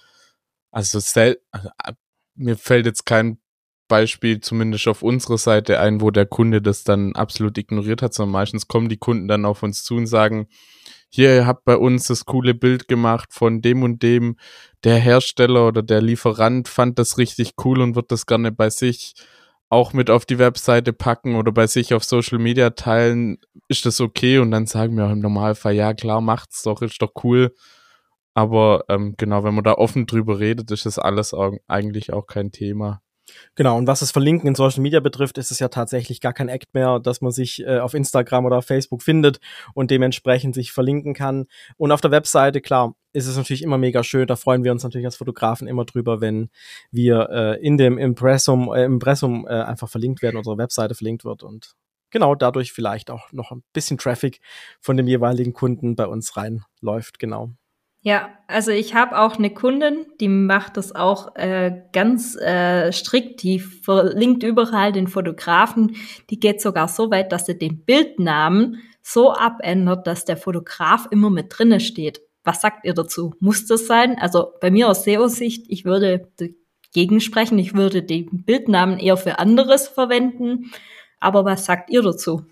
also, 0.71 1.00
sel 1.00 1.38
also 1.52 1.69
mir 2.36 2.58
fällt 2.58 2.86
jetzt 2.86 3.06
kein 3.06 3.39
Beispiel 3.88 4.39
zumindest 4.39 4.88
auf 4.88 5.04
unserer 5.04 5.38
Seite 5.38 5.80
ein, 5.82 6.00
wo 6.00 6.12
der 6.12 6.26
Kunde 6.26 6.62
das 6.62 6.86
dann 6.86 7.13
absolut 7.13 7.58
ignoriert 7.58 8.02
hat, 8.02 8.13
sondern 8.13 8.32
meistens 8.32 8.67
kommen 8.69 8.88
die 8.88 8.97
Kunden 8.97 9.28
dann 9.28 9.43
auf 9.45 9.63
uns 9.63 9.84
zu 9.84 9.95
und 9.95 10.08
sagen, 10.08 10.47
hier, 11.10 11.36
ihr 11.36 11.45
habt 11.45 11.65
bei 11.65 11.76
uns 11.76 12.08
das 12.08 12.24
coole 12.24 12.54
Bild 12.54 12.88
gemacht 12.88 13.34
von 13.34 13.62
dem 13.62 13.84
und 13.84 14.02
dem, 14.02 14.38
der 14.86 14.97
Hersteller 14.97 15.67
oder 15.67 15.84
der 15.84 16.02
Lieferant 16.02 16.69
fand 16.69 17.00
das 17.00 17.17
richtig 17.17 17.56
cool 17.65 17.82
und 17.82 17.95
wird 17.95 18.13
das 18.13 18.26
gerne 18.26 18.54
bei 18.54 18.69
sich 18.69 19.13
auch 19.72 19.94
mit 19.94 20.10
auf 20.10 20.26
die 20.26 20.38
Webseite 20.38 20.92
packen 20.92 21.36
oder 21.36 21.54
bei 21.54 21.66
sich 21.66 21.94
auf 21.94 22.04
Social 22.04 22.40
Media 22.40 22.72
teilen, 22.72 23.38
ist 23.70 23.86
das 23.86 24.02
okay? 24.02 24.38
Und 24.40 24.52
dann 24.52 24.66
sagen 24.66 24.98
wir 24.98 25.06
auch 25.06 25.12
im 25.12 25.22
Normalfall, 25.22 25.74
ja 25.74 25.94
klar, 25.94 26.20
macht's 26.20 26.62
doch, 26.64 26.82
ist 26.82 27.02
doch 27.02 27.14
cool. 27.24 27.56
Aber 28.34 28.84
ähm, 28.90 29.16
genau, 29.18 29.46
wenn 29.46 29.56
man 29.56 29.64
da 29.64 29.74
offen 29.74 30.08
drüber 30.08 30.40
redet, 30.40 30.70
ist 30.72 30.86
das 30.86 31.00
alles 31.00 31.34
eigentlich 31.68 32.12
auch 32.12 32.28
kein 32.28 32.52
Thema. 32.52 33.02
Genau, 33.56 33.78
und 33.78 33.88
was 33.88 34.00
das 34.00 34.12
Verlinken 34.12 34.48
in 34.48 34.56
Social 34.56 34.82
Media 34.82 35.00
betrifft, 35.00 35.38
ist 35.38 35.52
es 35.52 35.60
ja 35.60 35.68
tatsächlich 35.68 36.22
gar 36.22 36.34
kein 36.34 36.50
Act 36.50 36.74
mehr, 36.74 37.00
dass 37.00 37.22
man 37.22 37.32
sich 37.32 37.62
äh, 37.66 37.80
auf 37.80 37.94
Instagram 37.94 38.46
oder 38.46 38.58
auf 38.58 38.66
Facebook 38.66 39.04
findet 39.04 39.40
und 39.74 39.92
dementsprechend 39.92 40.56
sich 40.56 40.72
verlinken 40.72 41.14
kann. 41.14 41.46
Und 41.78 41.92
auf 41.92 42.02
der 42.02 42.12
Webseite, 42.12 42.62
klar, 42.62 42.96
ist 43.14 43.28
es 43.28 43.38
natürlich 43.38 43.62
immer 43.62 43.78
mega 43.78 44.04
schön. 44.04 44.28
Da 44.28 44.36
freuen 44.36 44.64
wir 44.64 44.72
uns 44.72 44.84
natürlich 44.84 45.06
als 45.06 45.18
Fotografen 45.18 45.68
immer 45.68 45.86
drüber, 45.86 46.22
wenn 46.22 46.50
wir 46.92 47.30
äh, 47.30 47.66
in 47.66 47.78
dem 47.78 47.98
Impressum, 47.98 48.74
äh, 48.74 48.86
Impressum 48.86 49.46
äh, 49.48 49.52
einfach 49.52 49.90
verlinkt 49.90 50.22
werden, 50.22 50.38
unsere 50.38 50.58
Webseite 50.58 50.96
verlinkt 50.96 51.26
wird 51.26 51.44
und 51.44 51.76
genau 52.10 52.36
dadurch 52.36 52.72
vielleicht 52.74 53.10
auch 53.10 53.32
noch 53.32 53.52
ein 53.52 53.64
bisschen 53.74 53.98
Traffic 53.98 54.40
von 54.80 54.98
dem 54.98 55.08
jeweiligen 55.08 55.54
Kunden 55.54 55.96
bei 55.96 56.08
uns 56.08 56.38
reinläuft, 56.38 57.20
genau. 57.20 57.54
Ja, 58.04 58.30
also 58.48 58.72
ich 58.72 58.96
habe 58.96 59.20
auch 59.20 59.38
eine 59.38 59.52
Kundin, 59.52 60.08
die 60.20 60.28
macht 60.28 60.76
das 60.76 60.96
auch 60.96 61.36
äh, 61.36 61.84
ganz 61.94 62.36
äh, 62.36 62.92
strikt. 62.92 63.44
Die 63.44 63.60
verlinkt 63.60 64.42
überall 64.42 64.92
den 64.92 65.08
Fotografen. 65.08 65.96
Die 66.32 66.40
geht 66.40 66.62
sogar 66.62 66.88
so 66.88 67.12
weit, 67.12 67.32
dass 67.32 67.46
sie 67.46 67.58
den 67.58 67.86
Bildnamen 67.86 68.82
so 69.04 69.32
abändert, 69.32 70.08
dass 70.08 70.26
der 70.26 70.38
Fotograf 70.38 71.08
immer 71.12 71.30
mit 71.30 71.48
drinne 71.50 71.80
steht. 71.80 72.22
Was 72.44 72.62
sagt 72.62 72.86
ihr 72.86 72.96
dazu? 72.96 73.36
Muss 73.40 73.68
das 73.68 73.86
sein? 73.86 74.18
Also 74.18 74.54
bei 74.60 74.72
mir 74.72 74.90
aus 74.90 75.04
SEO-Sicht, 75.04 75.66
ich 75.70 75.86
würde 75.86 76.28
dagegen 76.94 77.22
sprechen. 77.22 77.60
Ich 77.60 77.76
würde 77.76 78.02
den 78.02 78.44
Bildnamen 78.46 78.98
eher 78.98 79.18
für 79.18 79.38
anderes 79.38 79.88
verwenden. 79.88 80.72
Aber 81.20 81.46
was 81.46 81.66
sagt 81.66 81.92
ihr 81.92 82.02
dazu? 82.02 82.48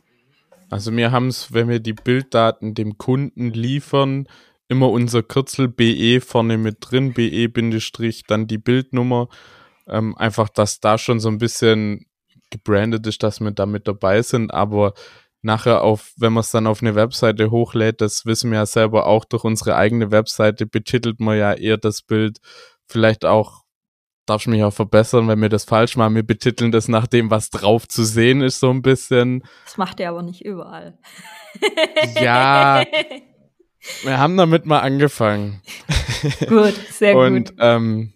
Also 0.70 0.96
wir 0.96 1.12
haben 1.12 1.30
es, 1.30 1.52
wenn 1.52 1.68
wir 1.68 1.80
die 1.80 1.94
Bilddaten 1.94 2.76
dem 2.76 3.00
Kunden 3.00 3.50
liefern, 3.50 4.28
immer 4.70 4.90
unser 4.90 5.24
Kürzel 5.24 5.68
BE 5.68 6.22
vorne 6.22 6.58
mit 6.58 6.78
drin, 6.80 7.14
BE 7.14 7.50
Bindestrich, 7.50 8.24
dann 8.28 8.48
die 8.48 8.60
Bildnummer. 8.60 9.28
Ähm, 9.88 10.16
einfach, 10.18 10.48
dass 10.48 10.80
da 10.80 10.98
schon 10.98 11.20
so 11.20 11.28
ein 11.28 11.40
bisschen 11.40 12.06
gebrandet 12.52 13.06
ist, 13.08 13.22
dass 13.24 13.40
wir 13.40 13.52
da 13.52 13.66
mit 13.66 13.88
dabei 13.88 14.22
sind, 14.22 14.54
aber 14.54 14.94
nachher 15.42 15.82
auf, 15.82 16.14
wenn 16.18 16.34
man 16.34 16.42
es 16.42 16.52
dann 16.52 16.68
auf 16.68 16.82
eine 16.82 16.96
Webseite 16.96 17.52
hochlädt, 17.52 18.02
das 18.02 18.26
wissen 18.26 18.52
wir 18.52 18.60
ja 18.60 18.66
selber 18.66 19.08
auch 19.08 19.26
durch 19.26 19.44
unsere 19.44 19.76
eigene 19.76 20.12
Webseite, 20.12 20.66
betitelt 20.66 21.20
man 21.20 21.38
ja 21.38 21.54
eher 21.54 21.78
das 21.78 22.02
Bild 22.02 22.40
vielleicht 22.88 23.26
auch, 23.26 23.64
darf 24.26 24.42
ich 24.42 24.48
mich 24.48 24.64
auch 24.64 24.74
verbessern, 24.74 25.28
wenn 25.28 25.42
wir 25.42 25.50
das 25.50 25.64
falsch 25.64 25.96
machen, 25.96 26.16
wir 26.16 26.24
betiteln 26.24 26.72
das 26.72 26.88
nach 26.88 27.08
dem, 27.08 27.32
was 27.32 27.50
drauf 27.50 27.88
zu 27.88 28.04
sehen 28.04 28.42
ist, 28.42 28.60
so 28.60 28.70
ein 28.70 28.82
bisschen. 28.82 29.44
Das 29.66 29.78
macht 29.78 30.00
er 30.00 30.10
aber 30.10 30.22
nicht 30.22 30.44
überall. 30.44 31.00
Ja, 32.22 32.84
wir 34.04 34.18
haben 34.20 34.38
damit 34.38 34.66
mal 34.66 34.80
angefangen. 34.80 35.62
gut, 36.48 36.74
sehr 36.92 37.16
Und 37.18 37.50
gut. 37.52 37.58
ähm, 37.60 38.14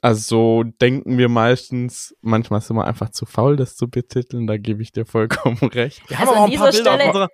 also 0.00 0.20
so 0.20 0.62
denken 0.64 1.16
wir 1.18 1.28
meistens, 1.28 2.16
manchmal 2.22 2.60
sind 2.60 2.76
wir 2.76 2.84
einfach 2.86 3.10
zu 3.10 3.24
faul, 3.26 3.56
das 3.56 3.76
zu 3.76 3.88
betiteln, 3.88 4.46
da 4.46 4.56
gebe 4.56 4.82
ich 4.82 4.92
dir 4.92 5.04
vollkommen 5.06 5.58
recht. 5.74 6.02
Wir 6.08 6.18
Also 6.18 6.32
haben 6.34 6.38
auch 6.38 6.44
an 6.46 6.50
ein 6.52 6.58
paar 6.58 6.70
dieser 6.70 6.90
Bilder 6.90 6.90
auf 6.90 6.96
Stelle- 6.96 7.06
unserer 7.08 7.28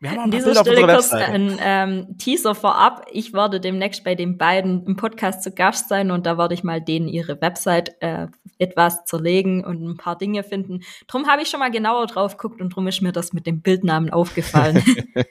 wir 0.00 0.10
haben 0.10 0.18
auch 0.18 0.24
An 0.24 0.32
ein 0.34 0.38
paar 0.42 0.50
dieser 0.50 0.64
Bilder 0.64 0.98
auf 0.98 1.06
Stelle 1.06 1.24
kurz 1.24 1.32
ein 1.34 1.58
ähm, 1.62 2.18
Teaser 2.18 2.54
vorab. 2.54 3.06
Ich 3.10 3.32
werde 3.32 3.58
demnächst 3.58 4.04
bei 4.04 4.14
den 4.14 4.36
beiden 4.36 4.84
im 4.86 4.96
Podcast 4.96 5.42
zu 5.42 5.50
Gast 5.52 5.88
sein 5.88 6.10
und 6.10 6.26
da 6.26 6.36
werde 6.36 6.52
ich 6.52 6.62
mal 6.62 6.80
denen 6.82 7.08
ihre 7.08 7.40
Website 7.40 7.92
äh, 8.00 8.26
etwas 8.58 9.04
zerlegen 9.06 9.64
und 9.64 9.82
ein 9.82 9.96
paar 9.96 10.18
Dinge 10.18 10.42
finden. 10.42 10.80
Drum 11.06 11.26
habe 11.26 11.40
ich 11.42 11.48
schon 11.48 11.60
mal 11.60 11.70
genauer 11.70 12.06
drauf 12.06 12.36
geguckt 12.36 12.60
und 12.60 12.70
drum 12.74 12.86
ist 12.86 13.00
mir 13.00 13.12
das 13.12 13.32
mit 13.32 13.46
dem 13.46 13.62
Bildnamen 13.62 14.10
aufgefallen. 14.10 14.82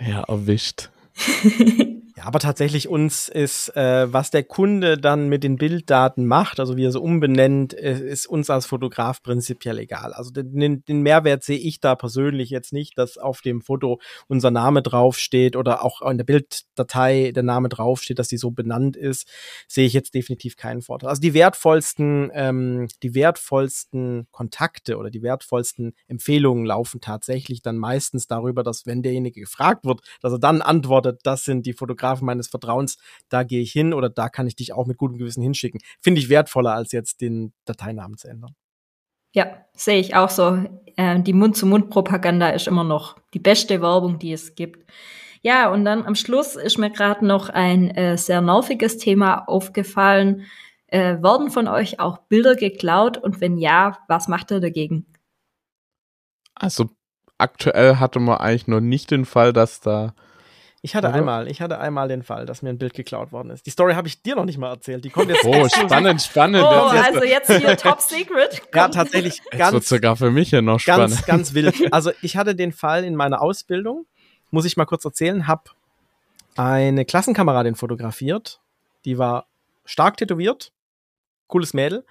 Ja, 0.00 0.22
erwischt. 0.22 0.90
Ja, 2.20 2.26
aber 2.26 2.38
tatsächlich 2.38 2.86
uns 2.86 3.30
ist, 3.30 3.74
äh, 3.74 4.12
was 4.12 4.30
der 4.30 4.44
Kunde 4.44 4.98
dann 4.98 5.30
mit 5.30 5.42
den 5.42 5.56
Bilddaten 5.56 6.26
macht, 6.26 6.60
also 6.60 6.76
wie 6.76 6.84
er 6.84 6.92
sie 6.92 7.00
umbenennt, 7.00 7.72
äh, 7.72 7.98
ist 7.98 8.26
uns 8.26 8.50
als 8.50 8.66
Fotograf 8.66 9.22
prinzipiell 9.22 9.78
egal. 9.78 10.12
Also 10.12 10.30
den, 10.30 10.84
den 10.84 11.00
Mehrwert 11.00 11.44
sehe 11.44 11.56
ich 11.56 11.80
da 11.80 11.94
persönlich 11.94 12.50
jetzt 12.50 12.74
nicht, 12.74 12.98
dass 12.98 13.16
auf 13.16 13.40
dem 13.40 13.62
Foto 13.62 14.00
unser 14.28 14.50
Name 14.50 14.82
draufsteht 14.82 15.56
oder 15.56 15.82
auch 15.82 16.02
in 16.02 16.18
der 16.18 16.26
Bilddatei 16.26 17.32
der 17.34 17.42
Name 17.42 17.70
draufsteht, 17.70 18.18
dass 18.18 18.28
die 18.28 18.36
so 18.36 18.50
benannt 18.50 18.98
ist, 18.98 19.26
sehe 19.66 19.86
ich 19.86 19.94
jetzt 19.94 20.12
definitiv 20.12 20.56
keinen 20.56 20.82
Vorteil. 20.82 21.08
Also 21.08 21.22
die 21.22 21.32
wertvollsten, 21.32 22.30
ähm, 22.34 22.88
die 23.02 23.14
wertvollsten 23.14 24.26
Kontakte 24.30 24.98
oder 24.98 25.08
die 25.08 25.22
wertvollsten 25.22 25.94
Empfehlungen 26.06 26.66
laufen 26.66 27.00
tatsächlich 27.00 27.62
dann 27.62 27.78
meistens 27.78 28.26
darüber, 28.26 28.62
dass 28.62 28.84
wenn 28.84 29.02
derjenige 29.02 29.40
gefragt 29.40 29.86
wird, 29.86 30.02
dass 30.20 30.32
er 30.32 30.38
dann 30.38 30.60
antwortet, 30.60 31.20
das 31.22 31.44
sind 31.44 31.64
die 31.64 31.72
Fotografen 31.72 32.09
meines 32.20 32.48
Vertrauens, 32.48 32.98
da 33.28 33.42
gehe 33.42 33.60
ich 33.60 33.72
hin 33.72 33.94
oder 33.94 34.10
da 34.10 34.28
kann 34.28 34.46
ich 34.46 34.56
dich 34.56 34.72
auch 34.72 34.86
mit 34.86 34.98
gutem 34.98 35.18
Gewissen 35.18 35.42
hinschicken. 35.42 35.80
Finde 36.00 36.20
ich 36.20 36.28
wertvoller, 36.28 36.74
als 36.74 36.92
jetzt 36.92 37.20
den 37.20 37.52
Dateinamen 37.64 38.18
zu 38.18 38.28
ändern. 38.28 38.54
ja, 39.32 39.46
sehe 39.74 40.00
ich 40.00 40.14
auch 40.16 40.30
so. 40.30 40.64
Äh, 40.96 41.20
die 41.20 41.32
Mund-zu-Mund-Propaganda 41.32 42.50
ist 42.50 42.66
immer 42.66 42.84
noch 42.84 43.16
die 43.34 43.38
beste 43.38 43.80
Werbung, 43.80 44.18
die 44.18 44.32
es 44.32 44.54
gibt. 44.54 44.90
Ja, 45.42 45.70
und 45.70 45.84
dann 45.84 46.04
am 46.04 46.14
Schluss 46.14 46.56
ist 46.56 46.78
mir 46.78 46.90
gerade 46.90 47.24
noch 47.26 47.48
ein 47.48 47.90
äh, 47.90 48.18
sehr 48.18 48.40
nerviges 48.42 48.98
Thema 48.98 49.48
aufgefallen. 49.48 50.46
Äh, 50.88 51.22
werden 51.22 51.50
von 51.50 51.68
euch 51.68 52.00
auch 52.00 52.18
Bilder 52.28 52.56
geklaut? 52.56 53.16
Und 53.16 53.40
wenn 53.40 53.56
ja, 53.56 53.98
was 54.08 54.28
macht 54.28 54.50
ihr 54.50 54.60
dagegen? 54.60 55.06
Also 56.54 56.90
aktuell 57.38 57.96
hatte 57.96 58.18
man 58.18 58.38
eigentlich 58.38 58.66
noch 58.66 58.80
nicht 58.80 59.10
den 59.10 59.24
Fall, 59.24 59.52
dass 59.52 59.80
da 59.80 60.14
Ich 60.82 60.94
hatte 60.94 61.08
Oder? 61.08 61.16
einmal, 61.16 61.48
ich 61.48 61.60
hatte 61.60 61.78
einmal 61.78 62.08
den 62.08 62.22
Fall, 62.22 62.46
dass 62.46 62.62
mir 62.62 62.70
ein 62.70 62.78
Bild 62.78 62.94
geklaut 62.94 63.32
worden 63.32 63.50
ist. 63.50 63.66
Die 63.66 63.70
Story 63.70 63.92
habe 63.94 64.08
ich 64.08 64.22
dir 64.22 64.34
noch 64.34 64.46
nicht 64.46 64.56
mal 64.56 64.70
erzählt. 64.70 65.04
Die 65.04 65.10
kommt 65.10 65.28
jetzt. 65.28 65.44
Oh, 65.50 65.68
spannend, 65.68 66.22
spannend. 66.22 66.64
Oh, 66.64 66.90
jetzt 66.92 67.06
also 67.06 67.24
jetzt 67.24 67.52
hier 67.52 67.76
Top 67.76 68.00
Secret. 68.00 68.62
Ja, 68.74 68.88
tatsächlich 68.88 69.36
jetzt 69.38 69.52
wird 69.52 69.72
ganz, 69.72 69.88
sogar 69.88 70.16
für 70.16 70.30
mich 70.30 70.50
ja 70.52 70.62
noch 70.62 70.80
spannend. 70.80 71.10
ganz, 71.10 71.26
ganz 71.26 71.54
wild. 71.54 71.92
Also 71.92 72.12
ich 72.22 72.36
hatte 72.36 72.54
den 72.54 72.72
Fall 72.72 73.04
in 73.04 73.16
meiner 73.16 73.42
Ausbildung, 73.42 74.06
muss 74.50 74.64
ich 74.64 74.76
mal 74.76 74.84
kurz 74.86 75.04
erzählen, 75.04 75.46
habe 75.46 75.64
eine 76.56 77.04
Klassenkameradin 77.04 77.74
fotografiert, 77.74 78.60
die 79.04 79.18
war 79.18 79.46
stark 79.84 80.16
tätowiert, 80.16 80.72
cooles 81.46 81.74
Mädel, 81.74 82.04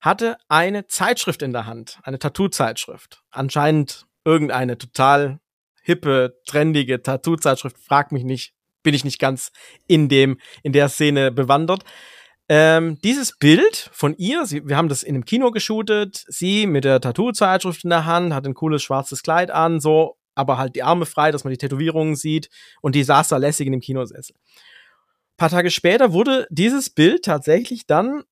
hatte 0.00 0.36
eine 0.48 0.86
Zeitschrift 0.86 1.42
in 1.42 1.52
der 1.52 1.66
Hand, 1.66 1.98
eine 2.02 2.18
Tattoo-Zeitschrift. 2.18 3.22
Anscheinend 3.30 4.06
irgendeine 4.24 4.76
total 4.78 5.38
hippe, 5.82 6.38
trendige 6.46 7.02
Tattoo-Zeitschrift, 7.02 7.78
frag 7.78 8.12
mich 8.12 8.24
nicht, 8.24 8.54
bin 8.82 8.94
ich 8.94 9.04
nicht 9.04 9.18
ganz 9.18 9.52
in 9.86 10.08
dem, 10.08 10.38
in 10.62 10.72
der 10.72 10.88
Szene 10.88 11.30
bewandert. 11.30 11.84
Ähm, 12.48 12.98
dieses 13.02 13.38
Bild 13.38 13.88
von 13.92 14.14
ihr, 14.16 14.46
sie, 14.46 14.66
wir 14.66 14.76
haben 14.76 14.88
das 14.88 15.02
in 15.02 15.14
einem 15.14 15.24
Kino 15.24 15.50
geshootet, 15.52 16.24
sie 16.28 16.66
mit 16.66 16.84
der 16.84 17.00
Tattoo-Zeitschrift 17.00 17.84
in 17.84 17.90
der 17.90 18.04
Hand, 18.04 18.34
hat 18.34 18.46
ein 18.46 18.54
cooles 18.54 18.82
schwarzes 18.82 19.22
Kleid 19.22 19.50
an, 19.50 19.80
so, 19.80 20.16
aber 20.34 20.58
halt 20.58 20.74
die 20.74 20.82
Arme 20.82 21.06
frei, 21.06 21.30
dass 21.30 21.44
man 21.44 21.52
die 21.52 21.58
Tätowierungen 21.58 22.16
sieht 22.16 22.48
und 22.80 22.94
die 22.94 23.04
saß 23.04 23.28
da 23.28 23.36
lässig 23.36 23.66
in 23.66 23.72
dem 23.72 23.80
Kinosessel. 23.80 24.34
Ein 24.34 25.36
paar 25.36 25.50
Tage 25.50 25.70
später 25.70 26.12
wurde 26.12 26.46
dieses 26.50 26.90
Bild 26.90 27.24
tatsächlich 27.24 27.86
dann 27.86 28.22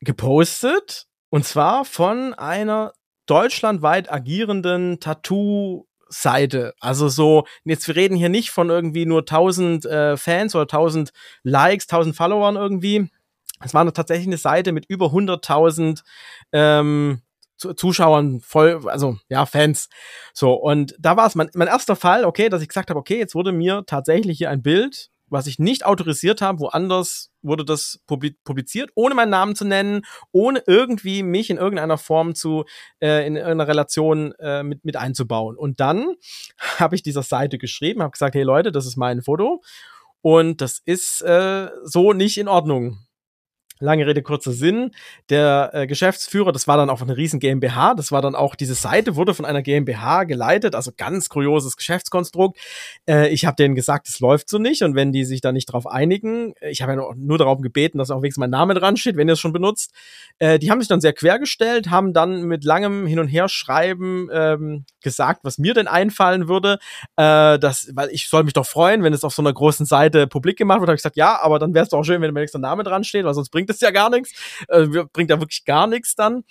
gepostet 0.00 1.06
und 1.30 1.44
zwar 1.44 1.84
von 1.84 2.34
einer 2.34 2.92
deutschlandweit 3.26 4.10
agierenden 4.10 4.98
Tattoo 4.98 5.86
Seite. 6.10 6.74
Also 6.80 7.08
so, 7.08 7.46
jetzt 7.64 7.88
wir 7.88 7.96
reden 7.96 8.16
hier 8.16 8.28
nicht 8.28 8.50
von 8.50 8.68
irgendwie 8.68 9.06
nur 9.06 9.20
1000 9.20 9.86
äh, 9.86 10.16
Fans 10.16 10.54
oder 10.54 10.64
1000 10.64 11.12
Likes, 11.42 11.86
1000 11.88 12.14
Followern 12.14 12.56
irgendwie. 12.56 13.08
Es 13.62 13.74
war 13.74 13.90
tatsächlich 13.92 14.26
eine 14.26 14.36
Seite 14.36 14.72
mit 14.72 14.86
über 14.86 15.06
100.000 15.06 16.02
ähm, 16.52 17.22
Zuschauern 17.76 18.40
voll, 18.40 18.80
also 18.86 19.18
ja, 19.28 19.44
Fans. 19.46 19.88
So, 20.32 20.54
und 20.54 20.94
da 20.98 21.16
war 21.16 21.26
es 21.26 21.34
mein, 21.34 21.50
mein 21.54 21.68
erster 21.68 21.94
Fall, 21.94 22.24
okay, 22.24 22.48
dass 22.48 22.62
ich 22.62 22.68
gesagt 22.68 22.90
habe, 22.90 22.98
okay, 22.98 23.18
jetzt 23.18 23.34
wurde 23.34 23.52
mir 23.52 23.84
tatsächlich 23.86 24.38
hier 24.38 24.50
ein 24.50 24.62
Bild 24.62 25.10
was 25.30 25.46
ich 25.46 25.58
nicht 25.58 25.86
autorisiert 25.86 26.42
habe, 26.42 26.60
woanders 26.60 27.30
wurde 27.42 27.64
das 27.64 28.00
publiziert, 28.06 28.90
ohne 28.94 29.14
meinen 29.14 29.30
Namen 29.30 29.54
zu 29.54 29.64
nennen, 29.64 30.02
ohne 30.32 30.62
irgendwie 30.66 31.22
mich 31.22 31.48
in 31.48 31.56
irgendeiner 31.56 31.98
Form 31.98 32.34
zu 32.34 32.64
äh, 33.00 33.26
in 33.26 33.36
irgendeiner 33.36 33.68
Relation 33.68 34.32
äh, 34.38 34.62
mit 34.62 34.84
mit 34.84 34.96
einzubauen. 34.96 35.56
Und 35.56 35.80
dann 35.80 36.14
habe 36.78 36.94
ich 36.94 37.02
dieser 37.02 37.22
Seite 37.22 37.58
geschrieben, 37.58 38.02
habe 38.02 38.12
gesagt, 38.12 38.34
hey 38.34 38.42
Leute, 38.42 38.72
das 38.72 38.86
ist 38.86 38.96
mein 38.96 39.22
Foto 39.22 39.62
und 40.22 40.60
das 40.60 40.80
ist 40.84 41.22
äh, 41.22 41.68
so 41.84 42.12
nicht 42.12 42.36
in 42.36 42.48
Ordnung. 42.48 42.98
Lange 43.80 44.06
Rede, 44.06 44.22
kurzer 44.22 44.52
Sinn. 44.52 44.90
Der 45.30 45.70
äh, 45.72 45.86
Geschäftsführer, 45.86 46.52
das 46.52 46.68
war 46.68 46.76
dann 46.76 46.90
auch 46.90 47.00
eine 47.00 47.16
riesen 47.16 47.40
GmbH, 47.40 47.94
das 47.94 48.12
war 48.12 48.20
dann 48.20 48.34
auch, 48.34 48.54
diese 48.54 48.74
Seite 48.74 49.16
wurde 49.16 49.32
von 49.32 49.46
einer 49.46 49.62
GmbH 49.62 50.24
geleitet, 50.24 50.74
also 50.74 50.92
ganz 50.96 51.30
kurioses 51.30 51.76
Geschäftskonstrukt. 51.76 52.58
Äh, 53.08 53.30
ich 53.30 53.46
habe 53.46 53.56
denen 53.56 53.74
gesagt, 53.74 54.06
es 54.08 54.20
läuft 54.20 54.50
so 54.50 54.58
nicht. 54.58 54.82
Und 54.82 54.94
wenn 54.94 55.12
die 55.12 55.24
sich 55.24 55.40
da 55.40 55.50
nicht 55.50 55.66
drauf 55.66 55.86
einigen, 55.86 56.52
äh, 56.60 56.70
ich 56.70 56.82
habe 56.82 56.92
ja 56.92 57.10
nur 57.16 57.38
darauf 57.38 57.60
gebeten, 57.62 57.96
dass 57.96 58.10
auch 58.10 58.22
wenigstens 58.22 58.40
mein 58.40 58.50
Name 58.50 58.74
dran 58.74 58.98
steht, 58.98 59.16
wenn 59.16 59.28
ihr 59.28 59.32
es 59.32 59.40
schon 59.40 59.54
benutzt, 59.54 59.92
äh, 60.38 60.58
die 60.58 60.70
haben 60.70 60.80
sich 60.80 60.88
dann 60.88 61.00
sehr 61.00 61.14
quergestellt, 61.14 61.90
haben 61.90 62.12
dann 62.12 62.44
mit 62.44 62.64
langem 62.64 63.06
Hin- 63.06 63.18
und 63.18 63.28
Herschreiben 63.28 64.28
ähm, 64.30 64.84
gesagt, 65.02 65.40
was 65.42 65.56
mir 65.56 65.72
denn 65.72 65.88
einfallen 65.88 66.48
würde, 66.48 66.78
äh, 67.16 67.58
das, 67.58 67.90
weil 67.94 68.10
ich 68.10 68.28
soll 68.28 68.44
mich 68.44 68.52
doch 68.52 68.66
freuen, 68.66 69.02
wenn 69.02 69.14
es 69.14 69.24
auf 69.24 69.32
so 69.32 69.40
einer 69.40 69.54
großen 69.54 69.86
Seite 69.86 70.26
publik 70.26 70.58
gemacht 70.58 70.80
wird, 70.80 70.88
habe 70.88 70.96
ich 70.96 71.02
gesagt, 71.02 71.16
ja, 71.16 71.40
aber 71.40 71.58
dann 71.58 71.72
wäre 71.72 71.84
es 71.84 71.88
doch 71.88 71.98
auch 72.00 72.04
schön, 72.04 72.20
wenn 72.20 72.34
mein 72.34 72.42
nächster 72.42 72.58
Name 72.58 72.82
dran 72.82 73.04
steht, 73.04 73.24
weil 73.24 73.34
sonst 73.34 73.48
bringt 73.48 73.69
bringt 73.70 73.74
es 73.76 73.80
ja 73.80 73.90
gar 73.90 74.10
nichts, 74.10 74.32
äh, 74.68 74.86
bringt 75.12 75.30
ja 75.30 75.40
wirklich 75.40 75.64
gar 75.64 75.86
nichts 75.86 76.14
dann. 76.14 76.44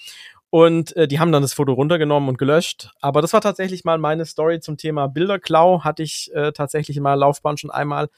Und 0.51 0.95
äh, 0.95 1.07
die 1.07 1.19
haben 1.19 1.31
dann 1.31 1.43
das 1.43 1.53
Foto 1.53 1.73
runtergenommen 1.73 2.27
und 2.27 2.39
gelöscht. 2.39 2.91
Aber 3.01 3.21
das 3.21 3.33
war 3.33 3.41
tatsächlich 3.41 3.83
mal 3.83 3.99
meine 3.99 4.25
Story 4.25 4.59
zum 4.59 4.77
Thema 4.77 5.07
Bilderklau. 5.07 5.83
Hatte 5.83 6.01
ich 6.01 6.31
äh, 6.33 6.51
tatsächlich 6.53 6.97
in 6.97 7.03
meiner 7.03 7.17
Laufbahn 7.17 7.57
schon 7.57 7.69
einmal. 7.69 8.09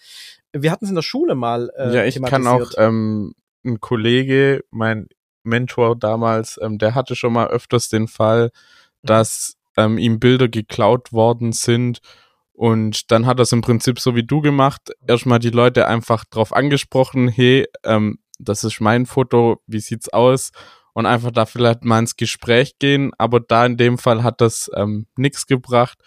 Wir 0.54 0.72
hatten 0.72 0.86
es 0.86 0.89
in 0.89 0.95
der 0.95 1.02
Schule 1.02 1.36
mal. 1.36 1.72
Äh, 1.76 1.93
ja, 1.93 2.06
ich 2.06 2.22
kann 2.22 2.47
auch 2.47 2.72
ähm, 2.78 3.34
ein 3.66 3.82
Kollege, 3.82 4.64
mein 4.70 5.08
Mentor 5.43 5.97
damals, 5.97 6.58
ähm, 6.62 6.78
der 6.78 6.95
hatte 6.95 7.16
schon 7.16 7.34
mal 7.34 7.47
öfters 7.47 7.89
den 7.89 8.08
Fall, 8.08 8.45
mhm. 8.45 9.08
dass 9.08 9.58
ähm, 9.76 9.97
ihm 9.97 10.20
Bilder 10.20 10.47
geklaut 10.47 11.12
worden 11.12 11.52
sind. 11.52 11.99
Und 12.54 13.12
dann 13.12 13.26
hat 13.26 13.39
er 13.39 13.43
es 13.43 13.52
im 13.52 13.62
Prinzip 13.62 13.99
so 13.99 14.16
wie 14.16 14.24
du 14.24 14.39
gemacht. 14.39 14.93
Erstmal 15.06 15.39
die 15.39 15.49
Leute 15.49 15.88
einfach 15.88 16.24
drauf 16.24 16.54
angesprochen, 16.54 17.28
hey, 17.28 17.68
ähm, 17.84 18.20
das 18.44 18.64
ist 18.64 18.82
mein 18.82 19.06
Foto, 19.06 19.62
wie 19.68 19.80
sieht's 19.80 20.10
aus? 20.10 20.52
Und 20.94 21.06
einfach 21.06 21.32
da 21.32 21.46
vielleicht 21.46 21.86
mal 21.86 22.00
ins 22.00 22.18
Gespräch 22.18 22.78
gehen. 22.80 23.12
Aber 23.18 23.39
da 23.39 23.66
in 23.66 23.78
dem 23.78 23.98
Fall 23.98 24.24
hat 24.24 24.42
das 24.42 24.70
ähm, 24.76 25.08
nichts 25.16 25.48
gebracht. 25.48 26.00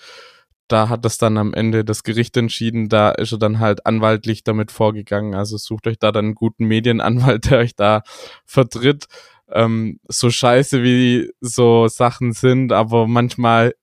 Da 0.69 0.89
hat 0.89 1.05
das 1.05 1.19
dann 1.19 1.39
am 1.39 1.55
Ende 1.55 1.85
das 1.85 2.03
Gericht 2.03 2.37
entschieden. 2.37 2.89
Da 2.89 3.11
ist 3.11 3.33
er 3.33 3.39
dann 3.39 3.61
halt 3.61 3.87
anwaltlich 3.87 4.45
damit 4.45 4.71
vorgegangen. 4.73 5.35
Also 5.35 5.57
sucht 5.57 5.87
euch 5.87 5.99
da 5.99 6.13
dann 6.13 6.27
einen 6.27 6.35
guten 6.35 6.67
Medienanwalt, 6.67 7.51
der 7.51 7.59
euch 7.59 7.77
da 7.77 8.03
vertritt. 8.45 9.07
Ähm, 9.51 10.01
so 10.09 10.31
scheiße 10.31 10.83
wie 10.83 11.31
so 11.41 11.89
Sachen 11.89 12.33
sind, 12.33 12.73
aber 12.73 13.07
manchmal 13.07 13.75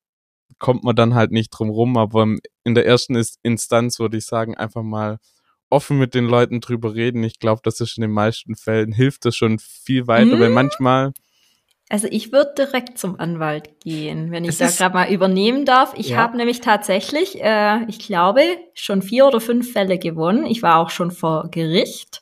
kommt 0.60 0.84
man 0.84 0.95
dann 0.95 1.16
halt 1.16 1.32
nicht 1.32 1.49
drum 1.49 1.70
rum. 1.70 1.97
Aber 1.97 2.28
in 2.64 2.76
der 2.76 2.86
ersten 2.86 3.20
Instanz 3.43 3.99
würde 3.99 4.18
ich 4.18 4.26
sagen, 4.26 4.56
einfach 4.56 4.84
mal 4.84 5.18
offen 5.72 5.97
mit 5.97 6.13
den 6.13 6.26
Leuten 6.26 6.61
drüber 6.61 6.93
reden. 6.93 7.24
Ich 7.24 7.39
glaube, 7.39 7.61
das 7.63 7.80
ist 7.80 7.97
in 7.97 8.01
den 8.01 8.11
meisten 8.11 8.55
Fällen 8.55 8.91
hilft 8.91 9.26
das 9.26 9.36
schon 9.36 9.59
viel 9.59 10.07
weiter, 10.07 10.34
hm. 10.34 10.39
weil 10.39 10.49
manchmal 10.49 11.13
also 11.91 12.07
ich 12.09 12.32
würde 12.32 12.53
direkt 12.57 12.97
zum 12.97 13.19
Anwalt 13.19 13.82
gehen, 13.82 14.32
wenn 14.32 14.45
ich 14.45 14.57
da 14.57 14.69
gerade 14.69 14.95
mal 14.95 15.11
übernehmen 15.11 15.65
darf. 15.65 15.93
Ich 15.97 16.11
ja. 16.11 16.17
habe 16.19 16.38
nämlich 16.38 16.61
tatsächlich, 16.61 17.43
äh, 17.43 17.84
ich 17.89 17.99
glaube, 17.99 18.43
schon 18.74 19.01
vier 19.01 19.28
oder 19.28 19.41
fünf 19.41 19.74
Fälle 19.74 19.99
gewonnen. 19.99 20.45
Ich 20.45 20.63
war 20.63 20.78
auch 20.78 20.89
schon 20.89 21.11
vor 21.11 21.49
Gericht. 21.51 22.22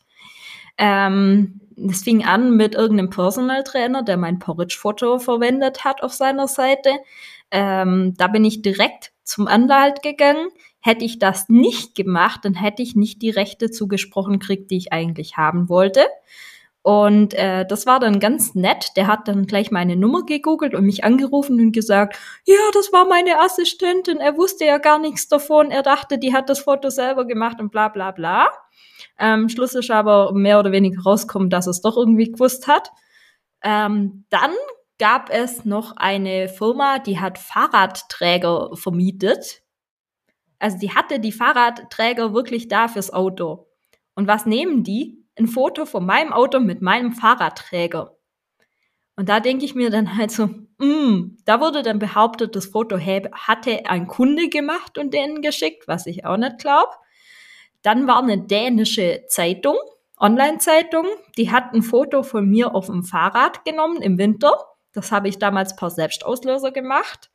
Ähm, 0.79 1.61
das 1.75 2.01
fing 2.01 2.25
an 2.25 2.57
mit 2.57 2.73
irgendeinem 2.73 3.11
Personal 3.11 3.63
Trainer, 3.63 4.01
der 4.01 4.17
mein 4.17 4.39
Porridge-Foto 4.39 5.19
verwendet 5.19 5.83
hat 5.83 6.01
auf 6.01 6.13
seiner 6.13 6.47
Seite. 6.47 6.89
Ähm, 7.51 8.15
da 8.17 8.27
bin 8.27 8.45
ich 8.45 8.63
direkt 8.63 9.11
zum 9.29 9.47
Anwalt 9.47 10.01
gegangen. 10.01 10.49
Hätte 10.81 11.05
ich 11.05 11.19
das 11.19 11.49
nicht 11.49 11.93
gemacht, 11.93 12.41
dann 12.43 12.55
hätte 12.55 12.81
ich 12.81 12.95
nicht 12.95 13.21
die 13.21 13.29
Rechte 13.29 13.69
zugesprochen 13.69 14.39
kriegt, 14.39 14.71
die 14.71 14.77
ich 14.77 14.91
eigentlich 14.91 15.37
haben 15.37 15.69
wollte. 15.69 16.05
Und 16.81 17.33
äh, 17.33 17.65
das 17.67 17.85
war 17.85 17.99
dann 17.99 18.19
ganz 18.19 18.55
nett. 18.55 18.93
Der 18.95 19.07
hat 19.07 19.27
dann 19.27 19.45
gleich 19.45 19.69
meine 19.69 19.95
Nummer 19.97 20.25
gegoogelt 20.25 20.73
und 20.73 20.85
mich 20.85 21.03
angerufen 21.03 21.59
und 21.59 21.73
gesagt, 21.73 22.17
ja, 22.45 22.55
das 22.73 22.91
war 22.91 23.05
meine 23.05 23.39
Assistentin. 23.39 24.17
Er 24.17 24.37
wusste 24.37 24.65
ja 24.65 24.77
gar 24.77 24.97
nichts 24.97 25.27
davon. 25.27 25.69
Er 25.71 25.83
dachte, 25.83 26.17
die 26.17 26.33
hat 26.33 26.49
das 26.49 26.61
Foto 26.61 26.89
selber 26.89 27.25
gemacht 27.25 27.59
und 27.59 27.71
bla 27.71 27.89
bla 27.89 28.11
bla. 28.11 28.47
Ähm, 29.19 29.49
Schluss 29.49 29.75
ist 29.75 29.91
aber 29.91 30.31
mehr 30.33 30.59
oder 30.59 30.71
weniger 30.71 31.03
rauskommen, 31.03 31.49
dass 31.49 31.67
es 31.67 31.81
doch 31.81 31.97
irgendwie 31.97 32.31
gewusst 32.31 32.67
hat. 32.67 32.89
Ähm, 33.61 34.25
dann 34.29 34.51
gab 34.99 35.29
es 35.31 35.65
noch 35.65 35.97
eine 35.97 36.49
Firma, 36.49 36.99
die 36.99 37.19
hat 37.19 37.39
Fahrradträger 37.39 38.71
vermietet 38.75 39.63
also 40.59 40.77
die 40.77 40.93
hatte 40.93 41.19
die 41.19 41.31
Fahrradträger 41.31 42.33
wirklich 42.33 42.67
da 42.67 42.87
fürs 42.89 43.11
Auto. 43.11 43.67
Und 44.13 44.27
was 44.27 44.45
nehmen 44.45 44.83
die? 44.83 45.25
Ein 45.37 45.47
Foto 45.47 45.85
von 45.85 46.05
meinem 46.05 46.33
Auto 46.33 46.59
mit 46.59 46.81
meinem 46.81 47.13
Fahrradträger. 47.13 48.17
Und 49.15 49.29
da 49.29 49.39
denke 49.39 49.63
ich 49.65 49.73
mir 49.73 49.89
dann 49.89 50.17
halt 50.17 50.31
so, 50.31 50.47
mm, 50.77 51.37
da 51.45 51.61
wurde 51.61 51.81
dann 51.81 51.99
behauptet, 51.99 52.55
das 52.55 52.67
Foto 52.67 52.99
hatte 52.99 53.85
ein 53.85 54.07
Kunde 54.07 54.49
gemacht 54.49 54.97
und 54.97 55.13
denen 55.13 55.41
geschickt, 55.41 55.87
was 55.87 56.05
ich 56.05 56.25
auch 56.25 56.37
nicht 56.37 56.59
glaube. 56.59 56.91
Dann 57.81 58.07
war 58.07 58.21
eine 58.21 58.37
dänische 58.37 59.23
Zeitung, 59.29 59.77
Online-Zeitung, 60.19 61.05
die 61.37 61.49
hat 61.49 61.73
ein 61.73 61.81
Foto 61.81 62.23
von 62.23 62.49
mir 62.49 62.75
auf 62.75 62.87
dem 62.87 63.05
Fahrrad 63.05 63.63
genommen 63.63 64.01
im 64.01 64.17
Winter. 64.17 64.51
Das 64.93 65.11
habe 65.11 65.27
ich 65.27 65.37
damals 65.37 65.75
per 65.75 65.89
Selbstauslöser 65.89 66.71
gemacht. 66.71 67.29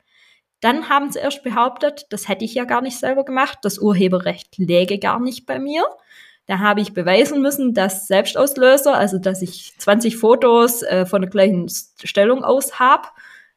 Dann 0.61 0.89
haben 0.89 1.11
sie 1.11 1.19
erst 1.19 1.43
behauptet, 1.43 2.05
das 2.09 2.27
hätte 2.27 2.45
ich 2.45 2.53
ja 2.53 2.65
gar 2.65 2.81
nicht 2.81 2.97
selber 2.97 3.25
gemacht, 3.25 3.59
das 3.61 3.77
Urheberrecht 3.77 4.57
läge 4.57 4.99
gar 4.99 5.19
nicht 5.19 5.45
bei 5.45 5.59
mir. 5.59 5.83
Da 6.47 6.59
habe 6.59 6.81
ich 6.81 6.93
beweisen 6.93 7.41
müssen, 7.41 7.73
dass 7.73 8.07
Selbstauslöser, 8.07 8.95
also 8.95 9.17
dass 9.17 9.41
ich 9.41 9.73
20 9.77 10.17
Fotos 10.17 10.83
äh, 10.83 11.05
von 11.05 11.21
der 11.21 11.29
gleichen 11.29 11.67
Stellung 11.69 12.43
aus 12.43 12.79
habe, 12.79 13.07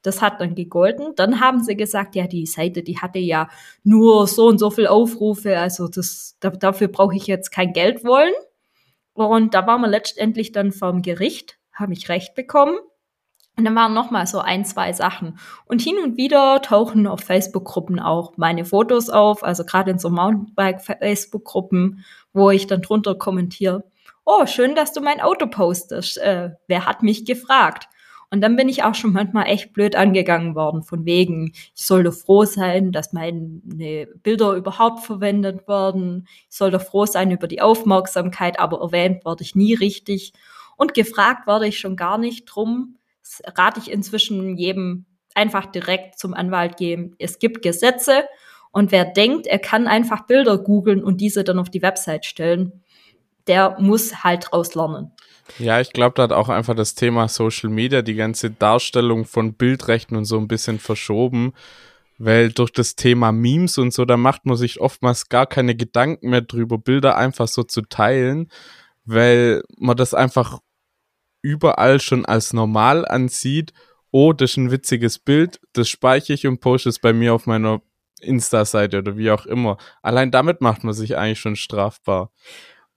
das 0.02 0.22
hat 0.22 0.40
dann 0.40 0.54
gegolten. 0.54 1.14
Dann 1.14 1.40
haben 1.40 1.62
sie 1.62 1.76
gesagt, 1.76 2.14
ja, 2.14 2.26
die 2.26 2.46
Seite, 2.46 2.82
die 2.82 2.98
hatte 2.98 3.18
ja 3.18 3.48
nur 3.84 4.26
so 4.26 4.46
und 4.46 4.58
so 4.58 4.70
viel 4.70 4.86
Aufrufe, 4.86 5.58
also 5.58 5.88
das, 5.88 6.36
da, 6.40 6.50
dafür 6.50 6.88
brauche 6.88 7.16
ich 7.16 7.26
jetzt 7.26 7.50
kein 7.50 7.72
Geld 7.72 8.04
wollen. 8.04 8.32
Und 9.12 9.54
da 9.54 9.66
waren 9.66 9.80
wir 9.80 9.88
letztendlich 9.88 10.52
dann 10.52 10.72
vom 10.72 11.02
Gericht, 11.02 11.58
habe 11.72 11.92
ich 11.92 12.08
recht 12.08 12.34
bekommen. 12.34 12.78
Und 13.58 13.64
dann 13.64 13.74
waren 13.74 13.92
noch 13.92 14.12
mal 14.12 14.24
so 14.28 14.38
ein, 14.38 14.64
zwei 14.64 14.92
Sachen. 14.92 15.36
Und 15.66 15.82
hin 15.82 15.96
und 16.00 16.16
wieder 16.16 16.62
tauchen 16.62 17.08
auf 17.08 17.22
Facebook-Gruppen 17.22 17.98
auch 17.98 18.34
meine 18.36 18.64
Fotos 18.64 19.10
auf, 19.10 19.42
also 19.42 19.64
gerade 19.64 19.90
in 19.90 19.98
so 19.98 20.10
Mountainbike-Facebook-Gruppen, 20.10 22.04
wo 22.32 22.50
ich 22.50 22.68
dann 22.68 22.82
drunter 22.82 23.16
kommentiere, 23.16 23.82
oh, 24.24 24.46
schön, 24.46 24.76
dass 24.76 24.92
du 24.92 25.00
mein 25.00 25.20
Auto 25.20 25.48
postest. 25.48 26.18
Äh, 26.18 26.50
wer 26.68 26.86
hat 26.86 27.02
mich 27.02 27.24
gefragt? 27.24 27.88
Und 28.30 28.42
dann 28.42 28.54
bin 28.54 28.68
ich 28.68 28.84
auch 28.84 28.94
schon 28.94 29.12
manchmal 29.12 29.46
echt 29.46 29.72
blöd 29.72 29.96
angegangen 29.96 30.54
worden, 30.54 30.84
von 30.84 31.04
wegen, 31.04 31.50
ich 31.74 31.84
sollte 31.84 32.12
froh 32.12 32.44
sein, 32.44 32.92
dass 32.92 33.12
meine 33.12 34.06
Bilder 34.22 34.52
überhaupt 34.52 35.00
verwendet 35.00 35.66
werden. 35.66 36.28
Ich 36.48 36.56
sollte 36.56 36.78
froh 36.78 37.06
sein 37.06 37.32
über 37.32 37.48
die 37.48 37.60
Aufmerksamkeit, 37.60 38.60
aber 38.60 38.80
erwähnt 38.82 39.24
werde 39.24 39.42
ich 39.42 39.56
nie 39.56 39.74
richtig. 39.74 40.32
Und 40.76 40.94
gefragt 40.94 41.48
werde 41.48 41.66
ich 41.66 41.80
schon 41.80 41.96
gar 41.96 42.18
nicht 42.18 42.44
drum, 42.44 42.97
rate 43.44 43.80
ich 43.80 43.90
inzwischen 43.90 44.56
jedem 44.56 45.06
einfach 45.34 45.66
direkt 45.66 46.18
zum 46.18 46.34
Anwalt 46.34 46.76
gehen. 46.76 47.14
Es 47.18 47.38
gibt 47.38 47.62
Gesetze 47.62 48.24
und 48.70 48.92
wer 48.92 49.04
denkt, 49.04 49.46
er 49.46 49.58
kann 49.58 49.86
einfach 49.86 50.26
Bilder 50.26 50.58
googeln 50.58 51.02
und 51.02 51.20
diese 51.20 51.44
dann 51.44 51.58
auf 51.58 51.70
die 51.70 51.82
Website 51.82 52.26
stellen, 52.26 52.82
der 53.46 53.76
muss 53.80 54.24
halt 54.24 54.48
draus 54.50 54.74
lernen. 54.74 55.12
Ja, 55.58 55.80
ich 55.80 55.92
glaube, 55.92 56.14
da 56.14 56.24
hat 56.24 56.32
auch 56.32 56.50
einfach 56.50 56.74
das 56.74 56.94
Thema 56.94 57.28
Social 57.28 57.70
Media, 57.70 58.02
die 58.02 58.14
ganze 58.14 58.50
Darstellung 58.50 59.24
von 59.24 59.54
Bildrechten 59.54 60.16
und 60.16 60.26
so 60.26 60.36
ein 60.36 60.48
bisschen 60.48 60.78
verschoben, 60.78 61.54
weil 62.18 62.52
durch 62.52 62.70
das 62.70 62.96
Thema 62.96 63.32
Memes 63.32 63.78
und 63.78 63.94
so, 63.94 64.04
da 64.04 64.16
macht 64.16 64.44
man 64.44 64.56
sich 64.56 64.80
oftmals 64.80 65.28
gar 65.30 65.46
keine 65.46 65.74
Gedanken 65.74 66.28
mehr 66.30 66.42
drüber, 66.42 66.76
Bilder 66.76 67.16
einfach 67.16 67.48
so 67.48 67.62
zu 67.62 67.82
teilen, 67.82 68.50
weil 69.06 69.62
man 69.78 69.96
das 69.96 70.12
einfach 70.12 70.58
überall 71.48 72.00
schon 72.00 72.26
als 72.26 72.52
normal 72.52 73.06
ansieht 73.06 73.72
oh, 74.10 74.32
das 74.32 74.52
ist 74.52 74.56
ein 74.56 74.70
witziges 74.70 75.18
Bild, 75.18 75.60
das 75.72 75.88
speichere 75.88 76.34
ich 76.34 76.46
und 76.46 76.60
poste 76.60 76.88
es 76.88 76.98
bei 76.98 77.12
mir 77.12 77.34
auf 77.34 77.46
meiner 77.46 77.82
Insta-Seite 78.20 78.98
oder 78.98 79.16
wie 79.16 79.30
auch 79.30 79.46
immer. 79.46 79.76
Allein 80.02 80.30
damit 80.30 80.60
macht 80.60 80.84
man 80.84 80.94
sich 80.94 81.16
eigentlich 81.16 81.40
schon 81.40 81.56
strafbar. 81.56 82.30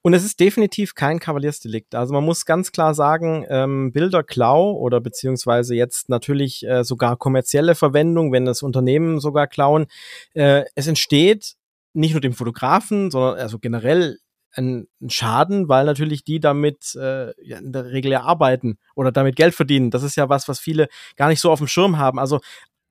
Und 0.03 0.15
es 0.15 0.23
ist 0.23 0.39
definitiv 0.39 0.95
kein 0.95 1.19
Kavaliersdelikt. 1.19 1.93
Also 1.93 2.11
man 2.15 2.23
muss 2.23 2.47
ganz 2.47 2.71
klar 2.71 2.95
sagen, 2.95 3.45
ähm, 3.49 3.91
Bilderklau 3.91 4.71
oder 4.71 4.99
beziehungsweise 4.99 5.75
jetzt 5.75 6.09
natürlich 6.09 6.65
äh, 6.65 6.83
sogar 6.83 7.17
kommerzielle 7.17 7.75
Verwendung, 7.75 8.31
wenn 8.31 8.45
das 8.45 8.63
Unternehmen 8.63 9.19
sogar 9.19 9.45
klauen, 9.45 9.85
äh, 10.33 10.63
es 10.73 10.87
entsteht 10.87 11.53
nicht 11.93 12.13
nur 12.13 12.21
dem 12.21 12.33
Fotografen, 12.33 13.11
sondern 13.11 13.37
also 13.37 13.59
generell 13.59 14.17
ein, 14.55 14.87
Schaden, 15.07 15.69
weil 15.69 15.85
natürlich 15.85 16.23
die 16.23 16.39
damit 16.39 16.95
äh, 16.95 17.33
ja, 17.43 17.57
in 17.57 17.71
der 17.71 17.85
Regel 17.85 18.11
ja 18.11 18.21
arbeiten 18.21 18.77
oder 18.95 19.11
damit 19.11 19.35
Geld 19.35 19.55
verdienen. 19.55 19.91
Das 19.91 20.03
ist 20.03 20.15
ja 20.15 20.29
was, 20.29 20.47
was 20.47 20.59
viele 20.59 20.87
gar 21.15 21.29
nicht 21.29 21.41
so 21.41 21.51
auf 21.51 21.59
dem 21.59 21.67
Schirm 21.67 21.97
haben. 21.97 22.19
Also 22.19 22.39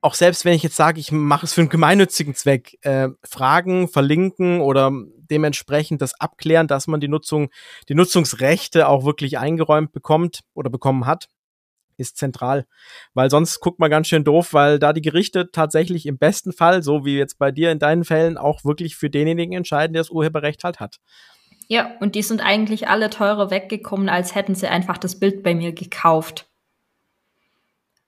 auch 0.02 0.14
selbst 0.14 0.44
wenn 0.44 0.54
ich 0.54 0.62
jetzt 0.62 0.76
sage, 0.76 0.98
ich 0.98 1.12
mache 1.12 1.44
es 1.44 1.52
für 1.52 1.60
einen 1.60 1.68
gemeinnützigen 1.68 2.34
Zweck, 2.34 2.78
äh, 2.82 3.08
Fragen 3.22 3.88
verlinken 3.88 4.60
oder 4.60 4.90
dementsprechend 5.30 6.00
das 6.00 6.18
abklären, 6.18 6.66
dass 6.66 6.86
man 6.86 7.00
die 7.00 7.08
Nutzung, 7.08 7.50
die 7.88 7.94
Nutzungsrechte 7.94 8.88
auch 8.88 9.04
wirklich 9.04 9.38
eingeräumt 9.38 9.92
bekommt 9.92 10.40
oder 10.54 10.70
bekommen 10.70 11.06
hat, 11.06 11.28
ist 11.98 12.16
zentral. 12.16 12.66
Weil 13.14 13.30
sonst 13.30 13.60
guckt 13.60 13.78
man 13.78 13.90
ganz 13.90 14.08
schön 14.08 14.24
doof, 14.24 14.54
weil 14.54 14.78
da 14.78 14.92
die 14.92 15.02
Gerichte 15.02 15.50
tatsächlich 15.52 16.06
im 16.06 16.18
besten 16.18 16.52
Fall, 16.52 16.82
so 16.82 17.04
wie 17.04 17.16
jetzt 17.16 17.38
bei 17.38 17.52
dir 17.52 17.70
in 17.70 17.78
deinen 17.78 18.04
Fällen, 18.04 18.38
auch 18.38 18.64
wirklich 18.64 18.96
für 18.96 19.10
denjenigen 19.10 19.52
entscheiden, 19.54 19.92
der 19.92 20.00
das 20.00 20.10
Urheberrecht 20.10 20.64
halt 20.64 20.80
hat. 20.80 20.96
Ja, 21.70 21.92
und 22.00 22.16
die 22.16 22.22
sind 22.22 22.40
eigentlich 22.40 22.88
alle 22.88 23.10
teurer 23.10 23.52
weggekommen, 23.52 24.08
als 24.08 24.34
hätten 24.34 24.56
sie 24.56 24.66
einfach 24.66 24.98
das 24.98 25.20
Bild 25.20 25.44
bei 25.44 25.54
mir 25.54 25.70
gekauft. 25.70 26.48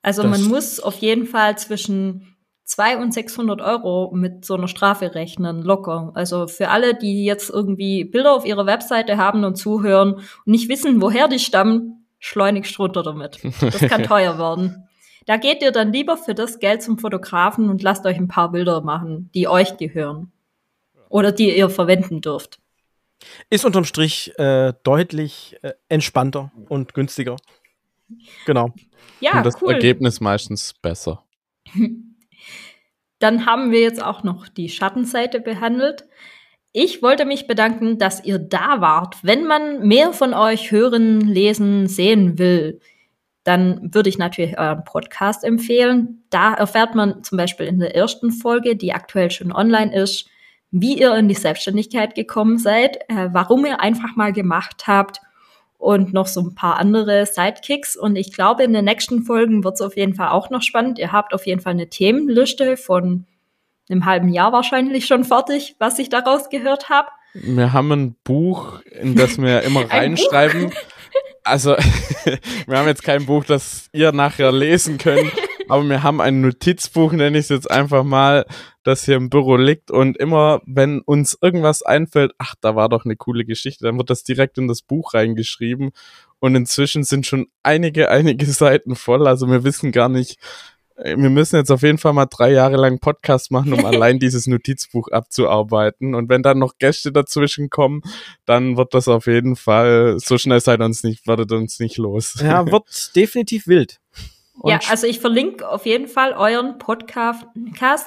Also 0.03 0.23
das 0.23 0.33
man 0.33 0.49
muss 0.49 0.81
auf 0.81 0.97
jeden 0.97 1.27
Fall 1.27 1.57
zwischen 1.57 2.35
200 2.65 3.05
und 3.05 3.15
600 3.15 3.61
Euro 3.61 4.11
mit 4.13 4.45
so 4.45 4.55
einer 4.55 4.67
Strafe 4.67 5.15
rechnen, 5.15 5.63
locker. 5.63 6.11
Also 6.15 6.49
für 6.49 6.71
alle, 6.71 6.97
die 6.97 7.25
jetzt 7.25 7.51
irgendwie 7.51 8.03
Bilder 8.03 8.35
auf 8.35 8.45
ihrer 8.45 8.67
Webseite 8.67 9.17
haben 9.17 9.45
und 9.45 9.55
zuhören 9.55 10.15
und 10.15 10.25
nicht 10.47 10.69
wissen, 10.69 11.01
woher 11.01 11.29
die 11.29 11.39
stammen, 11.39 12.05
schleunigst 12.19 12.77
runter 12.81 13.05
damit. 13.05 13.39
Das 13.61 13.79
kann 13.79 14.03
teuer 14.09 14.39
werden. 14.39 14.89
Da 15.27 15.37
geht 15.37 15.63
ihr 15.63 15.71
dann 15.71 15.93
lieber 15.93 16.17
für 16.17 16.35
das 16.35 16.59
Geld 16.59 16.83
zum 16.83 16.99
Fotografen 16.99 17.71
und 17.71 17.81
lasst 17.81 18.05
euch 18.07 18.17
ein 18.17 18.27
paar 18.27 18.51
Bilder 18.51 18.81
machen, 18.81 19.31
die 19.37 19.47
euch 19.47 19.77
gehören. 19.77 20.33
Oder 21.09 21.31
die 21.31 21.57
ihr 21.57 21.71
verwenden 21.71 22.23
dürft. 22.23 22.59
Ist 23.51 23.65
unterm 23.65 23.85
Strich 23.85 24.37
äh, 24.39 24.73
deutlich 24.83 25.57
äh, 25.63 25.73
entspannter 25.89 26.53
und 26.69 26.95
günstiger. 26.95 27.37
Genau. 28.47 28.75
Ja, 29.21 29.39
und 29.39 29.47
das 29.47 29.61
cool. 29.63 29.75
Ergebnis 29.75 30.21
meistens 30.21 30.75
besser. 30.75 31.25
Dann 33.19 33.47
haben 33.47 33.71
wir 33.71 33.81
jetzt 33.81 34.03
auch 34.03 34.25
noch 34.25 34.49
die 34.49 34.69
Schattenseite 34.69 35.41
behandelt. 35.41 36.05
Ich 36.73 37.03
wollte 37.03 37.25
mich 37.25 37.47
bedanken, 37.47 37.99
dass 37.99 38.25
ihr 38.25 38.39
da 38.39 38.81
wart. 38.81 39.17
Wenn 39.23 39.47
man 39.47 39.87
mehr 39.87 40.13
von 40.13 40.35
euch 40.35 40.73
hören, 40.73 41.21
lesen, 41.21 41.87
sehen 41.87 42.39
will, 42.39 42.81
dann 43.45 43.95
würde 43.95 44.09
ich 44.09 44.19
natürlich 44.19 44.59
euren 44.59 44.85
Podcast 44.85 45.45
empfehlen. 45.45 46.25
Da 46.31 46.55
erfährt 46.55 46.95
man 46.95 47.23
zum 47.25 47.39
Beispiel 47.39 47.67
in 47.67 47.79
der 47.79 47.95
ersten 47.95 48.31
Folge, 48.31 48.77
die 48.77 48.93
aktuell 48.93 49.31
schon 49.31 49.53
online 49.53 49.95
ist, 49.95 50.29
wie 50.73 50.99
ihr 50.99 51.15
in 51.15 51.29
die 51.29 51.35
Selbstständigkeit 51.35 52.15
gekommen 52.15 52.59
seid, 52.59 52.97
äh, 53.09 53.29
warum 53.31 53.65
ihr 53.65 53.81
einfach 53.81 54.17
mal 54.17 54.33
gemacht 54.33 54.87
habt 54.87 55.21
und 55.79 56.13
noch 56.13 56.27
so 56.27 56.41
ein 56.41 56.55
paar 56.55 56.79
andere 56.79 57.27
Sidekicks. 57.27 57.95
Und 57.95 58.17
ich 58.17 58.33
glaube, 58.33 58.65
in 58.65 58.73
den 58.73 58.87
nächsten 58.87 59.23
Folgen 59.23 59.63
wird 59.63 59.75
es 59.75 59.81
auf 59.83 59.97
jeden 59.97 60.15
Fall 60.15 60.29
auch 60.29 60.49
noch 60.49 60.63
spannend. 60.63 60.99
Ihr 60.99 61.13
habt 61.13 61.35
auf 61.35 61.47
jeden 61.47 61.61
Fall 61.61 61.75
eine 61.75 61.89
Themenliste 61.89 62.77
von 62.77 63.27
einem 63.91 64.07
halben 64.07 64.31
Jahr 64.31 64.53
wahrscheinlich 64.53 65.07
schon 65.07 65.25
fertig, 65.25 65.77
was 65.79 65.99
ich 65.99 66.09
daraus 66.09 66.49
gehört 66.49 66.89
habe. 66.89 67.09
Wir 67.35 67.73
haben 67.73 67.93
ein 67.93 68.17
Buch, 68.25 68.81
in 68.91 69.15
das 69.15 69.41
wir 69.41 69.63
immer 69.63 69.83
reinschreiben. 69.91 70.73
Also, 71.45 71.77
wir 72.67 72.79
haben 72.79 72.89
jetzt 72.89 73.03
kein 73.03 73.27
Buch, 73.27 73.45
das 73.45 73.89
ihr 73.93 74.13
nachher 74.13 74.53
lesen 74.53 74.97
könnt, 74.97 75.33
aber 75.73 75.89
wir 75.89 76.03
haben 76.03 76.21
ein 76.21 76.43
Notizbuch, 76.43 77.13
nenne 77.13 77.39
ich 77.39 77.45
es 77.45 77.49
jetzt 77.49 77.71
einfach 77.71 78.05
mal, 78.05 78.45
das 78.83 79.07
hier 79.07 79.17
im 79.17 79.31
Büro 79.31 79.57
liegt 79.57 79.91
und 79.91 80.19
immer, 80.19 80.61
wenn 80.67 81.01
uns 81.01 81.39
irgendwas 81.41 81.83
einfällt, 81.83 82.33
ach, 82.37 82.55
da 82.61 82.77
war 82.77 82.91
doch 82.91 83.07
eine 83.07 83.17
coole 83.17 83.47
Geschichte, 83.47 83.87
dann 83.87 83.97
wird 83.97 84.11
das 84.11 84.23
direkt 84.23 84.59
in 84.59 84.69
das 84.69 84.83
Buch 84.83 85.15
reingeschrieben 85.15 85.93
und 86.41 86.55
inzwischen 86.57 87.05
sind 87.05 87.27
schon 87.27 87.47
einige, 87.63 88.11
einige 88.11 88.45
Seiten 88.53 88.97
voll, 88.97 89.27
also 89.27 89.47
wir 89.49 89.65
wissen 89.65 89.93
gar 89.93 90.11
nicht, 90.11 90.39
äh, 90.97 91.17
wir 91.17 91.31
müssen 91.31 91.57
jetzt 91.57 91.71
auf 91.71 91.81
jeden 91.81 91.97
Fall 91.97 92.13
mal 92.13 92.27
drei 92.27 92.53
Jahre 92.53 92.77
lang 92.77 92.99
Podcast 92.99 93.51
machen, 93.51 93.73
um 93.73 93.85
allein 93.87 94.19
dieses 94.19 94.47
Notizbuch 94.47 95.09
abzuarbeiten. 95.09 96.15
Und 96.15 96.29
wenn 96.29 96.43
dann 96.43 96.59
noch 96.59 96.77
Gäste 96.79 97.13
dazwischen 97.13 97.71
kommen, 97.71 98.03
dann 98.45 98.77
wird 98.77 98.93
das 98.93 99.09
auf 99.09 99.27
jeden 99.27 99.57
Fall, 99.57 100.19
so 100.19 100.37
schnell 100.37 100.61
seid 100.61 100.83
uns 100.83 101.03
nicht, 101.03 101.27
werdet 101.27 101.51
uns 101.51 101.81
nicht 101.81 101.97
los. 101.97 102.35
Ja, 102.43 102.67
wird 102.71 103.17
definitiv 103.17 103.67
wild. 103.67 104.01
Und 104.63 104.71
ja, 104.71 104.79
also 104.91 105.09
ich 105.09 105.19
verlinke 105.19 105.69
auf 105.69 105.87
jeden 105.87 106.07
Fall 106.07 106.35
euren 106.35 106.79
Podcast 106.79 107.45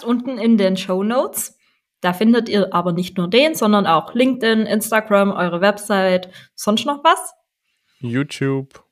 unten 0.06 0.38
in 0.38 0.58
den 0.58 0.78
Show 0.78 1.04
Notes. 1.04 1.60
Da 2.00 2.14
findet 2.14 2.48
ihr 2.48 2.74
aber 2.74 2.94
nicht 2.94 3.18
nur 3.18 3.30
den, 3.30 3.56
sondern 3.56 3.86
auch 3.86 4.14
LinkedIn, 4.14 4.62
Instagram, 4.62 5.32
eure 5.32 5.60
Website, 5.60 6.30
sonst 6.54 6.86
noch 6.86 7.04
was? 7.04 7.34
YouTube. 8.00 8.86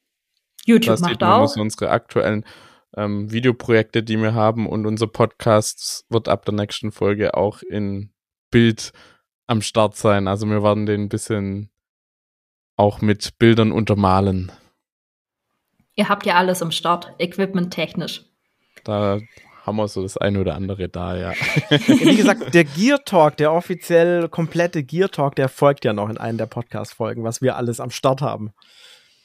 YouTube 0.66 0.88
das 0.88 1.00
macht 1.00 1.24
auch. 1.24 1.56
unsere 1.56 1.90
aktuellen 1.90 2.46
ähm, 2.98 3.32
Videoprojekte, 3.32 4.04
die 4.04 4.18
wir 4.18 4.34
haben 4.34 4.68
und 4.68 4.86
unser 4.86 5.08
Podcast 5.08 6.06
wird 6.10 6.28
ab 6.28 6.44
der 6.44 6.56
nächsten 6.56 6.92
Folge 6.92 7.34
auch 7.34 7.62
in 7.62 8.12
Bild 8.52 8.92
am 9.48 9.62
Start 9.62 9.96
sein. 9.96 10.28
Also 10.28 10.48
wir 10.48 10.64
werden 10.64 10.86
den 10.86 11.04
ein 11.04 11.10
bisschen 11.10 11.70
auch 12.76 13.00
mit 13.00 13.38
Bildern 13.40 13.72
untermalen. 13.72 14.52
Ihr 15.96 16.10
habt 16.10 16.26
ja 16.26 16.36
alles 16.36 16.62
am 16.62 16.72
Start, 16.72 17.14
Equipment 17.20 17.72
technisch. 17.72 18.26
Da 18.84 19.20
haben 19.64 19.78
wir 19.78 19.88
so 19.88 20.02
das 20.02 20.18
eine 20.18 20.42
oder 20.42 20.56
andere 20.56 20.90
da, 20.90 21.16
ja. 21.16 21.32
Wie 21.70 22.18
gesagt, 22.18 22.54
der 22.54 22.64
Gear 22.76 23.04
Talk, 23.06 23.38
der 23.38 23.54
offiziell 23.54 24.28
komplette 24.28 24.84
Gear 24.84 25.10
Talk, 25.10 25.36
der 25.36 25.50
folgt 25.50 25.86
ja 25.86 25.94
noch 25.94 26.10
in 26.10 26.18
einer 26.18 26.40
der 26.40 26.46
Podcast-Folgen, 26.48 27.24
was 27.24 27.42
wir 27.42 27.56
alles 27.56 27.80
am 27.80 27.92
Start 27.92 28.22
haben. 28.22 28.54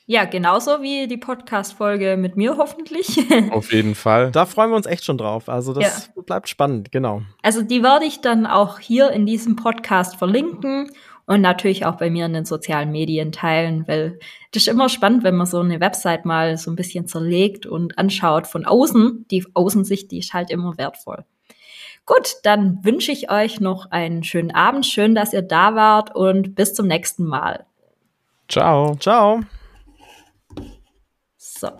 Ja, 0.06 0.24
genauso 0.24 0.80
wie 0.82 1.06
die 1.06 1.18
Podcast-Folge 1.18 2.16
mit 2.16 2.36
mir 2.36 2.56
hoffentlich. 2.56 3.18
Auf 3.50 3.72
jeden 3.72 3.94
Fall. 3.94 4.30
Da 4.30 4.46
freuen 4.46 4.70
wir 4.70 4.76
uns 4.76 4.86
echt 4.86 5.04
schon 5.04 5.18
drauf. 5.18 5.50
Also 5.50 5.74
das 5.74 6.10
ja. 6.14 6.22
bleibt 6.22 6.48
spannend, 6.48 6.92
genau. 6.92 7.22
Also 7.42 7.60
die 7.60 7.82
werde 7.82 8.06
ich 8.06 8.22
dann 8.22 8.46
auch 8.46 8.78
hier 8.78 9.10
in 9.10 9.26
diesem 9.26 9.56
Podcast 9.56 10.16
verlinken 10.16 10.90
und 11.28 11.42
natürlich 11.42 11.84
auch 11.84 11.96
bei 11.96 12.08
mir 12.08 12.24
in 12.24 12.32
den 12.32 12.46
sozialen 12.46 12.90
Medien 12.90 13.32
teilen, 13.32 13.86
weil 13.86 14.18
das 14.52 14.62
ist 14.62 14.68
immer 14.68 14.88
spannend, 14.88 15.24
wenn 15.24 15.36
man 15.36 15.46
so 15.46 15.60
eine 15.60 15.78
Website 15.78 16.24
mal 16.24 16.56
so 16.56 16.70
ein 16.70 16.76
bisschen 16.76 17.06
zerlegt 17.06 17.66
und 17.66 17.98
anschaut 17.98 18.46
von 18.46 18.64
außen. 18.64 19.26
Die 19.30 19.44
Außensicht, 19.52 20.10
die 20.10 20.20
ist 20.20 20.32
halt 20.32 20.50
immer 20.50 20.78
wertvoll. 20.78 21.26
Gut, 22.06 22.36
dann 22.44 22.82
wünsche 22.82 23.12
ich 23.12 23.30
euch 23.30 23.60
noch 23.60 23.90
einen 23.90 24.24
schönen 24.24 24.52
Abend. 24.52 24.86
Schön, 24.86 25.14
dass 25.14 25.34
ihr 25.34 25.42
da 25.42 25.74
wart 25.74 26.16
und 26.16 26.54
bis 26.54 26.72
zum 26.72 26.86
nächsten 26.86 27.26
Mal. 27.26 27.66
Ciao. 28.48 28.96
Ciao. 28.96 29.42